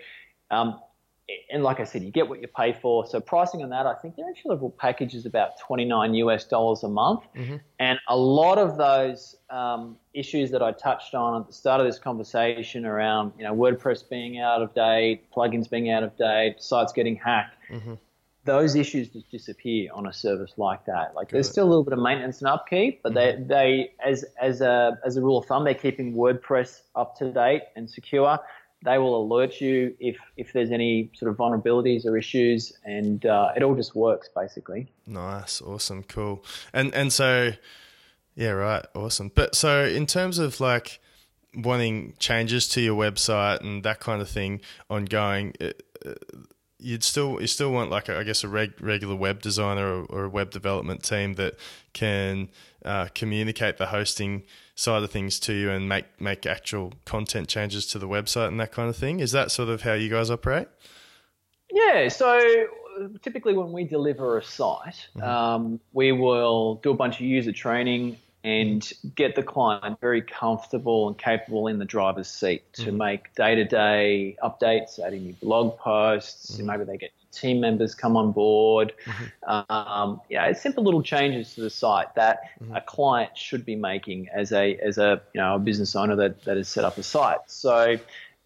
um, 0.50 0.80
and 1.52 1.62
like 1.62 1.78
I 1.78 1.84
said, 1.84 2.02
you 2.02 2.10
get 2.10 2.28
what 2.28 2.40
you 2.40 2.48
pay 2.48 2.72
for. 2.72 3.06
So 3.06 3.20
pricing 3.20 3.62
on 3.62 3.68
that, 3.70 3.86
I 3.86 3.94
think 3.94 4.16
the 4.16 4.22
entry 4.22 4.42
level 4.46 4.70
package 4.70 5.14
is 5.14 5.26
about 5.26 5.60
29 5.60 6.14
US 6.14 6.44
dollars 6.44 6.82
a 6.82 6.88
month. 6.88 7.20
Mm-hmm. 7.36 7.56
And 7.78 7.98
a 8.08 8.16
lot 8.16 8.58
of 8.58 8.76
those 8.76 9.36
um, 9.50 9.96
issues 10.14 10.50
that 10.50 10.62
I 10.62 10.72
touched 10.72 11.14
on 11.14 11.40
at 11.40 11.46
the 11.46 11.52
start 11.52 11.80
of 11.80 11.86
this 11.86 11.98
conversation 11.98 12.84
around, 12.84 13.32
you 13.38 13.44
know, 13.44 13.54
WordPress 13.54 14.08
being 14.08 14.40
out 14.40 14.62
of 14.62 14.74
date, 14.74 15.30
plugins 15.30 15.70
being 15.70 15.90
out 15.90 16.02
of 16.02 16.16
date, 16.16 16.56
sites 16.58 16.92
getting 16.92 17.16
hacked, 17.16 17.56
mm-hmm 17.70 17.94
those 18.48 18.74
issues 18.74 19.08
just 19.08 19.30
disappear 19.30 19.90
on 19.92 20.06
a 20.06 20.12
service 20.12 20.52
like 20.56 20.86
that. 20.86 21.14
Like 21.14 21.28
there's 21.28 21.48
still 21.48 21.66
a 21.66 21.68
little 21.68 21.84
bit 21.84 21.92
of 21.92 21.98
maintenance 21.98 22.40
and 22.40 22.48
upkeep, 22.48 23.02
but 23.02 23.12
mm-hmm. 23.12 23.46
they, 23.46 23.54
they 23.54 23.92
as 24.04 24.24
as 24.40 24.62
a 24.62 24.98
as 25.04 25.16
a 25.16 25.22
rule 25.22 25.38
of 25.38 25.46
thumb, 25.46 25.64
they're 25.64 25.74
keeping 25.74 26.14
WordPress 26.14 26.80
up 26.96 27.16
to 27.18 27.30
date 27.30 27.62
and 27.76 27.88
secure. 27.88 28.38
They 28.82 28.96
will 28.96 29.22
alert 29.22 29.60
you 29.60 29.94
if 30.00 30.16
if 30.36 30.52
there's 30.54 30.70
any 30.70 31.10
sort 31.14 31.30
of 31.30 31.36
vulnerabilities 31.36 32.06
or 32.06 32.16
issues, 32.16 32.72
and 32.84 33.24
uh, 33.26 33.52
it 33.54 33.62
all 33.62 33.74
just 33.74 33.94
works 33.94 34.30
basically. 34.34 34.90
Nice, 35.06 35.60
awesome, 35.60 36.02
cool, 36.04 36.42
and 36.72 36.94
and 36.94 37.12
so 37.12 37.52
yeah, 38.34 38.50
right, 38.50 38.86
awesome. 38.94 39.30
But 39.34 39.54
so 39.54 39.84
in 39.84 40.06
terms 40.06 40.38
of 40.38 40.58
like 40.58 41.00
wanting 41.54 42.14
changes 42.18 42.68
to 42.68 42.80
your 42.80 42.96
website 42.96 43.60
and 43.60 43.82
that 43.82 44.00
kind 44.00 44.22
of 44.22 44.28
thing 44.28 44.60
ongoing. 44.88 45.54
It, 45.60 45.82
uh, 46.04 46.14
you'd 46.78 47.02
still 47.02 47.40
you 47.40 47.46
still 47.46 47.72
want 47.72 47.90
like 47.90 48.08
a, 48.08 48.18
I 48.18 48.22
guess 48.22 48.44
a 48.44 48.48
reg, 48.48 48.74
regular 48.80 49.16
web 49.16 49.42
designer 49.42 49.86
or, 49.86 50.04
or, 50.04 50.24
a 50.24 50.28
web 50.28 50.50
development 50.50 51.02
team 51.02 51.34
that 51.34 51.56
can 51.92 52.48
uh, 52.84 53.08
communicate 53.14 53.78
the 53.78 53.86
hosting 53.86 54.44
side 54.74 55.02
of 55.02 55.10
things 55.10 55.40
to 55.40 55.52
you 55.52 55.70
and 55.70 55.88
make 55.88 56.04
make 56.20 56.46
actual 56.46 56.92
content 57.04 57.48
changes 57.48 57.86
to 57.86 57.98
the 57.98 58.08
website 58.08 58.48
and 58.48 58.60
that 58.60 58.72
kind 58.72 58.88
of 58.88 58.96
thing. 58.96 59.20
Is 59.20 59.32
that 59.32 59.50
sort 59.50 59.68
of 59.68 59.82
how 59.82 59.94
you 59.94 60.08
guys 60.08 60.30
operate? 60.30 60.68
Yeah. 61.70 62.08
So 62.08 62.66
typically 63.22 63.54
when 63.54 63.72
we 63.72 63.84
deliver 63.84 64.38
a 64.38 64.42
site, 64.42 65.08
mm-hmm. 65.16 65.22
um, 65.22 65.80
we 65.92 66.12
will 66.12 66.76
do 66.76 66.90
a 66.90 66.94
bunch 66.94 67.16
of 67.16 67.22
user 67.22 67.52
training 67.52 68.16
and 68.44 68.92
get 69.14 69.34
the 69.34 69.42
client 69.42 70.00
very 70.00 70.22
comfortable 70.22 71.08
and 71.08 71.18
capable 71.18 71.66
in 71.66 71.78
the 71.78 71.84
driver's 71.84 72.28
seat 72.28 72.72
to 72.72 72.82
mm-hmm. 72.82 72.96
make 72.96 73.34
day-to-day 73.34 74.36
updates, 74.42 74.98
adding 74.98 75.24
new 75.24 75.32
blog 75.34 75.76
posts. 75.78 76.56
Mm-hmm. 76.56 76.66
Maybe 76.66 76.84
they 76.84 76.96
get 76.96 77.10
team 77.32 77.60
members 77.60 77.94
come 77.94 78.16
on 78.16 78.32
board. 78.32 78.92
Mm-hmm. 79.04 79.72
Um, 79.72 80.20
yeah, 80.28 80.46
it's 80.46 80.62
simple 80.62 80.84
little 80.84 81.02
changes 81.02 81.54
to 81.54 81.62
the 81.62 81.70
site 81.70 82.14
that 82.14 82.40
mm-hmm. 82.62 82.76
a 82.76 82.80
client 82.80 83.36
should 83.36 83.64
be 83.64 83.76
making 83.76 84.28
as 84.32 84.52
a 84.52 84.76
as 84.76 84.98
a 84.98 85.20
you 85.34 85.40
know 85.40 85.56
a 85.56 85.58
business 85.58 85.96
owner 85.96 86.16
that 86.16 86.44
that 86.44 86.56
has 86.56 86.68
set 86.68 86.84
up 86.84 86.98
a 86.98 87.02
site. 87.02 87.40
So. 87.46 87.96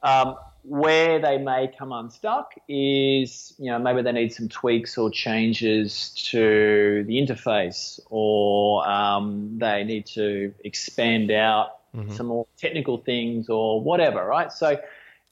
Um, 0.05 0.37
where 0.65 1.19
they 1.21 1.39
may 1.39 1.71
come 1.77 1.93
unstuck 1.93 2.53
is, 2.69 3.55
you 3.59 3.71
know, 3.71 3.79
maybe 3.79 4.03
they 4.03 4.13
need 4.13 4.33
some 4.33 4.49
tweaks 4.49 4.97
or 4.97 5.11
changes 5.11 6.11
to 6.31 7.05
the 7.07 7.15
interface, 7.15 7.99
or 8.11 8.89
um, 8.89 9.59
they 9.59 9.83
need 9.85 10.07
to 10.07 10.55
expand 10.65 11.31
out 11.31 11.79
mm-hmm. 11.95 12.13
some 12.13 12.27
more 12.27 12.47
technical 12.57 12.99
things, 12.99 13.49
or 13.49 13.83
whatever, 13.83 14.25
right? 14.25 14.53
So 14.53 14.79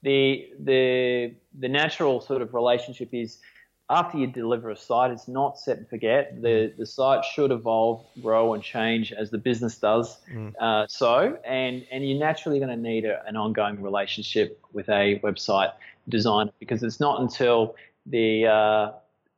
the 0.03 0.49
the 0.59 1.33
the 1.57 1.69
natural 1.69 2.21
sort 2.21 2.41
of 2.41 2.53
relationship 2.53 3.09
is 3.13 3.37
after 3.91 4.17
you 4.17 4.25
deliver 4.25 4.69
a 4.69 4.77
site, 4.77 5.11
it's 5.11 5.27
not 5.27 5.59
set 5.59 5.77
and 5.77 5.89
forget. 5.89 6.41
The 6.41 6.73
the 6.77 6.85
site 6.85 7.25
should 7.25 7.51
evolve, 7.51 8.05
grow, 8.21 8.53
and 8.53 8.63
change 8.63 9.11
as 9.11 9.29
the 9.31 9.37
business 9.37 9.77
does. 9.77 10.17
Mm. 10.33 10.53
Uh, 10.59 10.87
so, 10.87 11.37
and 11.45 11.85
and 11.91 12.07
you're 12.07 12.19
naturally 12.19 12.59
going 12.59 12.69
to 12.69 12.81
need 12.81 13.03
a, 13.03 13.21
an 13.27 13.35
ongoing 13.35 13.81
relationship 13.81 14.59
with 14.71 14.87
a 14.87 15.19
website 15.23 15.73
designer 16.07 16.51
because 16.59 16.83
it's 16.83 17.01
not 17.01 17.19
until 17.19 17.75
the 18.05 18.47
uh, 18.47 18.91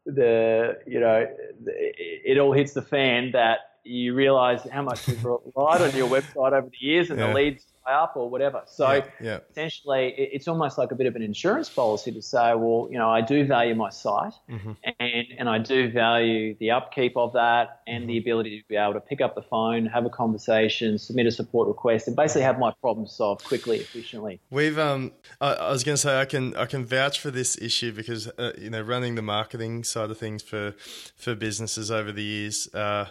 the 0.06 0.78
you 0.86 1.00
know 1.00 1.28
it 1.66 2.38
all 2.38 2.54
hits 2.54 2.74
the 2.74 2.84
fan 2.84 3.32
that 3.32 3.60
you 3.84 4.14
realize 4.14 4.62
how 4.72 4.84
much 4.84 5.08
you've 5.08 5.26
relied 5.56 5.82
on 5.82 5.96
your 5.96 6.08
website 6.08 6.54
over 6.54 6.70
the 6.70 6.86
years 6.86 7.10
and 7.10 7.20
yeah. 7.20 7.28
the 7.28 7.34
leads 7.34 7.66
up 7.86 8.14
or 8.16 8.30
whatever. 8.30 8.64
So 8.66 8.92
yeah, 8.92 9.06
yeah. 9.22 9.40
essentially, 9.52 10.14
it's 10.18 10.48
almost 10.48 10.78
like 10.78 10.92
a 10.92 10.96
bit 10.96 11.08
of 11.08 11.16
an 11.16 11.22
insurance 11.22 11.70
policy 11.70 12.12
to 12.12 12.22
say, 12.22 12.54
well, 12.56 12.88
you 12.92 12.98
know, 12.98 13.10
I 13.10 13.22
do 13.22 13.46
value 13.46 13.76
my 13.76 13.90
site, 13.90 14.34
mm-hmm. 14.50 14.72
and 15.00 15.26
and 15.38 15.50
I 15.50 15.58
do 15.58 15.92
value 15.92 16.56
the 16.60 16.72
upkeep 16.72 17.18
of 17.18 17.34
that, 17.34 17.82
and 17.88 18.02
mm-hmm. 18.02 18.08
the 18.08 18.18
ability 18.18 18.62
to 18.62 18.68
be 18.68 18.76
able 18.76 18.94
to 18.94 19.02
pick 19.02 19.22
up 19.22 19.36
the 19.36 19.42
phone, 19.42 19.86
have 19.86 20.06
a 20.06 20.10
conversation, 20.10 20.98
submit 20.98 21.28
a 21.28 21.32
support 21.32 21.68
request, 21.68 22.08
and 22.08 22.16
basically 22.16 22.44
have 22.44 22.60
my 22.60 22.72
problem 22.82 23.08
solved 23.08 23.44
quickly, 23.44 23.78
efficiently. 23.78 24.40
We've 24.50 24.80
um, 24.80 25.12
I, 25.42 25.54
I 25.54 25.72
was 25.72 25.84
going 25.84 25.96
to 25.96 26.02
say 26.02 26.20
I 26.20 26.26
can 26.26 26.56
I 26.56 26.66
can 26.66 26.86
vouch 26.86 27.20
for 27.20 27.32
this 27.32 27.58
issue 27.58 27.92
because 27.92 28.28
uh, 28.38 28.54
you 28.58 28.70
know 28.70 28.82
running 28.82 29.16
the 29.16 29.22
marketing 29.22 29.84
side 29.84 30.10
of 30.10 30.18
things 30.18 30.44
for 30.44 30.74
for 31.16 31.36
businesses 31.36 31.92
over 31.92 32.12
the 32.12 32.24
years. 32.24 32.74
Uh, 32.74 33.10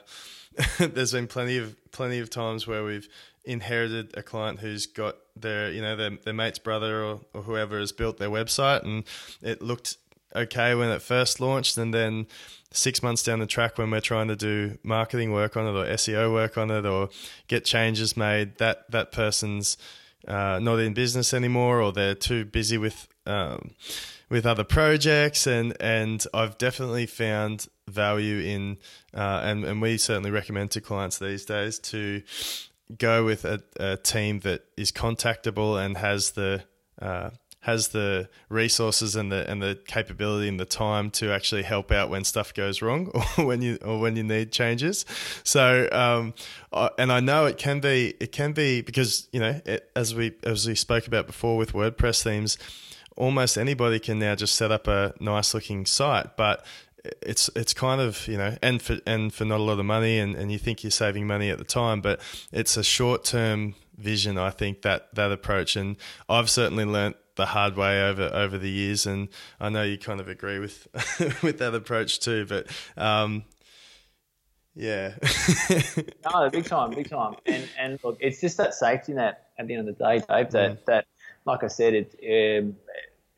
there's 0.79 1.13
been 1.13 1.27
plenty 1.27 1.57
of 1.57 1.77
plenty 1.93 2.19
of 2.19 2.31
times 2.31 2.67
where 2.67 2.85
we've 2.85 3.09
inherited 3.45 4.17
a 4.17 4.23
client 4.23 4.61
who's 4.61 4.87
got 4.87 5.17
their 5.35 5.71
you 5.71 5.83
know 5.83 5.97
their, 5.97 6.11
their 6.11 6.35
mate's 6.35 6.59
brother 6.59 7.03
or, 7.03 7.21
or 7.35 7.43
whoever 7.43 7.79
has 7.79 7.93
built 7.93 8.19
their 8.19 8.31
website 8.31 8.85
and 8.85 9.05
it 9.41 9.63
looked 9.63 9.97
okay 10.35 10.75
when 10.75 10.89
it 10.91 11.03
first 11.03 11.41
launched 11.41 11.77
and 11.77 11.93
then 11.93 12.27
six 12.73 13.03
months 13.03 13.23
down 13.23 13.39
the 13.39 13.47
track 13.47 13.79
when 13.79 13.91
we're 13.91 14.01
trying 14.01 14.29
to 14.29 14.37
do 14.37 14.79
marketing 14.83 15.33
work 15.33 15.57
on 15.57 15.67
it 15.67 15.71
or 15.71 15.85
SEO 15.95 16.33
work 16.33 16.57
on 16.57 16.71
it 16.71 16.87
or 16.87 17.09
get 17.49 17.65
changes 17.65 18.17
made 18.17 18.57
that 18.59 18.91
that 18.91 19.13
person's 19.13 19.77
uh, 20.29 20.59
not 20.63 20.79
in 20.79 20.95
business 20.95 21.35
anymore 21.35 21.81
or 21.81 21.93
they're 21.93 22.15
too 22.15 22.45
busy 22.45 22.79
with 22.79 23.09
um, 23.27 23.73
with 24.31 24.47
other 24.47 24.65
projects 24.65 25.47
and 25.47 25.77
and 25.81 26.25
I've 26.33 26.57
definitely 26.59 27.07
found 27.07 27.67
value 27.89 28.39
in 28.39 28.79
uh, 29.15 29.41
and 29.43 29.65
and 29.65 29.83
we 29.83 29.99
certainly 29.99 30.31
recommend 30.31 30.71
to 30.73 30.81
clients 30.81 31.19
these 31.19 31.45
days 31.45 31.79
to 31.81 32.23
go 32.99 33.25
with 33.25 33.45
a, 33.45 33.63
a, 33.79 33.97
team 33.97 34.41
that 34.41 34.65
is 34.77 34.93
contactable 34.93 35.83
and 35.83 35.97
has 35.97 36.33
the 36.33 36.63
uh, 37.01 37.31
has 37.63 37.89
the 37.89 38.29
resources 38.49 39.15
and 39.15 39.31
the 39.31 39.49
and 39.49 39.63
the 39.63 39.79
capability 39.87 40.49
and 40.49 40.59
the 40.59 40.65
time 40.65 41.11
to 41.11 41.33
actually 41.33 41.63
help 41.63 41.93
out 41.93 42.11
when 42.11 42.25
stuff 42.25 42.53
goes 42.53 42.83
wrong 42.83 43.07
or 43.39 43.47
when 43.47 43.63
you 43.63 43.79
or 43.85 43.99
when 44.01 44.17
you 44.17 44.23
need 44.23 44.53
changes. 44.53 45.07
So, 45.45 45.89
um, 45.93 46.35
and 46.99 47.13
I 47.13 47.21
know 47.21 47.47
it 47.47 47.59
can 47.59 47.81
be 47.81 48.15
it 48.21 48.33
can 48.33 48.53
be 48.53 48.83
because 48.83 49.29
you 49.33 49.41
know 49.41 49.61
it, 49.65 49.91
as 49.97 50.15
we 50.15 50.33
as 50.43 50.67
we 50.67 50.75
spoke 50.75 51.07
about 51.07 51.27
before 51.27 51.57
with 51.57 51.73
WordPress 51.73 52.23
themes, 52.23 52.59
almost 53.17 53.57
anybody 53.57 54.01
can 54.01 54.19
now 54.19 54.35
just 54.35 54.57
set 54.57 54.73
up 54.73 54.89
a 54.89 55.15
nice 55.21 55.55
looking 55.55 55.87
site, 55.87 56.37
but 56.37 56.67
it's 57.21 57.51
it's 57.57 57.75
kind 57.75 58.01
of 58.01 58.27
you 58.29 58.39
know 58.39 58.57
and 58.63 58.81
for 58.81 58.99
and 59.07 59.35
for 59.35 59.45
not 59.45 59.59
a 59.59 59.63
lot 59.63 59.79
of 59.79 59.85
money 59.85 60.19
and, 60.19 60.37
and 60.37 60.53
you 60.53 60.59
think 60.59 60.85
you're 60.85 60.91
saving 60.91 61.27
money 61.27 61.51
at 61.51 61.59
the 61.59 61.65
time 61.65 62.01
but 62.01 62.21
it's 62.53 62.77
a 62.77 62.85
short 62.85 63.25
term 63.25 63.75
vision 63.97 64.39
I 64.39 64.51
think 64.51 64.83
that 64.83 65.15
that 65.15 65.33
approach 65.33 65.77
and 65.77 65.97
I've 66.29 66.49
certainly 66.49 66.85
learnt 66.85 67.17
the 67.37 67.47
hard 67.47 67.77
way 67.77 68.03
over 68.03 68.31
over 68.33 68.59
the 68.59 68.71
years, 68.71 69.07
and 69.07 69.29
I 69.61 69.69
know 69.69 69.83
you 69.83 69.99
kind 69.99 70.21
of 70.21 70.29
agree 70.29 70.59
with 70.59 70.87
with 71.43 71.59
that 71.59 71.75
approach 71.75 72.21
too. 72.21 72.47
But 72.47 72.67
um, 72.97 73.45
yeah, 74.75 75.15
no, 76.33 76.51
big 76.51 76.67
time, 76.67 76.91
big 76.91 77.09
time. 77.09 77.37
And 77.47 77.69
and 77.79 77.99
look, 78.05 78.19
it's 78.21 78.41
just 78.41 78.57
that 78.59 78.75
safety 78.75 79.13
net 79.15 79.49
at 79.59 79.67
the 79.67 79.75
end 79.75 79.89
of 79.89 79.97
the 79.97 80.05
day, 80.05 80.19
Dave. 80.19 80.51
That 80.51 80.73
mm. 80.73 80.85
that, 80.87 81.07
like 81.45 81.65
I 81.65 81.69
said, 81.69 81.95
it. 81.95 82.61
Um, 82.63 82.77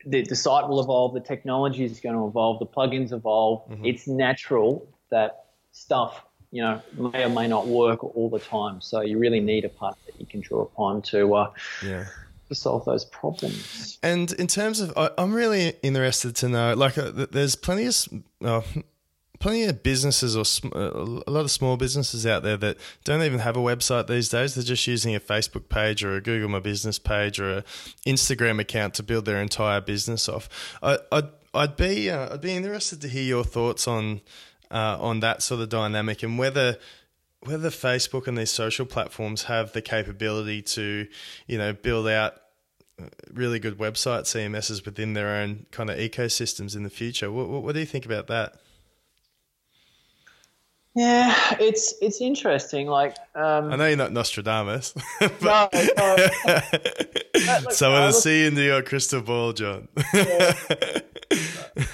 the, 0.05 0.23
the 0.23 0.35
site 0.35 0.67
will 0.67 0.79
evolve, 0.79 1.13
the 1.13 1.19
technology 1.19 1.83
is 1.83 1.99
going 1.99 2.15
to 2.15 2.27
evolve, 2.27 2.59
the 2.59 2.65
plugins 2.65 3.11
evolve. 3.11 3.67
Mm-hmm. 3.69 3.85
It's 3.85 4.07
natural 4.07 4.87
that 5.09 5.45
stuff 5.71 6.23
you 6.51 6.61
know, 6.61 6.81
may 6.97 7.25
or 7.25 7.29
may 7.29 7.47
not 7.47 7.67
work 7.67 8.01
all 8.03 8.29
the 8.29 8.39
time. 8.39 8.79
So 8.79 9.01
you 9.01 9.17
really 9.17 9.41
need 9.41 9.65
a 9.65 9.69
partner 9.69 10.01
that 10.05 10.19
you 10.19 10.25
can 10.25 10.39
draw 10.39 10.61
upon 10.61 11.01
to 11.03 11.35
uh, 11.35 11.51
yeah 11.83 12.05
to 12.47 12.55
solve 12.55 12.85
those 12.85 13.05
problems. 13.05 13.97
And 14.03 14.31
in 14.33 14.47
terms 14.47 14.79
of, 14.79 14.93
I, 14.95 15.09
am 15.17 15.33
really 15.33 15.73
interested 15.81 16.35
to 16.37 16.49
know, 16.49 16.73
like, 16.73 16.97
uh, 16.97 17.11
there's 17.31 17.55
plenty 17.55 17.85
of. 17.85 18.07
Uh, 18.43 18.61
plenty 19.39 19.63
of 19.63 19.83
businesses 19.83 20.35
or 20.35 20.45
sm- 20.45 20.69
uh, 20.75 20.91
a 21.27 21.31
lot 21.31 21.41
of 21.41 21.51
small 21.51 21.77
businesses 21.77 22.25
out 22.25 22.43
there 22.43 22.57
that 22.57 22.77
don't 23.03 23.21
even 23.21 23.39
have 23.39 23.57
a 23.57 23.61
website 23.61 24.07
these 24.07 24.29
days. 24.29 24.55
They're 24.55 24.63
just 24.63 24.87
using 24.87 25.15
a 25.15 25.19
Facebook 25.19 25.69
page 25.69 26.03
or 26.03 26.15
a 26.15 26.21
Google 26.21 26.49
My 26.49 26.59
Business 26.59 26.99
page 26.99 27.39
or 27.39 27.57
an 27.57 27.63
Instagram 28.05 28.59
account 28.59 28.93
to 28.95 29.03
build 29.03 29.25
their 29.25 29.41
entire 29.41 29.81
business 29.81 30.29
off. 30.29 30.49
I, 30.81 30.97
would 31.11 31.29
I'd 31.53 31.77
be 31.77 32.09
uh, 32.09 32.33
I'd 32.33 32.41
be 32.41 32.55
interested 32.55 33.01
to 33.01 33.07
hear 33.07 33.23
your 33.23 33.43
thoughts 33.43 33.87
on 33.87 34.21
uh, 34.71 34.97
on 34.99 35.21
that 35.21 35.41
sort 35.41 35.61
of 35.61 35.69
dynamic 35.69 36.21
and 36.23 36.37
whether 36.37 36.77
whether 37.45 37.69
Facebook 37.69 38.27
and 38.27 38.37
these 38.37 38.51
social 38.51 38.85
platforms 38.85 39.43
have 39.43 39.71
the 39.73 39.81
capability 39.81 40.61
to, 40.61 41.07
you 41.47 41.57
know, 41.57 41.73
build 41.73 42.07
out 42.07 42.33
uh, 42.99 43.05
really 43.31 43.59
good 43.59 43.77
website 43.77 44.21
CMSs 44.21 44.83
within 44.83 45.13
their 45.13 45.27
own 45.27 45.65
kind 45.71 45.89
of 45.89 45.97
ecosystems 45.97 46.75
in 46.75 46.83
the 46.83 46.89
future. 46.89 47.31
What, 47.31 47.47
what, 47.49 47.63
what 47.63 47.73
do 47.73 47.79
you 47.79 47.85
think 47.85 48.05
about 48.05 48.27
that? 48.27 48.55
Yeah, 50.95 51.35
it's 51.59 51.93
it's 52.01 52.21
interesting. 52.21 52.87
Like 52.87 53.17
um, 53.35 53.71
I 53.71 53.75
know 53.75 53.87
you're 53.87 53.97
not 53.97 54.13
Nostradamus. 54.13 54.93
but 55.19 55.73
no, 55.73 56.15
no. 56.45 57.69
so 57.69 57.91
I 57.91 57.99
want 57.99 58.15
to 58.15 58.21
see 58.21 58.45
into 58.45 58.63
your 58.63 58.81
crystal 58.81 59.21
ball, 59.21 59.51
Jon. 59.51 59.89
yeah. 60.13 60.53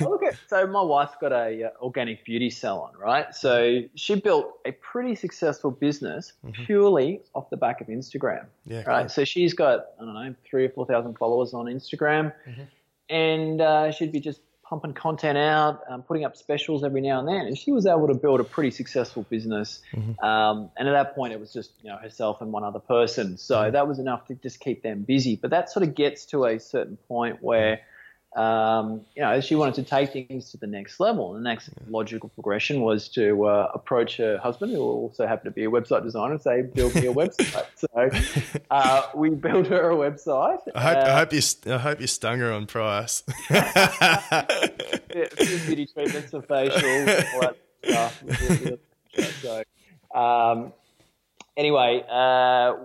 look 0.01 0.23
at 0.23 0.35
so 0.47 0.67
my 0.67 0.83
wife's 0.83 1.15
got 1.19 1.31
a 1.31 1.63
uh, 1.63 1.69
organic 1.81 2.23
beauty 2.23 2.51
salon, 2.51 2.91
right? 2.95 3.33
So 3.33 3.81
she 3.95 4.15
built 4.15 4.59
a 4.65 4.71
pretty 4.73 5.15
successful 5.15 5.71
business 5.71 6.33
mm-hmm. 6.45 6.63
purely 6.65 7.21
off 7.33 7.49
the 7.49 7.57
back 7.57 7.81
of 7.81 7.87
Instagram, 7.87 8.45
yeah, 8.67 8.83
right? 8.83 9.01
Cool. 9.01 9.09
So 9.09 9.25
she's 9.25 9.55
got 9.55 9.87
I 9.99 10.05
don't 10.05 10.13
know 10.13 10.35
three 10.47 10.65
or 10.65 10.69
four 10.69 10.85
thousand 10.85 11.17
followers 11.17 11.55
on 11.55 11.65
Instagram, 11.65 12.33
mm-hmm. 12.47 12.63
and 13.09 13.61
uh, 13.61 13.91
she'd 13.91 14.11
be 14.11 14.19
just 14.19 14.41
pumping 14.72 14.93
content 14.93 15.38
out, 15.38 15.82
um, 15.89 16.01
putting 16.01 16.24
up 16.24 16.38
specials 16.38 16.82
every 16.82 17.01
now 17.01 17.19
and 17.19 17.28
then, 17.28 17.45
and 17.45 17.57
she 17.57 17.74
was 17.74 17.86
able 17.86 18.07
to 18.07 18.13
build 18.13 18.39
a 18.39 18.43
pretty 18.45 18.72
successful 18.72 19.24
business. 19.30 19.82
Mm-hmm. 19.93 20.24
Um, 20.24 20.72
and 20.78 20.88
at 20.88 20.93
that 20.93 21.13
point, 21.13 21.34
it 21.34 21.41
was 21.41 21.51
just 21.51 21.72
you 21.84 21.89
know 21.89 21.97
herself 21.97 22.39
and 22.39 22.53
one 22.53 22.63
other 22.63 22.80
person, 22.80 23.38
so 23.38 23.57
mm-hmm. 23.57 23.74
that 23.74 23.86
was 23.86 23.99
enough 23.99 24.28
to 24.28 24.36
just 24.36 24.61
keep 24.61 24.82
them 24.82 25.01
busy. 25.01 25.36
But 25.36 25.49
that 25.49 25.69
sort 25.69 25.84
of 25.84 25.93
gets 25.93 26.26
to 26.28 26.45
a 26.45 26.57
certain 26.57 26.97
point 27.09 27.43
where 27.43 27.82
um, 28.36 29.01
you 29.13 29.21
know, 29.21 29.41
she 29.41 29.55
wanted 29.55 29.75
to 29.75 29.84
take 29.84 30.13
things 30.13 30.51
to 30.51 30.57
the 30.57 30.67
next 30.67 30.99
level. 31.01 31.36
And 31.36 31.45
the 31.45 31.49
next 31.49 31.69
logical 31.89 32.29
progression 32.29 32.82
was 32.82 33.09
to 33.09 33.45
uh, 33.45 33.71
approach 33.73 34.17
her 34.17 34.38
husband, 34.38 34.71
who 34.71 34.82
also 34.82 35.27
happened 35.27 35.45
to 35.45 35.51
be 35.51 35.65
a 35.65 35.69
website 35.69 36.03
designer, 36.03 36.34
and 36.34 36.41
say, 36.41 36.61
"Build 36.61 36.95
me 36.95 37.07
a 37.07 37.13
website." 37.13 37.65
so 37.75 38.57
uh, 38.71 39.07
we 39.15 39.32
built 39.32 39.67
her 39.67 39.91
a 39.91 39.95
website. 39.95 40.59
I 40.73 40.82
hope, 40.82 40.97
uh, 40.97 41.01
I 41.01 41.17
hope 41.17 41.34
you, 41.34 41.41
I 41.67 41.77
hope 41.77 41.99
you 41.99 42.07
stung 42.07 42.39
her 42.39 42.53
on 42.53 42.67
price. 42.67 43.23
yeah, 43.49 44.45
beauty 45.36 45.88
treatments 45.88 46.32
for 46.32 46.41
facials, 46.41 47.34
all 47.34 47.41
that 47.41 47.57
stuff. 47.84 48.23
So, 49.41 49.63
um, 50.17 50.71
anyway, 51.57 52.05
uh, 52.09 52.75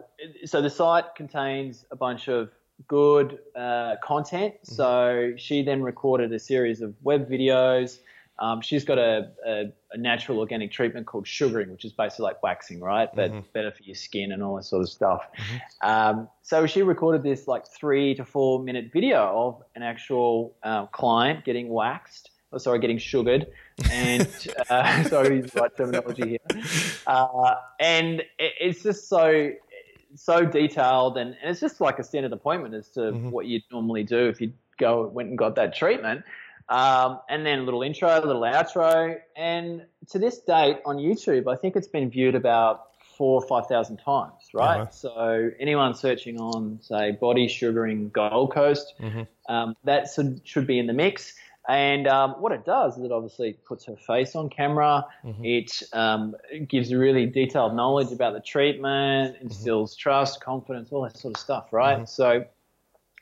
so 0.44 0.61
the 0.61 0.70
site 0.70 1.14
contains 1.14 1.84
a 1.92 1.97
bunch 1.97 2.28
of 2.28 2.51
good 2.89 3.39
uh, 3.55 3.97
content. 4.03 4.55
Mm-hmm. 4.55 4.74
So 4.74 5.33
she 5.37 5.62
then 5.62 5.83
recorded 5.83 6.33
a 6.33 6.39
series 6.39 6.81
of 6.81 6.95
web 7.03 7.29
videos. 7.29 7.99
Um, 8.39 8.61
she's 8.61 8.85
got 8.85 8.99
a, 8.99 9.31
a, 9.47 9.64
a, 9.93 9.97
natural 9.97 10.41
organic 10.41 10.70
treatment 10.70 11.07
called 11.07 11.27
sugaring, 11.27 11.70
which 11.70 11.87
is 11.87 11.93
basically 11.93 12.24
like 12.24 12.43
waxing, 12.43 12.81
right? 12.81 13.09
But 13.14 13.31
mm-hmm. 13.31 13.41
better 13.55 13.70
for 13.70 13.83
your 13.83 13.95
skin 13.95 14.31
and 14.31 14.43
all 14.43 14.57
that 14.57 14.64
sort 14.64 14.83
of 14.83 14.91
stuff. 14.91 15.27
Mm-hmm. 15.39 15.89
Um, 15.89 16.29
so 16.43 16.66
she 16.66 16.83
recorded 16.83 17.22
this 17.22 17.49
like 17.49 17.66
three 17.66 18.14
to 18.14 18.27
four 18.27 18.62
minute 18.62 18.91
video 18.93 19.22
of 19.24 19.62
an 19.74 19.83
actual 19.83 20.55
uh, 20.62 20.85
client 20.87 21.47
getting 21.47 21.70
waxed, 21.70 22.31
or 22.53 22.59
sorry, 22.59 22.79
getting 22.79 22.99
sugared. 22.99 23.47
And 23.91 24.29
uh, 24.68 25.03
sorry, 25.09 25.43
right 25.55 25.74
terminology 25.74 26.29
here. 26.29 26.62
Uh, 27.07 27.55
and 27.81 28.20
it, 28.39 28.53
it's 28.61 28.83
just 28.83 29.09
so 29.09 29.51
so 30.16 30.44
detailed, 30.44 31.16
and, 31.18 31.36
and 31.40 31.50
it's 31.50 31.60
just 31.60 31.80
like 31.80 31.98
a 31.98 32.04
standard 32.04 32.32
appointment 32.32 32.74
as 32.74 32.88
to 32.90 33.00
mm-hmm. 33.00 33.30
what 33.30 33.46
you'd 33.46 33.62
normally 33.70 34.04
do 34.04 34.28
if 34.28 34.40
you 34.40 34.52
go 34.78 35.06
went 35.06 35.28
and 35.28 35.38
got 35.38 35.54
that 35.56 35.74
treatment. 35.74 36.24
Um, 36.68 37.20
and 37.28 37.46
then 37.46 37.60
a 37.60 37.62
little 37.62 37.82
intro, 37.82 38.08
a 38.08 38.20
little 38.26 38.42
outro, 38.42 39.16
and 39.36 39.86
to 40.10 40.18
this 40.18 40.40
date 40.40 40.78
on 40.84 40.96
YouTube, 40.96 41.46
I 41.52 41.56
think 41.56 41.76
it's 41.76 41.86
been 41.86 42.10
viewed 42.10 42.34
about 42.34 42.86
four 43.16 43.40
or 43.40 43.46
five 43.46 43.66
thousand 43.68 43.98
times, 43.98 44.42
right? 44.52 44.80
Uh-huh. 44.80 44.90
So 44.90 45.50
anyone 45.60 45.94
searching 45.94 46.40
on, 46.40 46.80
say, 46.82 47.12
body 47.12 47.46
sugaring 47.48 48.10
Gold 48.10 48.52
Coast, 48.52 48.94
mm-hmm. 49.00 49.22
um, 49.52 49.76
that 49.84 50.08
should, 50.12 50.40
should 50.44 50.66
be 50.66 50.78
in 50.78 50.86
the 50.86 50.92
mix. 50.92 51.34
And 51.68 52.06
um, 52.06 52.32
what 52.32 52.52
it 52.52 52.64
does 52.64 52.96
is 52.96 53.04
it 53.04 53.12
obviously 53.12 53.54
puts 53.66 53.84
her 53.86 53.96
face 53.96 54.36
on 54.36 54.48
camera. 54.48 55.04
Mm-hmm. 55.24 55.44
It, 55.44 55.82
um, 55.92 56.36
gives 56.68 56.94
really 56.94 57.26
detailed 57.26 57.74
knowledge 57.74 58.12
about 58.12 58.34
the 58.34 58.40
treatment, 58.40 59.34
mm-hmm. 59.34 59.46
instills 59.46 59.92
mm-hmm. 59.92 60.00
trust, 60.00 60.40
confidence, 60.40 60.90
all 60.92 61.02
that 61.02 61.16
sort 61.16 61.34
of 61.34 61.40
stuff, 61.40 61.72
right? 61.72 61.98
Mm-hmm. 61.98 62.06
So 62.06 62.44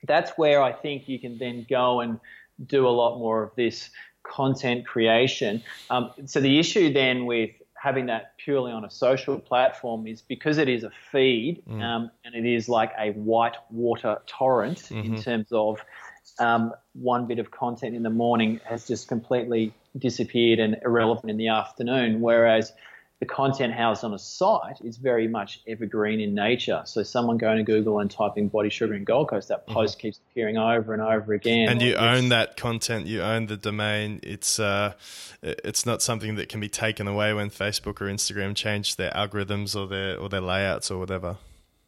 that's 0.06 0.32
where 0.32 0.62
I 0.62 0.72
think 0.72 1.08
you 1.08 1.18
can 1.18 1.38
then 1.38 1.66
go 1.68 2.00
and 2.00 2.20
do 2.66 2.86
a 2.86 2.90
lot 2.90 3.18
more 3.18 3.42
of 3.42 3.50
this 3.56 3.90
content 4.22 4.86
creation. 4.86 5.62
Um, 5.90 6.10
so 6.26 6.40
the 6.40 6.58
issue 6.58 6.92
then 6.92 7.26
with 7.26 7.50
having 7.84 8.06
that 8.06 8.36
purely 8.38 8.72
on 8.72 8.84
a 8.84 8.90
social 8.90 9.38
platform 9.38 10.06
is 10.06 10.22
because 10.22 10.56
it 10.56 10.70
is 10.70 10.84
a 10.84 10.90
feed 11.12 11.62
mm. 11.68 11.82
um, 11.82 12.10
and 12.24 12.34
it 12.34 12.46
is 12.46 12.66
like 12.66 12.90
a 12.98 13.10
white 13.12 13.56
water 13.70 14.16
torrent 14.26 14.78
mm-hmm. 14.78 15.14
in 15.14 15.20
terms 15.20 15.48
of 15.52 15.84
um, 16.38 16.72
one 16.94 17.26
bit 17.26 17.38
of 17.38 17.50
content 17.50 17.94
in 17.94 18.02
the 18.02 18.10
morning 18.10 18.60
has 18.64 18.86
just 18.86 19.08
completely 19.08 19.72
disappeared 19.96 20.58
and 20.58 20.76
irrelevant 20.84 21.30
in 21.30 21.36
the 21.36 21.48
afternoon, 21.48 22.20
whereas 22.20 22.72
the 23.20 23.26
content 23.26 23.72
housed 23.72 24.04
on 24.04 24.12
a 24.12 24.18
site 24.18 24.80
is 24.82 24.96
very 24.96 25.28
much 25.28 25.60
evergreen 25.68 26.20
in 26.20 26.34
nature. 26.34 26.82
So 26.84 27.02
someone 27.02 27.38
going 27.38 27.58
to 27.58 27.62
Google 27.62 28.00
and 28.00 28.10
typing 28.10 28.48
body 28.48 28.70
sugaring 28.70 29.04
Gold 29.04 29.28
Coast, 29.28 29.48
that 29.48 29.64
mm-hmm. 29.64 29.74
post 29.74 29.96
mm-hmm. 29.96 30.08
keeps 30.08 30.20
appearing 30.30 30.58
over 30.58 30.92
and 30.92 31.00
over 31.00 31.32
again. 31.32 31.68
And 31.68 31.80
you 31.80 31.94
own 31.94 32.28
that 32.30 32.56
content, 32.56 33.06
you 33.06 33.22
own 33.22 33.46
the 33.46 33.56
domain. 33.56 34.20
It's 34.22 34.58
uh, 34.58 34.94
it's 35.42 35.86
not 35.86 36.02
something 36.02 36.34
that 36.36 36.48
can 36.48 36.60
be 36.60 36.68
taken 36.68 37.06
away 37.06 37.32
when 37.32 37.50
Facebook 37.50 38.00
or 38.00 38.06
Instagram 38.06 38.54
change 38.54 38.96
their 38.96 39.12
algorithms 39.12 39.74
or 39.74 39.86
their 39.86 40.18
or 40.18 40.28
their 40.28 40.40
layouts 40.40 40.90
or 40.90 40.98
whatever. 40.98 41.36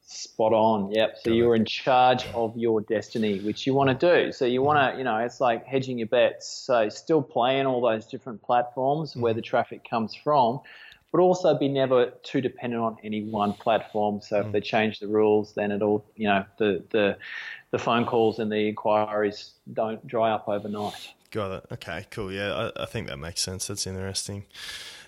Spot 0.08 0.52
on. 0.52 0.92
Yep. 0.92 1.18
So 1.24 1.30
you're 1.30 1.56
in 1.56 1.64
charge 1.64 2.26
of 2.26 2.56
your 2.56 2.80
destiny, 2.80 3.40
which 3.40 3.66
you 3.66 3.74
want 3.74 3.90
to 3.90 3.94
do. 3.94 4.30
So 4.30 4.44
you 4.44 4.62
want 4.62 4.78
to, 4.78 4.82
mm-hmm. 4.82 4.98
you 4.98 5.04
know, 5.04 5.16
it's 5.16 5.40
like 5.40 5.66
hedging 5.66 5.98
your 5.98 6.06
bets. 6.06 6.48
So 6.48 6.88
still 6.88 7.22
playing 7.22 7.66
all 7.66 7.80
those 7.80 8.06
different 8.06 8.40
platforms 8.40 9.10
mm-hmm. 9.10 9.22
where 9.22 9.34
the 9.34 9.42
traffic 9.42 9.88
comes 9.88 10.14
from, 10.14 10.60
but 11.10 11.20
also 11.20 11.58
be 11.58 11.66
never 11.66 12.12
too 12.22 12.40
dependent 12.40 12.82
on 12.82 12.96
any 13.02 13.24
one 13.24 13.52
platform. 13.52 14.20
So 14.20 14.36
mm-hmm. 14.36 14.46
if 14.46 14.52
they 14.52 14.60
change 14.60 15.00
the 15.00 15.08
rules, 15.08 15.54
then 15.54 15.72
it'll, 15.72 16.04
you 16.14 16.28
know, 16.28 16.44
the 16.58 16.84
the 16.90 17.16
the 17.72 17.78
phone 17.78 18.06
calls 18.06 18.38
and 18.38 18.50
the 18.50 18.68
inquiries 18.68 19.54
don't 19.72 20.06
dry 20.06 20.30
up 20.30 20.48
overnight. 20.48 21.14
Got 21.32 21.50
it. 21.50 21.66
Okay. 21.72 22.06
Cool. 22.12 22.30
Yeah, 22.30 22.70
I, 22.76 22.82
I 22.84 22.86
think 22.86 23.08
that 23.08 23.16
makes 23.16 23.42
sense. 23.42 23.66
That's 23.66 23.88
interesting. 23.88 24.44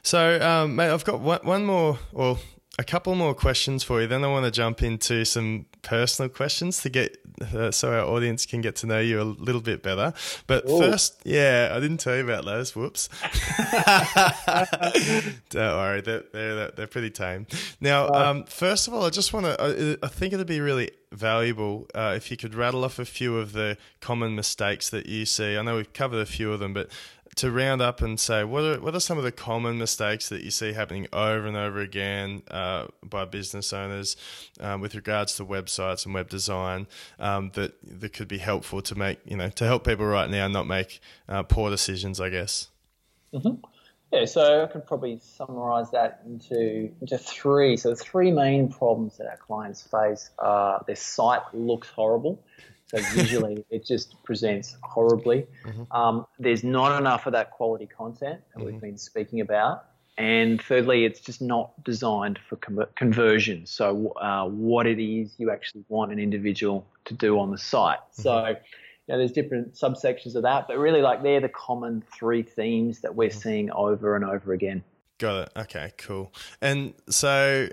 So, 0.03 0.40
um, 0.40 0.74
mate, 0.74 0.90
I've 0.90 1.05
got 1.05 1.20
one, 1.20 1.40
one 1.42 1.64
more, 1.64 1.99
well, 2.12 2.40
a 2.79 2.85
couple 2.85 3.14
more 3.16 3.35
questions 3.35 3.83
for 3.83 4.01
you. 4.01 4.07
Then 4.07 4.24
I 4.24 4.29
want 4.29 4.45
to 4.45 4.53
jump 4.53 4.83
into 4.83 5.24
some 5.24 5.66
personal 5.83 6.29
questions 6.29 6.81
to 6.83 6.89
get 6.89 7.18
uh, 7.55 7.70
so 7.70 7.93
our 7.93 8.05
audience 8.05 8.47
can 8.47 8.61
get 8.61 8.76
to 8.76 8.87
know 8.87 9.01
you 9.01 9.20
a 9.20 9.24
little 9.24 9.61
bit 9.61 9.83
better. 9.83 10.12
But 10.47 10.68
Ooh. 10.68 10.79
first, 10.79 11.20
yeah, 11.24 11.72
I 11.74 11.81
didn't 11.81 11.99
tell 11.99 12.16
you 12.16 12.22
about 12.22 12.45
those. 12.45 12.76
Whoops. 12.76 13.09
Don't 15.51 15.76
worry, 15.76 16.03
they're, 16.03 16.24
they're 16.33 16.70
they're 16.70 16.87
pretty 16.87 17.11
tame. 17.11 17.47
Now, 17.81 18.09
um, 18.11 18.45
first 18.45 18.89
of 18.89 18.95
all, 18.95 19.05
I 19.05 19.11
just 19.11 19.33
want 19.33 19.47
to. 19.47 19.99
I, 20.03 20.07
I 20.07 20.09
think 20.09 20.33
it'd 20.33 20.47
be 20.47 20.61
really 20.61 20.91
valuable 21.11 21.87
uh, 21.95 22.14
if 22.16 22.31
you 22.31 22.37
could 22.37 22.55
rattle 22.55 22.85
off 22.85 22.99
a 22.99 23.05
few 23.05 23.39
of 23.39 23.53
the 23.53 23.76
common 24.01 24.35
mistakes 24.35 24.91
that 24.91 25.07
you 25.07 25.26
see. 25.26 25.57
I 25.57 25.62
know 25.62 25.76
we've 25.76 25.93
covered 25.93 26.20
a 26.20 26.26
few 26.26 26.53
of 26.53 26.61
them, 26.61 26.74
but 26.74 26.91
to 27.39 27.51
round 27.51 27.80
up 27.80 28.03
and 28.03 28.18
say 28.20 28.45
what 28.45 28.64
are 28.64 28.80
what 28.80 28.95
are 28.95 29.01
some 29.01 29.18
of 29.18 29.24
the 29.24 29.32
common 29.32 29.78
mistakes 29.78 30.28
that 30.28 30.43
you 30.43 30.51
see 30.51 30.72
happening 30.72 31.07
over 31.12 31.47
and 31.47 31.57
over 31.57 31.80
again 31.80 32.43
uh, 32.51 32.86
by 33.03 33.24
business 33.24 33.72
owners 33.72 34.16
um, 34.61 34.80
with 34.80 34.95
regards 34.95 35.34
to 35.36 35.45
websites 35.45 36.05
and 36.05 36.14
web 36.14 36.28
design 36.28 36.86
um, 37.18 37.51
that 37.55 37.74
that 37.82 38.12
could 38.12 38.28
be 38.28 38.39
helpful 38.39 38.82
to 38.82 38.95
make 38.95 39.18
you 39.24 39.36
know 39.36 39.49
to 39.51 39.64
help 39.64 39.84
people 39.84 40.07
right 40.07 40.30
now 40.30 40.47
not 40.49 40.66
make 40.66 41.01
uh, 41.28 41.43
poor 41.43 41.70
decisions, 41.70 42.20
I 42.20 42.30
guess. 42.30 42.68
Mm-hmm. 43.32 43.64
Yeah, 44.12 44.24
so 44.24 44.64
I 44.64 44.66
could 44.66 44.86
probably 44.86 45.20
summarize 45.22 45.91
that 45.91 46.22
into 46.24 46.91
into 47.01 47.18
three. 47.18 47.76
So 47.76 47.91
the 47.91 47.97
three 47.97 48.30
main 48.30 48.68
problems 48.68 49.18
that 49.18 49.26
our 49.26 49.36
clients 49.36 49.82
face 49.82 50.30
are 50.39 50.82
their 50.86 50.97
site 50.97 51.43
looks 51.53 51.89
horrible. 51.89 52.43
So 52.89 53.03
visually, 53.14 53.64
it 53.70 53.86
just 53.86 54.22
presents 54.24 54.76
horribly. 54.82 55.47
Mm-hmm. 55.64 55.93
Um, 55.93 56.26
there's 56.39 56.64
not 56.64 56.99
enough 56.99 57.26
of 57.26 57.32
that 57.32 57.51
quality 57.51 57.86
content 57.86 58.41
that 58.53 58.59
mm-hmm. 58.59 58.72
we've 58.72 58.80
been 58.80 58.99
speaking 58.99 59.41
about. 59.41 59.84
And 60.16 60.61
thirdly, 60.61 61.05
it's 61.05 61.20
just 61.20 61.41
not 61.41 61.84
designed 61.84 62.41
for 62.49 62.57
conversion. 62.57 63.66
So, 63.66 64.12
uh, 64.20 64.49
what 64.49 64.89
it 64.89 64.99
is 64.99 65.36
you 65.39 65.51
actually 65.51 65.84
want 65.89 66.11
an 66.11 66.18
individual 66.18 66.84
to 67.05 67.14
do 67.14 67.39
on 67.39 67.53
the 67.53 67.59
site. 67.59 68.01
Mm-hmm. 68.01 68.22
So, 68.22 68.47
you 68.49 68.55
know, 69.14 69.18
there's 69.18 69.30
different 69.30 69.74
subsections 69.74 70.34
of 70.34 70.43
that, 70.43 70.66
but 70.66 70.76
really, 70.76 71.03
like, 71.03 71.22
they're 71.22 71.41
the 71.41 71.49
common 71.49 72.03
three 72.12 72.43
themes 72.43 73.01
that 73.03 73.14
we're 73.14 73.28
mm-hmm. 73.28 73.39
seeing 73.39 73.70
over 73.70 74.16
and 74.16 74.24
over 74.24 74.53
again. 74.53 74.82
Got 75.18 75.43
it. 75.43 75.53
Okay, 75.57 75.93
cool. 75.99 76.32
And 76.61 76.95
so, 77.09 77.68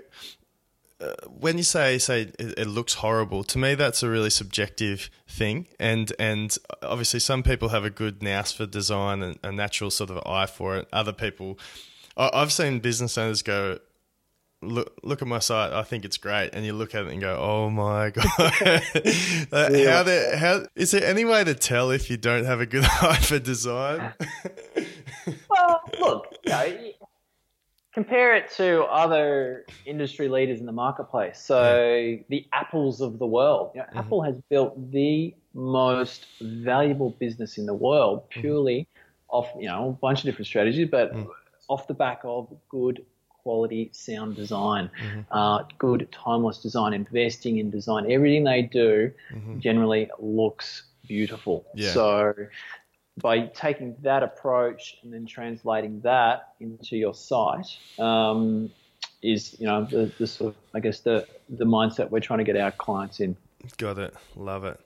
uh, 1.00 1.12
when 1.26 1.58
you 1.58 1.64
say 1.64 1.98
say 1.98 2.22
it, 2.38 2.54
it, 2.58 2.66
looks 2.66 2.94
horrible, 2.94 3.44
to 3.44 3.58
me 3.58 3.74
that's 3.74 4.02
a 4.02 4.08
really 4.08 4.30
subjective 4.30 5.10
thing, 5.28 5.68
and 5.78 6.12
and 6.18 6.56
obviously 6.82 7.20
some 7.20 7.42
people 7.42 7.68
have 7.68 7.84
a 7.84 7.90
good 7.90 8.22
nous 8.22 8.52
for 8.52 8.64
design 8.66 9.22
and 9.22 9.38
a 9.42 9.52
natural 9.52 9.90
sort 9.90 10.10
of 10.10 10.26
eye 10.26 10.46
for 10.46 10.76
it. 10.76 10.88
Other 10.92 11.12
people, 11.12 11.58
I've 12.16 12.52
seen 12.52 12.80
business 12.80 13.18
owners 13.18 13.42
go. 13.42 13.78
Look! 14.62 14.98
Look 15.02 15.20
at 15.20 15.28
my 15.28 15.38
site. 15.38 15.74
I 15.74 15.82
think 15.82 16.06
it's 16.06 16.16
great, 16.16 16.50
and 16.54 16.64
you 16.64 16.72
look 16.72 16.94
at 16.94 17.04
it 17.04 17.12
and 17.12 17.20
go, 17.20 17.36
"Oh 17.38 17.68
my 17.68 18.08
god!" 18.10 18.26
uh, 19.52 19.68
yeah. 19.70 19.92
How 19.92 20.02
there? 20.02 20.36
How 20.38 20.66
is 20.74 20.92
there 20.92 21.04
any 21.04 21.26
way 21.26 21.44
to 21.44 21.54
tell 21.54 21.90
if 21.90 22.08
you 22.08 22.16
don't 22.16 22.46
have 22.46 22.60
a 22.60 22.66
good 22.66 22.84
eye 23.02 23.18
for 23.18 23.38
design? 23.38 24.14
well, 25.50 25.82
look, 26.00 26.34
you 26.42 26.50
know, 26.50 26.90
compare 27.96 28.36
it 28.36 28.50
to 28.50 28.82
other 28.84 29.64
industry 29.86 30.28
leaders 30.28 30.60
in 30.60 30.66
the 30.66 30.78
marketplace. 30.86 31.40
So 31.40 32.18
the 32.28 32.46
apples 32.52 33.00
of 33.00 33.18
the 33.18 33.26
world. 33.26 33.70
You 33.74 33.80
know, 33.80 33.86
mm-hmm. 33.86 33.98
Apple 33.98 34.22
has 34.22 34.34
built 34.50 34.92
the 34.92 35.34
most 35.54 36.26
valuable 36.42 37.16
business 37.18 37.56
in 37.56 37.64
the 37.64 37.72
world 37.72 38.18
mm-hmm. 38.24 38.42
purely 38.42 38.80
mm-hmm. 38.80 39.36
off, 39.36 39.48
you 39.58 39.66
know, 39.66 39.88
a 39.88 39.92
bunch 39.92 40.18
of 40.18 40.24
different 40.26 40.46
strategies, 40.46 40.88
but 40.90 41.14
mm. 41.14 41.26
off 41.68 41.86
the 41.86 41.94
back 41.94 42.20
of 42.24 42.54
good 42.68 43.02
quality 43.42 43.88
sound 43.94 44.36
design, 44.36 44.90
mm-hmm. 45.02 45.20
uh, 45.30 45.62
good 45.78 46.06
timeless 46.12 46.58
design, 46.58 46.92
investing 46.92 47.56
in 47.56 47.70
design. 47.70 48.12
Everything 48.12 48.44
they 48.44 48.60
do 48.60 49.10
mm-hmm. 49.32 49.58
generally 49.58 50.10
looks 50.18 50.82
beautiful. 51.08 51.64
Yeah. 51.74 51.92
So 51.92 52.34
by 53.20 53.46
taking 53.46 53.96
that 54.02 54.22
approach 54.22 54.98
and 55.02 55.12
then 55.12 55.26
translating 55.26 56.00
that 56.02 56.54
into 56.60 56.96
your 56.96 57.14
site 57.14 57.78
um, 57.98 58.70
is 59.22 59.56
you 59.58 59.66
know 59.66 59.84
the, 59.84 60.12
the 60.18 60.26
sort 60.26 60.54
of 60.54 60.56
I 60.74 60.80
guess 60.80 61.00
the 61.00 61.26
the 61.48 61.64
mindset 61.64 62.10
we're 62.10 62.20
trying 62.20 62.38
to 62.38 62.44
get 62.44 62.56
our 62.56 62.72
clients 62.72 63.20
in. 63.20 63.36
Got 63.78 63.98
it. 63.98 64.14
Love 64.36 64.64
it. 64.64 64.80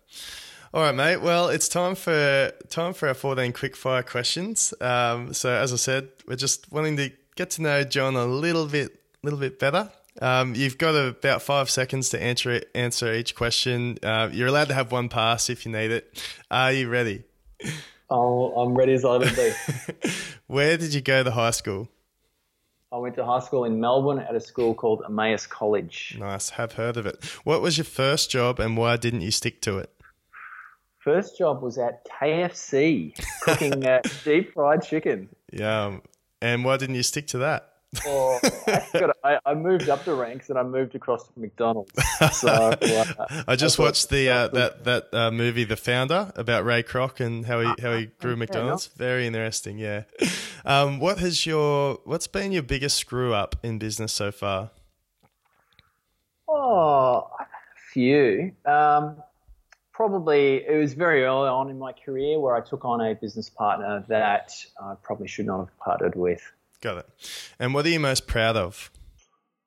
All 0.73 0.83
right, 0.83 0.95
mate. 0.95 1.17
Well, 1.17 1.49
it's 1.49 1.69
time 1.69 1.97
for 1.97 2.53
time 2.69 2.95
for 2.95 3.09
our 3.09 3.15
14 3.15 3.53
quickfire 3.53 4.07
questions. 4.07 4.73
Um, 4.81 5.35
so, 5.35 5.51
as 5.51 5.73
I 5.73 5.77
said, 5.77 6.11
we're 6.29 6.37
just 6.37 6.71
wanting 6.71 6.97
to 6.99 7.11
get 7.35 7.51
to 7.51 7.63
know 7.63 7.83
Jon 7.83 8.15
a 8.15 8.25
little 8.25 8.67
bit, 8.67 9.01
little 9.25 9.39
bit 9.39 9.59
better. 9.59 9.91
Um, 10.23 10.55
you've 10.55 10.79
got 10.79 10.95
about 10.95 11.43
five 11.43 11.71
seconds 11.71 12.11
to 12.11 12.23
answer 12.23 12.63
answer 12.75 13.13
each 13.13 13.35
question. 13.35 13.99
Uh, 14.03 14.29
you're 14.33 14.47
allowed 14.47 14.69
to 14.69 14.75
have 14.75 14.93
one 14.93 15.09
pass 15.09 15.51
if 15.51 15.67
you 15.67 15.73
need 15.73 15.91
it. 15.91 16.23
Are 16.51 16.73
you 16.73 16.89
ready? 16.89 17.25
Oh, 18.11 18.53
I'm 18.61 18.75
ready 18.75 18.95
as 18.95 19.05
I'll 19.05 19.21
be. 19.21 19.53
Where 20.49 20.77
did 20.77 20.93
you 20.93 21.01
go 21.01 21.23
to 21.23 21.31
high 21.31 21.53
school? 21.53 21.89
I 22.93 22.97
went 22.97 23.15
to 23.17 23.25
high 23.25 23.39
school 23.39 23.65
in 23.65 23.81
Melbourne 23.81 24.19
at 24.19 24.35
a 24.35 24.41
school 24.41 24.75
called 24.75 25.03
Emmaus 25.07 25.47
College. 25.47 26.17
Nice, 26.19 26.51
have 26.51 26.73
heard 26.73 26.97
of 26.97 27.07
it. 27.07 27.25
What 27.45 27.63
was 27.63 27.79
your 27.79 27.85
first 27.85 28.31
job 28.31 28.59
and 28.59 28.77
why 28.77 28.97
didn't 28.97 29.21
you 29.21 29.31
stick 29.31 29.63
to 29.63 29.79
it? 29.79 29.95
First 30.99 31.39
job 31.39 31.63
was 31.63 31.79
at 31.79 32.05
KFC, 32.07 33.15
cooking 33.43 33.87
uh, 33.87 34.01
deep 34.25 34.53
fried 34.55 34.83
chicken. 34.83 35.29
Yeah, 35.53 35.99
and 36.43 36.65
why 36.65 36.79
didn't 36.79 36.97
you 36.97 37.05
stick 37.05 37.29
to 37.29 37.39
that? 37.39 37.70
Well, 38.05 38.41
I, 39.25 39.39
I, 39.45 39.55
moved 39.55 39.89
up 39.89 40.05
the 40.05 40.15
ranks 40.15 40.49
and 40.49 40.57
I 40.57 40.63
moved 40.63 40.95
across 40.95 41.27
to 41.27 41.41
McDonald's. 41.41 41.93
So 42.33 42.49
uh, 42.49 43.43
I 43.49 43.57
just 43.57 43.81
I 43.81 43.83
watched 43.83 44.11
the 44.11 44.29
uh, 44.29 44.49
that 44.49 44.85
that 44.85 45.09
uh, 45.13 45.31
movie, 45.33 45.65
The 45.65 45.77
Founder, 45.77 46.33
about 46.37 46.65
Ray 46.65 46.85
Kroc 46.85 47.19
and 47.19 47.47
how 47.47 47.61
he 47.61 47.83
how 47.83 47.97
he 47.97 48.07
grew 48.21 48.37
McDonald's. 48.45 48.87
Very 48.87 49.27
interesting. 49.27 49.79
Yeah. 49.79 50.05
Um, 50.65 51.01
what 51.01 51.19
has 51.19 51.47
your 51.47 51.99
what's 52.05 52.29
been 52.29 52.53
your 52.53 52.63
biggest 52.63 52.97
screw 52.97 53.35
up 53.35 53.57
in 53.63 53.79
business 53.79 54.13
so 54.13 54.31
far? 54.31 54.71
Oh, 56.49 57.29
a 57.41 57.47
few. 57.93 58.53
Um, 58.67 59.17
probably 59.93 60.65
it 60.65 60.79
was 60.79 60.95
very 60.95 61.25
early 61.25 61.49
on 61.49 61.71
in 61.71 61.79
my 61.79 61.93
career 61.93 62.39
where 62.39 62.55
I 62.55 62.61
took 62.61 62.85
on 62.85 63.01
a 63.01 63.15
business 63.15 63.51
partner 63.51 64.05
that 64.09 64.53
I 64.81 64.95
probably 65.03 65.27
should 65.27 65.47
not 65.47 65.59
have 65.59 65.79
partnered 65.79 66.15
with. 66.15 66.41
Got 66.81 66.99
it. 66.99 67.07
And 67.59 67.75
what 67.75 67.85
are 67.87 67.91
you 67.91 68.01
most 68.01 68.27
proud 68.27 68.57
of? 68.57 68.91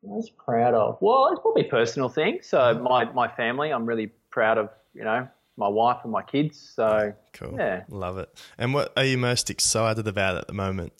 Most 0.03 0.35
proud 0.37 0.73
of? 0.73 0.97
Well, 0.99 1.29
it's 1.31 1.39
probably 1.39 1.67
a 1.67 1.69
personal 1.69 2.09
thing. 2.09 2.39
So 2.41 2.57
mm-hmm. 2.57 2.83
my, 2.83 3.05
my 3.13 3.27
family, 3.27 3.71
I'm 3.71 3.85
really 3.85 4.11
proud 4.31 4.57
of, 4.57 4.69
you 4.93 5.03
know, 5.03 5.27
my 5.55 5.67
wife 5.67 5.99
and 6.03 6.11
my 6.11 6.23
kids. 6.23 6.59
So 6.75 7.13
cool. 7.33 7.55
Yeah. 7.57 7.83
Love 7.87 8.17
it. 8.17 8.29
And 8.57 8.73
what 8.73 8.91
are 8.97 9.05
you 9.05 9.17
most 9.17 9.49
excited 9.49 10.07
about 10.07 10.37
at 10.37 10.47
the 10.47 10.53
moment? 10.53 10.93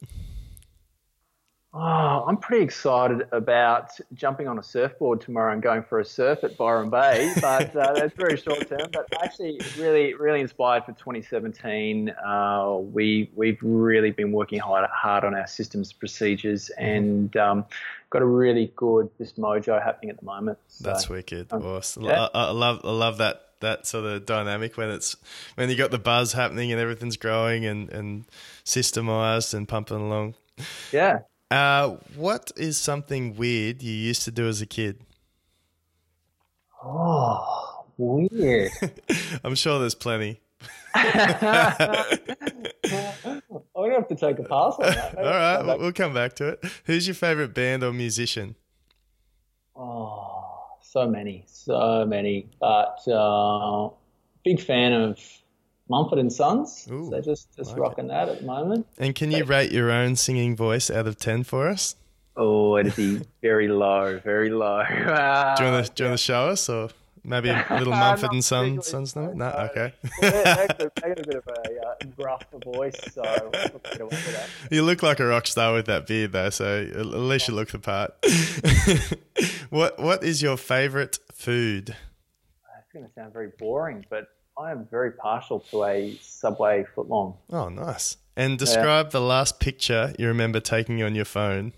Oh, 1.74 1.80
I'm 2.26 2.38
pretty 2.38 2.64
excited 2.64 3.28
about 3.32 3.92
jumping 4.14 4.48
on 4.48 4.58
a 4.60 4.64
surfboard 4.64 5.22
tomorrow 5.22 5.54
and 5.54 5.62
going 5.62 5.84
for 5.84 6.00
a 6.00 6.06
surf 6.06 6.44
at 6.44 6.58
Byron 6.58 6.90
Bay, 6.90 7.34
but 7.42 7.76
uh, 7.76 7.94
that's 7.96 8.16
very 8.16 8.38
short 8.38 8.68
term. 8.68 8.90
But 8.92 9.08
actually, 9.22 9.60
really, 9.78 10.14
really 10.14 10.42
inspired 10.42 10.86
for 10.86 10.94
2017. 10.94 12.10
Uh, 12.10 12.78
we 12.80 13.30
we've 13.36 13.60
really 13.62 14.12
been 14.12 14.32
working 14.32 14.60
hard 14.60 14.90
hard 14.92 15.24
on 15.24 15.36
our 15.36 15.48
systems 15.48 15.92
procedures 15.92 16.72
mm-hmm. 16.78 16.90
and 16.90 17.38
um, 17.38 17.66
got 18.10 18.22
a 18.22 18.26
really 18.26 18.72
good 18.76 19.10
this 19.18 19.34
mojo 19.34 19.82
happening 19.84 20.10
at 20.10 20.20
the 20.20 20.26
moment. 20.26 20.58
So, 20.68 20.90
that's 20.90 21.10
wicked. 21.10 21.52
Um, 21.52 21.66
awesome. 21.66 22.04
Yeah. 22.04 22.28
I, 22.34 22.46
I 22.46 22.52
love 22.52 22.82
I 22.84 22.92
love 22.92 23.18
that 23.18 23.42
that 23.60 23.88
sort 23.88 24.06
of 24.06 24.26
dynamic 24.26 24.78
when 24.78 24.90
it's 24.90 25.16
when 25.56 25.70
you 25.70 25.76
got 25.76 25.92
the 25.92 26.00
buzz 26.00 26.34
happening 26.34 26.72
and 26.72 26.80
everything's 26.80 27.18
growing 27.18 27.66
and 27.66 27.90
and 27.90 28.26
systemized 28.66 29.54
and 29.54 29.68
pumping 29.68 29.98
along. 29.98 30.36
Yeah, 30.92 31.20
uh, 31.54 31.98
what 32.16 32.52
is 32.56 32.78
something 32.78 33.36
weird 33.36 33.82
you 33.84 33.94
used 33.94 34.24
to 34.24 34.32
do 34.32 34.48
as 34.48 34.62
a 34.62 34.66
kid? 34.66 35.00
Oh, 36.84 37.86
weird. 37.98 38.72
I'm 39.44 39.56
sure 39.56 39.80
there's 39.80 39.96
plenty. 39.96 40.42
I'm 40.96 41.12
gonna 43.76 43.94
have 43.96 44.08
to 44.08 44.16
take 44.16 44.40
a 44.40 44.44
pass 44.44 44.76
on 44.76 44.82
that. 44.82 45.18
All 45.18 45.24
right, 45.24 45.80
we'll 45.80 45.92
come 45.92 46.14
back 46.14 46.34
to 46.36 46.50
it. 46.50 46.64
Who's 46.86 47.08
your 47.08 47.16
favorite 47.16 47.54
band 47.54 47.84
or 47.84 47.92
musician? 47.94 48.56
Oh, 49.76 50.78
so 50.82 51.08
many, 51.08 51.44
so 51.48 52.06
many. 52.06 52.48
But 52.60 53.08
uh, 53.08 53.90
big 54.44 54.62
fan 54.62 54.94
of 54.94 55.20
Mumford 55.90 56.20
and 56.20 56.32
Sons. 56.32 56.88
Ooh, 56.92 57.10
so 57.10 57.22
just 57.22 57.56
just 57.56 57.72
like 57.72 57.80
rocking 57.80 58.06
it. 58.06 58.10
that 58.10 58.30
at 58.30 58.40
the 58.40 58.46
moment. 58.46 58.88
And 58.98 59.14
can 59.14 59.32
you 59.32 59.44
rate 59.44 59.72
your 59.72 59.92
own 59.92 60.16
singing 60.16 60.56
voice 60.56 60.90
out 60.90 61.08
of 61.08 61.18
ten 61.18 61.44
for 61.44 61.68
us? 61.68 61.96
Oh, 62.36 62.78
it'd 62.78 62.96
be 62.96 63.22
very 63.42 63.68
low, 63.68 64.20
very 64.24 64.50
low. 64.50 64.80
Uh, 64.80 65.56
do, 65.58 65.64
you 65.66 65.72
want 65.72 65.86
to, 65.86 65.92
do 65.94 66.04
you 66.04 66.10
want 66.10 66.20
to 66.20 66.24
show 66.24 66.50
us 66.50 66.70
or? 66.70 66.90
Maybe 67.26 67.48
a 67.48 67.66
little 67.72 67.94
Mumford 67.94 68.34
and 68.34 68.44
Son, 68.44 68.78
particularly, 68.78 68.84
Sons? 68.84 69.16
No, 69.16 69.28
no, 69.28 69.32
no, 69.32 69.50
no. 69.50 69.58
okay. 69.70 69.94
Well, 70.22 70.32
they, 70.32 70.68
they, 70.78 70.90
got, 71.08 71.20
a 71.20 71.24
bit 71.24 71.36
of 71.36 71.48
a 71.48 71.88
uh, 71.88 71.96
gruff 72.18 72.44
voice, 72.66 73.00
so 73.14 73.22
we'll 73.24 73.80
get 73.80 74.02
away 74.02 74.10
with 74.10 74.34
that. 74.34 74.50
You 74.70 74.84
look 74.84 75.02
like 75.04 75.22
a 75.22 75.26
rock 75.26 75.48
star 75.48 75.74
with 75.74 75.86
that 75.86 76.06
beard, 76.06 76.34
though. 76.34 76.50
So 76.50 76.82
at 76.84 77.06
least 77.06 77.48
you 77.48 77.54
look 77.54 77.70
the 77.70 77.80
part. 77.80 78.14
what 79.70 80.00
What 80.00 80.22
is 80.26 80.42
your 80.42 80.58
favorite 80.58 81.18
food? 81.32 81.96
It's 82.80 82.92
going 82.92 83.06
to 83.06 83.14
sound 83.14 83.32
very 83.32 83.52
boring, 83.58 84.06
but 84.10 84.28
I 84.58 84.72
am 84.72 84.88
very 84.90 85.12
partial 85.12 85.60
to 85.72 85.84
a 85.86 86.18
Subway 86.22 86.86
footlong. 86.96 87.36
Oh, 87.52 87.70
nice. 87.70 88.18
And 88.36 88.58
describe 88.58 89.12
the 89.12 89.22
last 89.22 89.60
picture 89.60 90.14
you 90.18 90.28
remember 90.28 90.60
taking 90.60 91.02
on 91.04 91.16
your 91.16 91.26
phone. 91.26 91.74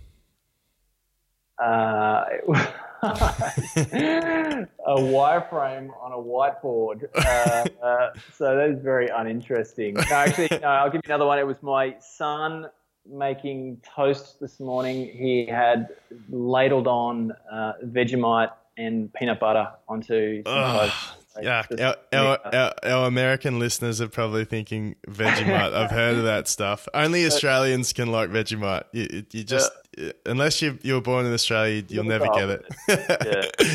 Uh, 1.57 2.25
a 3.03 4.67
wireframe 4.87 5.89
on 6.01 6.11
a 6.11 6.17
whiteboard. 6.17 7.07
Uh, 7.15 7.65
uh, 7.85 8.13
so 8.33 8.55
that 8.55 8.69
is 8.69 8.81
very 8.81 9.07
uninteresting. 9.07 9.93
No, 9.93 10.03
actually, 10.09 10.49
no, 10.61 10.67
I'll 10.67 10.89
give 10.89 11.01
you 11.05 11.13
another 11.13 11.25
one. 11.25 11.39
It 11.39 11.47
was 11.47 11.61
my 11.63 11.95
son 11.99 12.67
making 13.09 13.81
toast 13.95 14.39
this 14.39 14.59
morning. 14.59 15.05
He 15.15 15.45
had 15.45 15.89
ladled 16.29 16.87
on 16.87 17.31
uh, 17.51 17.73
Vegemite 17.85 18.51
and 18.77 19.13
peanut 19.13 19.39
butter 19.39 19.69
onto 19.87 20.43
some 20.43 20.79
toast. 20.79 20.95
Yeah, 21.41 21.63
our, 21.81 21.95
our, 22.13 22.39
our, 22.55 22.73
our 22.83 23.07
American 23.07 23.59
listeners 23.59 23.99
are 23.99 24.07
probably 24.07 24.45
thinking 24.45 24.95
Vegemite. 25.07 25.73
I've 25.73 25.91
heard 25.91 26.17
of 26.17 26.23
that 26.23 26.47
stuff. 26.47 26.87
Only 26.93 27.25
Australians 27.31 27.91
can 27.93 28.09
like 28.11 28.29
Vegemite. 28.29 28.83
You, 28.93 29.25
you- 29.31 29.43
just 29.43 29.71
unless 30.25 30.61
you 30.61 30.77
you 30.81 30.93
were 30.93 31.01
born 31.01 31.25
in 31.25 31.33
Australia, 31.33 31.83
you'll 31.87 32.03
never 32.05 32.27
get 32.27 32.49
it. 32.49 32.65
Yeah. 32.87 33.67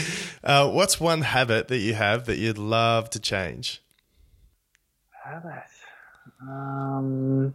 uh, 0.45 0.71
what's 0.71 0.99
one 1.01 1.23
habit 1.23 1.69
that 1.69 1.79
you 1.79 1.95
have 1.95 2.27
that 2.27 2.39
you'd 2.39 2.59
love 2.59 3.11
to 3.11 3.21
change? 3.21 3.83
Habit. 5.25 5.53
Um, 6.43 7.55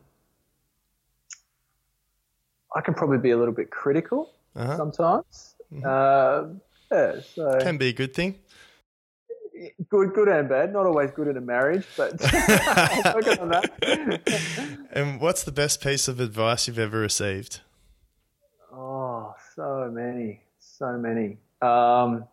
I 2.75 2.81
can 2.81 2.93
probably 2.93 3.17
be 3.17 3.31
a 3.31 3.37
little 3.37 3.53
bit 3.53 3.69
critical 3.71 4.31
Uh-huh. 4.55 4.77
sometimes. 4.77 5.55
Uh, 5.83 6.45
yeah, 6.91 7.15
so 7.33 7.57
Can 7.61 7.77
be 7.77 7.87
a 7.89 7.93
good 7.93 8.13
thing. 8.13 8.39
Good, 9.89 10.13
good 10.13 10.27
and 10.27 10.49
bad. 10.49 10.73
Not 10.73 10.85
always 10.85 11.11
good 11.11 11.27
in 11.27 11.37
a 11.37 11.41
marriage, 11.41 11.85
but 11.97 12.13
I'll 12.23 13.15
work 13.15 13.39
on 13.39 13.49
that. 13.49 14.81
And 14.91 15.19
what's 15.19 15.43
the 15.43 15.51
best 15.51 15.81
piece 15.83 16.07
of 16.07 16.21
advice 16.21 16.67
you've 16.67 16.79
ever 16.79 16.97
received? 16.99 17.59
oh, 18.71 19.33
so 19.55 19.89
many, 19.91 20.41
so 20.59 20.97
many. 20.97 21.37
Um, 21.61 22.25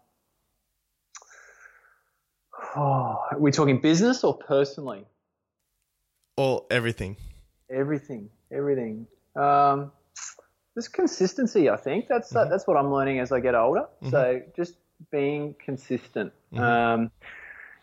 oh, 2.77 3.19
are 3.31 3.39
we 3.39 3.51
talking 3.51 3.81
business 3.81 4.25
or 4.25 4.37
personally? 4.37 5.05
All 6.37 6.67
everything. 6.71 7.17
Everything, 7.71 8.29
everything. 8.51 9.07
Um, 9.37 9.93
just 10.75 10.93
consistency. 10.93 11.69
I 11.69 11.77
think 11.77 12.07
that's 12.09 12.31
that's 12.31 12.67
what 12.67 12.77
I'm 12.77 12.93
learning 12.93 13.19
as 13.19 13.33
I 13.33 13.41
get 13.41 13.55
older. 13.55 13.87
So 14.11 14.41
just 14.57 14.75
being 15.11 15.55
consistent. 15.65 16.33
Um, 16.57 17.11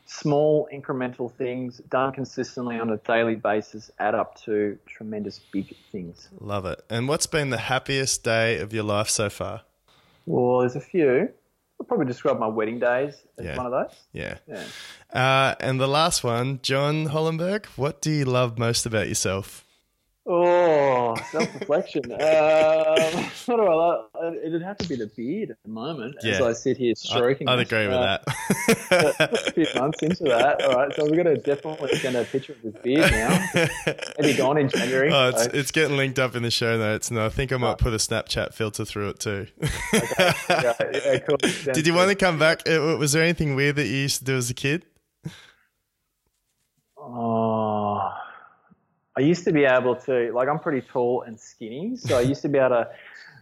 small 0.05 0.67
incremental 0.73 1.31
things 1.31 1.77
done 1.89 2.11
consistently 2.13 2.79
on 2.79 2.89
a 2.89 2.97
daily 2.97 3.35
basis 3.35 3.91
add 3.99 4.15
up 4.15 4.39
to 4.43 4.77
tremendous 4.87 5.39
big 5.51 5.75
things. 5.91 6.29
Love 6.39 6.65
it. 6.65 6.83
And 6.89 7.07
what's 7.07 7.27
been 7.27 7.49
the 7.51 7.57
happiest 7.57 8.23
day 8.23 8.59
of 8.59 8.73
your 8.73 8.83
life 8.83 9.09
so 9.09 9.29
far? 9.29 9.61
Well, 10.25 10.59
there's 10.61 10.75
a 10.75 10.79
few. 10.81 11.29
I'll 11.79 11.85
probably 11.85 12.07
describe 12.07 12.39
my 12.39 12.47
wedding 12.47 12.79
days 12.79 13.15
as 13.37 13.45
Yeah. 13.45 13.57
one 13.57 13.65
of 13.67 13.71
those. 13.71 13.97
Yeah. 14.11 14.37
Yeah. 14.47 14.63
Uh, 15.13 15.55
and 15.59 15.79
the 15.79 15.87
last 15.87 16.23
one, 16.23 16.59
Jon 16.61 17.07
Hollenberg, 17.07 17.65
what 17.77 18.01
do 18.01 18.11
you 18.11 18.25
love 18.25 18.57
most 18.57 18.85
about 18.85 19.07
yourself? 19.07 19.65
Oh, 20.31 21.15
self-reflection. 21.31 22.03
um, 22.11 22.19
what 22.19 23.57
do 23.57 23.63
I 23.63 23.73
love? 23.73 24.05
It'd 24.45 24.61
have 24.61 24.77
to 24.77 24.87
be 24.87 24.95
the 24.95 25.07
beard 25.07 25.49
at 25.49 25.57
the 25.65 25.69
moment 25.71 26.17
as 26.23 26.39
I 26.39 26.53
sit 26.53 26.77
here 26.77 26.93
stroking. 26.93 27.49
I'd 27.49 27.57
agree 27.59 27.87
with 27.87 27.95
Uh, 27.95 28.19
that. 28.27 29.31
a 29.47 29.51
few 29.53 29.65
months 29.75 30.03
into 30.03 30.25
that. 30.25 30.61
All 30.63 30.75
right, 30.75 30.93
so 30.93 31.05
we're 31.05 31.23
going 31.23 31.35
to 31.35 31.37
definitely 31.41 31.95
send 31.97 32.15
a 32.15 32.25
picture 32.25 32.53
of 32.53 32.59
his 32.59 32.75
beard 32.83 33.11
now. 33.11 33.43
Maybe 34.19 34.37
gone 34.37 34.59
in 34.59 34.69
January. 34.69 35.09
Oh, 35.11 35.29
it's, 35.29 35.45
so- 35.45 35.51
it's 35.51 35.71
getting 35.71 35.97
linked 35.97 36.19
up 36.19 36.35
in 36.35 36.43
the 36.43 36.51
show 36.51 36.77
notes, 36.77 37.09
and 37.09 37.19
I 37.19 37.29
think 37.29 37.51
I 37.51 37.57
might 37.57 37.71
Oh. 37.71 37.75
put 37.75 37.93
a 37.93 37.97
Snapchat 37.97 38.53
filter 38.53 38.85
through 38.85 39.09
it 39.09 39.19
too. 39.19 39.47
yeah, 39.63 40.33
yeah, 40.47 41.17
cool. 41.27 41.37
Did 41.73 41.87
you 41.87 41.95
want 41.95 42.09
to 42.09 42.15
come 42.15 42.37
back? 42.37 42.69
Uh, 42.69 42.95
Was 42.99 43.13
there 43.13 43.23
anything 43.23 43.55
weird 43.55 43.77
that 43.77 43.87
you 43.87 43.95
used 43.97 44.19
to 44.19 44.25
do 44.25 44.35
as 44.37 44.51
a 44.51 44.53
kid? 44.53 44.85
Oh, 47.01 47.58
I 49.19 49.21
used 49.21 49.43
to 49.43 49.51
be 49.51 49.65
able 49.65 49.97
to, 49.97 50.31
like, 50.33 50.47
I'm 50.47 50.59
pretty 50.59 50.79
tall 50.79 51.23
and 51.23 51.37
skinny, 51.37 51.97
so 51.97 52.17
I 52.17 52.21
used 52.21 52.41
to 52.43 52.47
be 52.47 52.57
able 52.57 52.69
to 52.69 52.89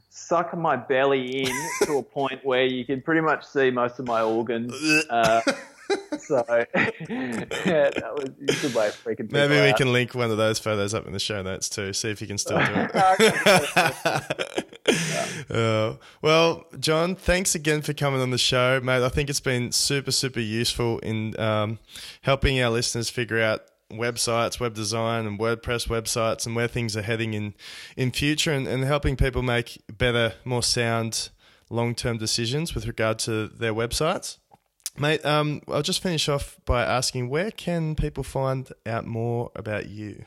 suck 0.09 0.57
my 0.57 0.75
belly 0.75 1.43
in 1.43 1.69
to 1.83 1.97
a 1.99 2.03
point 2.03 2.43
where 2.43 2.65
you 2.65 2.83
could 2.83 3.05
pretty 3.05 3.21
much 3.21 3.45
see 3.45 3.69
most 3.69 3.99
of 3.99 4.07
my 4.07 4.23
organs. 4.23 4.73
Uh, 5.09 5.41
so 6.19 6.43
yeah, 6.49 7.89
that 7.91 8.11
was 8.13 8.25
a 8.25 8.61
good 8.61 8.75
way 8.75 8.87
of 8.87 9.03
freaking 9.03 9.31
Maybe 9.31 9.53
we 9.53 9.69
out. 9.69 9.77
can 9.77 9.93
link 9.93 10.13
one 10.15 10.31
of 10.31 10.37
those 10.37 10.59
photos 10.59 10.93
up 10.93 11.07
in 11.07 11.13
the 11.13 11.19
show 11.19 11.41
notes 11.41 11.69
too. 11.69 11.93
See 11.93 12.09
if 12.09 12.19
you 12.19 12.27
can 12.27 12.37
still 12.37 12.57
do 12.57 12.73
it. 12.75 14.53
Uh, 15.49 15.95
well, 16.21 16.65
Jon, 16.79 17.15
thanks 17.15 17.55
again 17.55 17.81
for 17.81 17.93
coming 17.93 18.21
on 18.21 18.31
the 18.31 18.37
show, 18.37 18.79
mate. 18.81 19.03
I 19.03 19.09
think 19.09 19.29
it's 19.29 19.41
been 19.41 19.71
super, 19.73 20.11
super 20.11 20.39
useful 20.39 20.99
in 20.99 21.37
um, 21.39 21.79
helping 22.21 22.61
our 22.61 22.69
listeners 22.69 23.09
figure 23.09 23.41
out 23.41 23.61
websites, 23.91 24.59
web 24.59 24.73
design, 24.73 25.25
and 25.25 25.39
WordPress 25.39 25.87
websites, 25.87 26.45
and 26.45 26.55
where 26.55 26.67
things 26.67 26.95
are 26.97 27.01
heading 27.01 27.33
in 27.33 27.53
in 27.95 28.11
future, 28.11 28.51
and, 28.51 28.67
and 28.67 28.83
helping 28.83 29.15
people 29.15 29.41
make 29.41 29.81
better, 29.91 30.33
more 30.43 30.63
sound, 30.63 31.29
long 31.69 31.95
term 31.95 32.17
decisions 32.17 32.75
with 32.75 32.87
regard 32.87 33.19
to 33.19 33.47
their 33.47 33.73
websites. 33.73 34.37
Mate, 34.97 35.23
um, 35.25 35.61
I'll 35.67 35.83
just 35.83 36.01
finish 36.01 36.27
off 36.27 36.57
by 36.65 36.83
asking 36.83 37.29
where 37.29 37.51
can 37.51 37.95
people 37.95 38.23
find 38.23 38.67
out 38.85 39.05
more 39.05 39.51
about 39.55 39.89
you? 39.89 40.25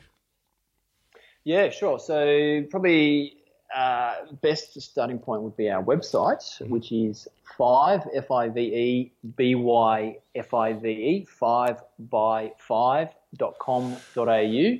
Yeah, 1.43 1.69
sure. 1.69 1.99
So 1.99 2.63
probably 2.69 3.35
uh, 3.75 4.15
best 4.41 4.79
starting 4.81 5.19
point 5.19 5.41
would 5.41 5.57
be 5.57 5.69
our 5.69 5.83
website, 5.83 6.65
which 6.69 6.91
is 6.91 7.27
five 7.57 8.07
f 8.13 8.31
i 8.31 8.47
v 8.47 8.59
e 8.61 9.11
b 9.35 9.55
y 9.55 10.17
f 10.35 10.53
i 10.53 10.73
v 10.73 10.89
e 10.89 11.25
five 11.25 11.81
by 11.99 12.51
five 12.57 13.09
dot 13.35 13.55
com 13.59 13.95
dot 14.15 14.27
au. 14.27 14.77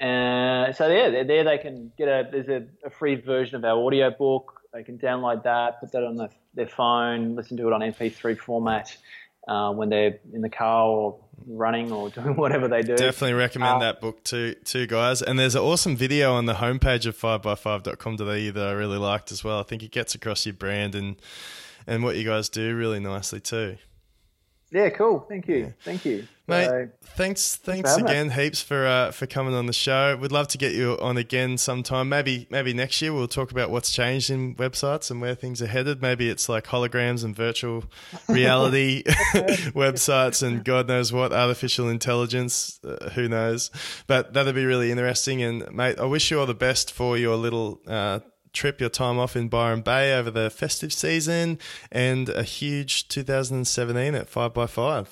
Uh, 0.00 0.72
so 0.72 0.88
yeah, 0.88 1.10
there, 1.10 1.24
there 1.24 1.44
they 1.44 1.58
can 1.58 1.92
get 1.98 2.08
a 2.08 2.28
there's 2.30 2.48
a, 2.48 2.66
a 2.86 2.90
free 2.90 3.16
version 3.16 3.56
of 3.56 3.64
our 3.64 3.84
audio 3.84 4.10
book. 4.10 4.60
They 4.72 4.82
can 4.82 4.98
download 4.98 5.42
that, 5.44 5.80
put 5.80 5.92
that 5.92 6.04
on 6.04 6.16
the, 6.16 6.30
their 6.54 6.68
phone, 6.68 7.34
listen 7.34 7.56
to 7.56 7.66
it 7.66 7.72
on 7.72 7.80
MP3 7.80 8.38
format 8.38 8.96
uh, 9.48 9.72
when 9.72 9.88
they're 9.88 10.20
in 10.32 10.42
the 10.42 10.48
car 10.48 10.86
or 10.86 11.18
running 11.46 11.90
or 11.90 12.08
doing 12.18 12.36
whatever 12.36 12.68
they 12.68 12.82
do. 12.82 12.96
Definitely 12.96 13.34
recommend 13.34 13.76
Uh, 13.76 13.78
that 13.80 14.00
book 14.00 14.22
to 14.24 14.54
to 14.54 14.86
guys. 14.86 15.22
And 15.22 15.38
there's 15.38 15.54
an 15.54 15.62
awesome 15.62 15.96
video 15.96 16.32
on 16.34 16.46
the 16.46 16.54
homepage 16.54 17.04
of 17.06 17.16
5by5.com.au 17.18 18.52
that 18.52 18.66
I 18.66 18.72
really 18.72 18.98
liked 18.98 19.32
as 19.32 19.42
well. 19.44 19.58
I 19.58 19.64
think 19.64 19.82
it 19.82 19.90
gets 19.90 20.14
across 20.14 20.46
your 20.46 20.54
brand 20.54 20.94
and 20.94 21.16
and 21.86 22.02
what 22.04 22.16
you 22.16 22.24
guys 22.24 22.48
do 22.48 22.74
really 22.76 23.00
nicely 23.00 23.40
too. 23.40 23.76
Yeah, 24.72 24.88
cool. 24.90 25.26
Thank 25.28 25.48
you. 25.48 25.74
Thank 25.84 26.04
you. 26.04 26.28
Mate, 26.46 26.66
So, 26.66 26.88
thanks 27.14 27.56
thanks 27.56 27.90
having 27.90 28.04
us. 28.06 28.10
again 28.10 28.30
heaps 28.30 28.60
for 28.60 28.86
uh, 28.86 29.10
for 29.12 29.26
coming 29.26 29.54
on 29.54 29.66
the 29.66 29.72
show. 29.72 30.16
We'd 30.16 30.32
love 30.32 30.48
to 30.48 30.58
get 30.58 30.74
you 30.74 30.96
on 31.00 31.16
again 31.16 31.58
sometime. 31.58 32.08
Maybe 32.08 32.46
maybe 32.50 32.72
next 32.72 33.00
year 33.02 33.12
we'll 33.12 33.28
talk 33.28 33.50
about 33.52 33.70
what's 33.70 33.92
changed 33.92 34.30
in 34.30 34.54
websites 34.56 35.10
and 35.10 35.20
where 35.20 35.34
things 35.34 35.60
are 35.62 35.66
headed. 35.68 36.02
Maybe 36.02 36.28
it's 36.28 36.48
like 36.48 36.66
holograms 36.66 37.24
and 37.24 37.34
virtual 37.34 37.84
reality 38.28 39.02
websites 39.74 40.42
and 40.46 40.64
God 40.64 40.88
knows 40.88 41.12
what 41.12 41.32
artificial 41.32 41.88
intelligence. 41.88 42.80
Uh, 42.84 43.10
who 43.10 43.28
knows? 43.28 43.70
But 44.06 44.32
that'd 44.34 44.54
be 44.54 44.66
really 44.66 44.90
interesting. 44.90 45.42
And 45.42 45.70
mate, 45.72 45.98
I 45.98 46.04
wish 46.04 46.30
you 46.30 46.40
all 46.40 46.46
the 46.46 46.54
best 46.54 46.92
for 46.92 47.16
your 47.16 47.36
little. 47.36 47.80
Uh, 47.86 48.20
Trip 48.52 48.80
your 48.80 48.90
time 48.90 49.18
off 49.18 49.36
in 49.36 49.48
Byron 49.48 49.82
Bay 49.82 50.14
over 50.14 50.30
the 50.30 50.50
festive 50.50 50.92
season 50.92 51.58
and 51.90 52.28
a 52.28 52.42
huge 52.42 53.08
2017 53.08 54.14
at 54.14 54.30
5x5. 54.30 55.06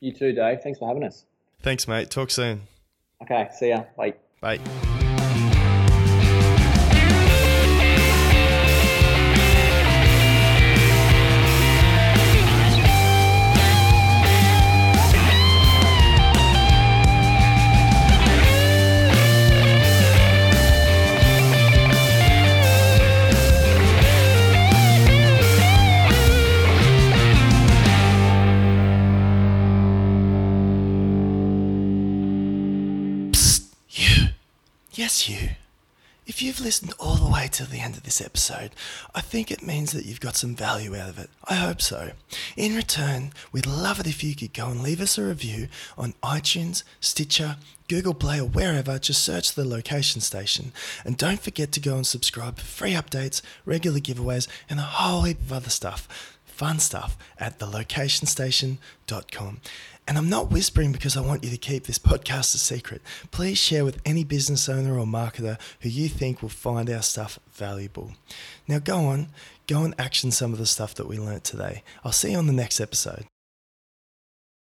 you 0.00 0.12
too, 0.12 0.32
Dave. 0.32 0.60
Thanks 0.62 0.78
for 0.78 0.88
having 0.88 1.04
us. 1.04 1.26
Thanks, 1.62 1.86
mate. 1.86 2.10
Talk 2.10 2.30
soon. 2.30 2.62
Okay, 3.22 3.48
see 3.52 3.68
ya. 3.68 3.84
Bye. 3.96 4.14
Bye. 4.40 4.99
You. 35.28 35.50
If 36.26 36.42
you've 36.42 36.60
listened 36.60 36.92
all 36.98 37.16
the 37.16 37.28
way 37.28 37.48
to 37.48 37.64
the 37.64 37.80
end 37.80 37.96
of 37.96 38.04
this 38.04 38.20
episode, 38.20 38.70
I 39.14 39.20
think 39.20 39.50
it 39.50 39.66
means 39.66 39.90
that 39.92 40.04
you've 40.04 40.20
got 40.20 40.36
some 40.36 40.54
value 40.54 40.94
out 40.94 41.08
of 41.08 41.18
it. 41.18 41.28
I 41.44 41.54
hope 41.54 41.82
so. 41.82 42.12
In 42.56 42.76
return, 42.76 43.32
we'd 43.50 43.66
love 43.66 43.98
it 43.98 44.06
if 44.06 44.22
you 44.22 44.36
could 44.36 44.52
go 44.52 44.68
and 44.68 44.82
leave 44.82 45.00
us 45.00 45.18
a 45.18 45.24
review 45.24 45.68
on 45.98 46.14
iTunes, 46.22 46.84
Stitcher, 47.00 47.56
Google 47.88 48.14
Play, 48.14 48.38
or 48.38 48.46
wherever. 48.46 49.00
Just 49.00 49.24
search 49.24 49.54
the 49.54 49.64
location 49.64 50.20
station. 50.20 50.72
And 51.04 51.16
don't 51.16 51.40
forget 51.40 51.72
to 51.72 51.80
go 51.80 51.96
and 51.96 52.06
subscribe 52.06 52.58
for 52.58 52.64
free 52.64 52.92
updates, 52.92 53.42
regular 53.64 53.98
giveaways, 53.98 54.46
and 54.68 54.78
a 54.78 54.84
whole 54.84 55.22
heap 55.22 55.40
of 55.40 55.52
other 55.52 55.70
stuff 55.70 56.06
fun 56.60 56.78
stuff 56.78 57.16
at 57.38 57.58
thelocationstation.com. 57.58 59.60
And 60.06 60.18
I'm 60.18 60.28
not 60.28 60.50
whispering 60.50 60.92
because 60.92 61.16
I 61.16 61.20
want 61.20 61.44
you 61.44 61.50
to 61.50 61.56
keep 61.56 61.84
this 61.84 61.98
podcast 61.98 62.54
a 62.54 62.58
secret. 62.58 63.00
Please 63.30 63.58
share 63.58 63.84
with 63.84 64.00
any 64.04 64.24
business 64.24 64.68
owner 64.68 64.98
or 64.98 65.06
marketer 65.06 65.58
who 65.80 65.88
you 65.88 66.08
think 66.08 66.42
will 66.42 66.48
find 66.48 66.90
our 66.90 67.02
stuff 67.02 67.38
valuable. 67.52 68.12
Now 68.66 68.80
go 68.80 69.06
on, 69.06 69.28
go 69.66 69.84
and 69.84 69.94
action 69.98 70.30
some 70.30 70.52
of 70.52 70.58
the 70.58 70.66
stuff 70.66 70.94
that 70.96 71.06
we 71.06 71.18
learnt 71.18 71.44
today. 71.44 71.84
I'll 72.04 72.12
see 72.12 72.32
you 72.32 72.38
on 72.38 72.46
the 72.46 72.52
next 72.52 72.80
episode. 72.80 73.26